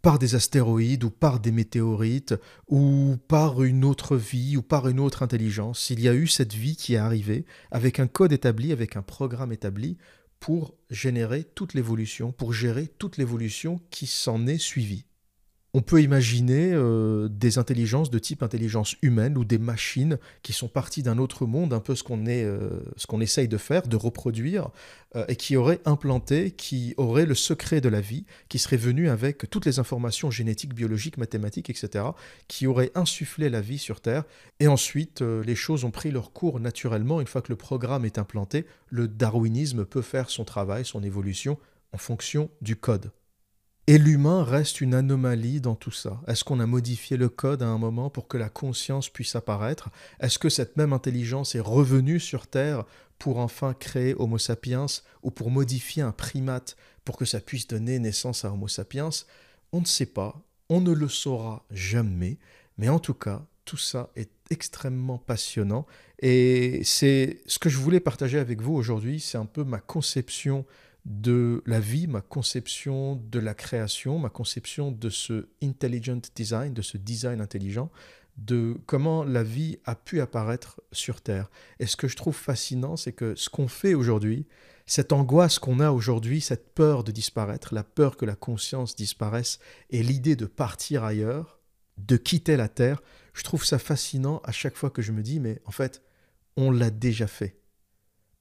par 0.06 0.20
des 0.20 0.36
astéroïdes 0.36 1.04
ou 1.04 1.10
par 1.10 1.40
des 1.40 1.52
météorites 1.52 2.36
ou 2.68 3.16
par 3.28 3.64
une 3.64 3.84
autre 3.84 4.16
vie 4.16 4.56
ou 4.56 4.62
par 4.62 4.88
une 4.88 5.00
autre 5.00 5.24
intelligence. 5.24 5.90
Il 5.90 6.00
y 6.00 6.08
a 6.08 6.14
eu 6.14 6.28
cette 6.28 6.54
vie 6.54 6.76
qui 6.76 6.94
est 6.94 6.98
arrivée 6.98 7.44
avec 7.72 8.00
un 8.00 8.06
code 8.06 8.32
établi, 8.32 8.72
avec 8.72 8.98
un 8.98 9.02
programme 9.02 9.52
établi 9.52 9.98
pour 10.40 10.76
générer 10.92 11.44
toute 11.44 11.74
l'évolution, 11.74 12.32
pour 12.32 12.54
gérer 12.54 12.86
toute 12.86 13.18
l'évolution 13.18 13.82
qui 13.90 14.06
s'en 14.06 14.46
est 14.46 14.60
suivie. 14.60 15.06
On 15.78 15.82
peut 15.82 16.02
imaginer 16.02 16.72
euh, 16.72 17.28
des 17.28 17.58
intelligences 17.58 18.10
de 18.10 18.18
type 18.18 18.44
intelligence 18.44 18.96
humaine 19.02 19.38
ou 19.38 19.44
des 19.44 19.58
machines 19.58 20.18
qui 20.42 20.54
sont 20.54 20.70
parties 20.70 21.04
d'un 21.04 21.18
autre 21.18 21.46
monde, 21.46 21.74
un 21.74 21.82
peu 21.82 21.96
ce 21.96 22.04
qu'on 22.04 22.26
euh, 22.28 22.80
essaye 23.20 23.50
de 23.50 23.58
faire, 23.58 23.86
de 23.86 23.98
reproduire, 23.98 24.70
euh, 25.18 25.26
et 25.28 25.36
qui 25.36 25.58
auraient 25.58 25.82
implanté, 25.84 26.52
qui 26.52 26.94
auraient 26.96 27.26
le 27.26 27.36
secret 27.36 27.82
de 27.82 27.90
la 27.90 28.00
vie, 28.00 28.24
qui 28.48 28.58
seraient 28.58 28.78
venus 28.78 29.10
avec 29.10 29.50
toutes 29.50 29.66
les 29.66 29.78
informations 29.78 30.32
génétiques, 30.32 30.74
biologiques, 30.74 31.18
mathématiques, 31.18 31.70
etc., 31.70 32.06
qui 32.48 32.68
auraient 32.68 32.94
insufflé 32.96 33.50
la 33.50 33.60
vie 33.60 33.78
sur 33.78 34.00
Terre. 34.00 34.24
Et 34.62 34.70
ensuite, 34.70 35.20
les 35.20 35.56
choses 35.56 35.84
ont 35.84 35.92
pris 35.92 36.10
leur 36.10 36.32
cours 36.32 36.62
naturellement. 36.62 37.20
Une 37.20 37.28
fois 37.28 37.42
que 37.42 37.52
le 37.52 37.58
programme 37.58 38.06
est 38.06 38.18
implanté, 38.18 38.66
le 38.90 39.10
darwinisme 39.10 39.84
peut 39.84 40.02
faire 40.02 40.30
son 40.30 40.46
travail, 40.46 40.86
son 40.86 41.04
évolution 41.04 41.60
en 41.92 41.98
fonction 41.98 42.50
du 42.62 42.78
code. 42.78 43.12
Et 43.88 44.00
l'humain 44.00 44.44
reste 44.44 44.82
une 44.82 44.96
anomalie 44.96 45.62
dans 45.62 45.76
tout 45.76 45.92
ça. 45.92 46.20
Est-ce 46.28 46.44
qu'on 46.44 46.60
a 46.60 46.66
modifié 46.66 47.18
le 47.18 47.30
code 47.30 47.62
à 47.62 47.68
un 47.68 47.78
moment 47.78 48.10
pour 48.10 48.28
que 48.28 48.36
la 48.36 48.50
conscience 48.50 49.10
puisse 49.10 49.36
apparaître? 49.36 49.92
Est-ce 50.20 50.40
que 50.40 50.50
cette 50.50 50.76
même 50.76 50.92
intelligence 50.92 51.54
est 51.54 51.60
revenue 51.60 52.20
sur 52.20 52.48
Terre 52.48 52.86
pour 53.20 53.38
enfin 53.38 53.76
créer 53.76 54.16
Homo 54.18 54.40
sapiens 54.40 54.88
ou 55.22 55.30
pour 55.30 55.52
modifier 55.52 56.02
un 56.02 56.12
primate 56.12 56.78
pour 57.04 57.16
que 57.16 57.26
ça 57.26 57.40
puisse 57.40 57.68
donner 57.68 58.00
naissance 58.00 58.44
à 58.44 58.52
Homo 58.52 58.68
sapiens? 58.68 59.12
On 59.72 59.82
ne 59.82 59.86
sait 59.86 60.08
pas, 60.08 60.42
on 60.68 60.82
ne 60.82 60.92
le 60.92 61.08
saura 61.08 61.64
jamais, 61.70 62.40
mais 62.80 62.90
en 62.90 62.98
tout 62.98 63.14
cas, 63.14 63.46
tout 63.66 63.78
ça 63.78 64.10
est 64.16 64.32
extrêmement 64.50 65.20
passionnant. 65.20 65.86
Et 66.20 66.82
c'est 66.84 67.44
ce 67.46 67.60
que 67.60 67.70
je 67.70 67.78
voulais 67.78 68.00
partager 68.00 68.40
avec 68.40 68.62
vous 68.62 68.74
aujourd'hui, 68.74 69.20
c'est 69.20 69.38
un 69.38 69.46
peu 69.46 69.64
ma 69.64 69.80
conception 69.80 70.66
de 71.06 71.62
la 71.66 71.80
vie, 71.80 72.08
ma 72.08 72.22
conception 72.22 73.16
de 73.16 73.40
la 73.40 73.54
création, 73.54 74.18
ma 74.18 74.30
conception 74.30 74.92
de 74.92 75.10
ce 75.10 75.48
intelligent 75.62 76.20
design, 76.36 76.74
de 76.74 76.82
ce 76.82 76.98
design 76.98 77.42
intelligent, 77.42 77.92
de 78.38 78.78
comment 78.86 79.24
la 79.24 79.44
vie 79.44 79.78
a 79.86 79.96
pu 79.96 80.20
apparaître 80.20 80.82
sur 80.92 81.22
Terre. 81.22 81.50
Et 81.80 81.86
ce 81.86 81.96
que 81.96 82.08
je 82.08 82.16
trouve 82.16 82.36
fascinant, 82.36 82.98
c'est 82.98 83.14
que 83.14 83.36
ce 83.36 83.50
qu'on 83.50 83.68
fait 83.68 83.94
aujourd'hui, 83.94 84.48
cette 84.88 85.14
angoisse 85.14 85.58
qu'on 85.60 85.80
a 85.80 85.92
aujourd'hui, 85.92 86.42
cette 86.42 86.74
peur 86.74 87.04
de 87.04 87.12
disparaître, 87.12 87.74
la 87.74 87.84
peur 87.84 88.18
que 88.18 88.26
la 88.26 88.36
conscience 88.36 88.96
disparaisse 88.96 89.60
et 89.90 90.04
l'idée 90.04 90.36
de 90.36 90.46
partir 90.46 91.04
ailleurs, 91.04 91.60
de 91.98 92.18
quitter 92.18 92.58
la 92.58 92.68
Terre, 92.68 93.02
je 93.34 93.44
trouve 93.44 93.64
ça 93.64 93.80
fascinant 93.80 94.42
à 94.44 94.52
chaque 94.52 94.76
fois 94.76 94.90
que 94.90 95.02
je 95.02 95.12
me 95.12 95.24
dis, 95.24 95.40
mais 95.40 95.62
en 95.66 95.72
fait, 95.72 96.02
on 96.58 96.72
l'a 96.72 96.90
déjà 96.90 97.28
fait. 97.28 97.58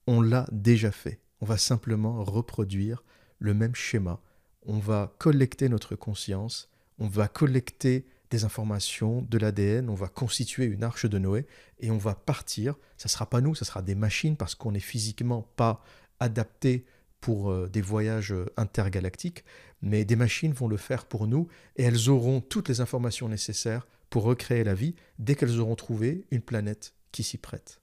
On 0.07 0.21
l'a 0.21 0.47
déjà 0.51 0.91
fait. 0.91 1.19
On 1.45 1.47
va 1.47 1.59
simplement 1.59 2.23
reproduire 2.23 3.03
le 3.37 3.53
même 3.53 3.75
schéma. 3.75 4.19
On 4.65 4.79
va 4.79 5.13
collecter 5.19 5.69
notre 5.69 5.95
conscience, 5.95 6.71
on 6.97 7.07
va 7.07 7.27
collecter 7.27 8.07
des 8.31 8.45
informations, 8.45 9.21
de 9.21 9.37
l'ADN, 9.37 9.91
on 9.91 9.93
va 9.93 10.07
constituer 10.07 10.65
une 10.65 10.83
arche 10.83 11.05
de 11.05 11.19
Noé 11.19 11.45
et 11.81 11.91
on 11.91 11.99
va 11.99 12.15
partir. 12.15 12.73
Ça 12.97 13.05
ne 13.05 13.11
sera 13.11 13.29
pas 13.29 13.41
nous, 13.41 13.53
ça 13.53 13.63
sera 13.63 13.83
des 13.83 13.93
machines 13.93 14.37
parce 14.37 14.55
qu'on 14.55 14.71
n'est 14.71 14.79
physiquement 14.79 15.43
pas 15.55 15.83
adapté 16.19 16.83
pour 17.21 17.51
euh, 17.51 17.69
des 17.69 17.81
voyages 17.81 18.33
euh, 18.33 18.51
intergalactiques, 18.57 19.43
mais 19.83 20.03
des 20.03 20.15
machines 20.15 20.53
vont 20.53 20.67
le 20.67 20.77
faire 20.77 21.05
pour 21.05 21.27
nous 21.27 21.47
et 21.75 21.83
elles 21.83 22.09
auront 22.09 22.41
toutes 22.41 22.69
les 22.69 22.81
informations 22.81 23.29
nécessaires 23.29 23.85
pour 24.09 24.23
recréer 24.23 24.63
la 24.63 24.73
vie 24.73 24.95
dès 25.19 25.35
qu'elles 25.35 25.59
auront 25.59 25.75
trouvé 25.75 26.25
une 26.31 26.41
planète 26.41 26.95
qui 27.11 27.21
s'y 27.21 27.37
prête. 27.37 27.81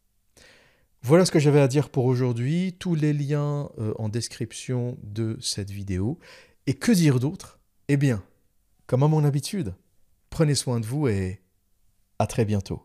Voilà 1.05 1.25
ce 1.25 1.33
que 1.33 1.41
j'avais 1.41 1.61
à 1.61 1.67
dire 1.67 1.91
pour 1.91 2.05
aujourd'hui. 2.05 2.77
Tous 2.79 2.95
les 2.95 3.13
liens 3.13 3.69
euh, 3.79 3.93
en 3.99 4.09
description 4.09 4.97
de 5.03 5.37
cette 5.41 5.71
vidéo. 5.71 6.21
Et 6.69 6.75
que 6.75 6.93
dire 6.93 7.19
d'autre? 7.19 7.59
Eh 7.89 7.97
bien, 7.97 8.23
comme 8.87 9.03
à 9.03 9.09
mon 9.09 9.25
habitude, 9.25 9.75
prenez 10.31 10.55
soin 10.55 10.79
de 10.79 10.87
vous 10.87 11.09
et 11.09 11.41
à 12.21 12.29
très 12.29 12.45
bientôt. 12.45 12.83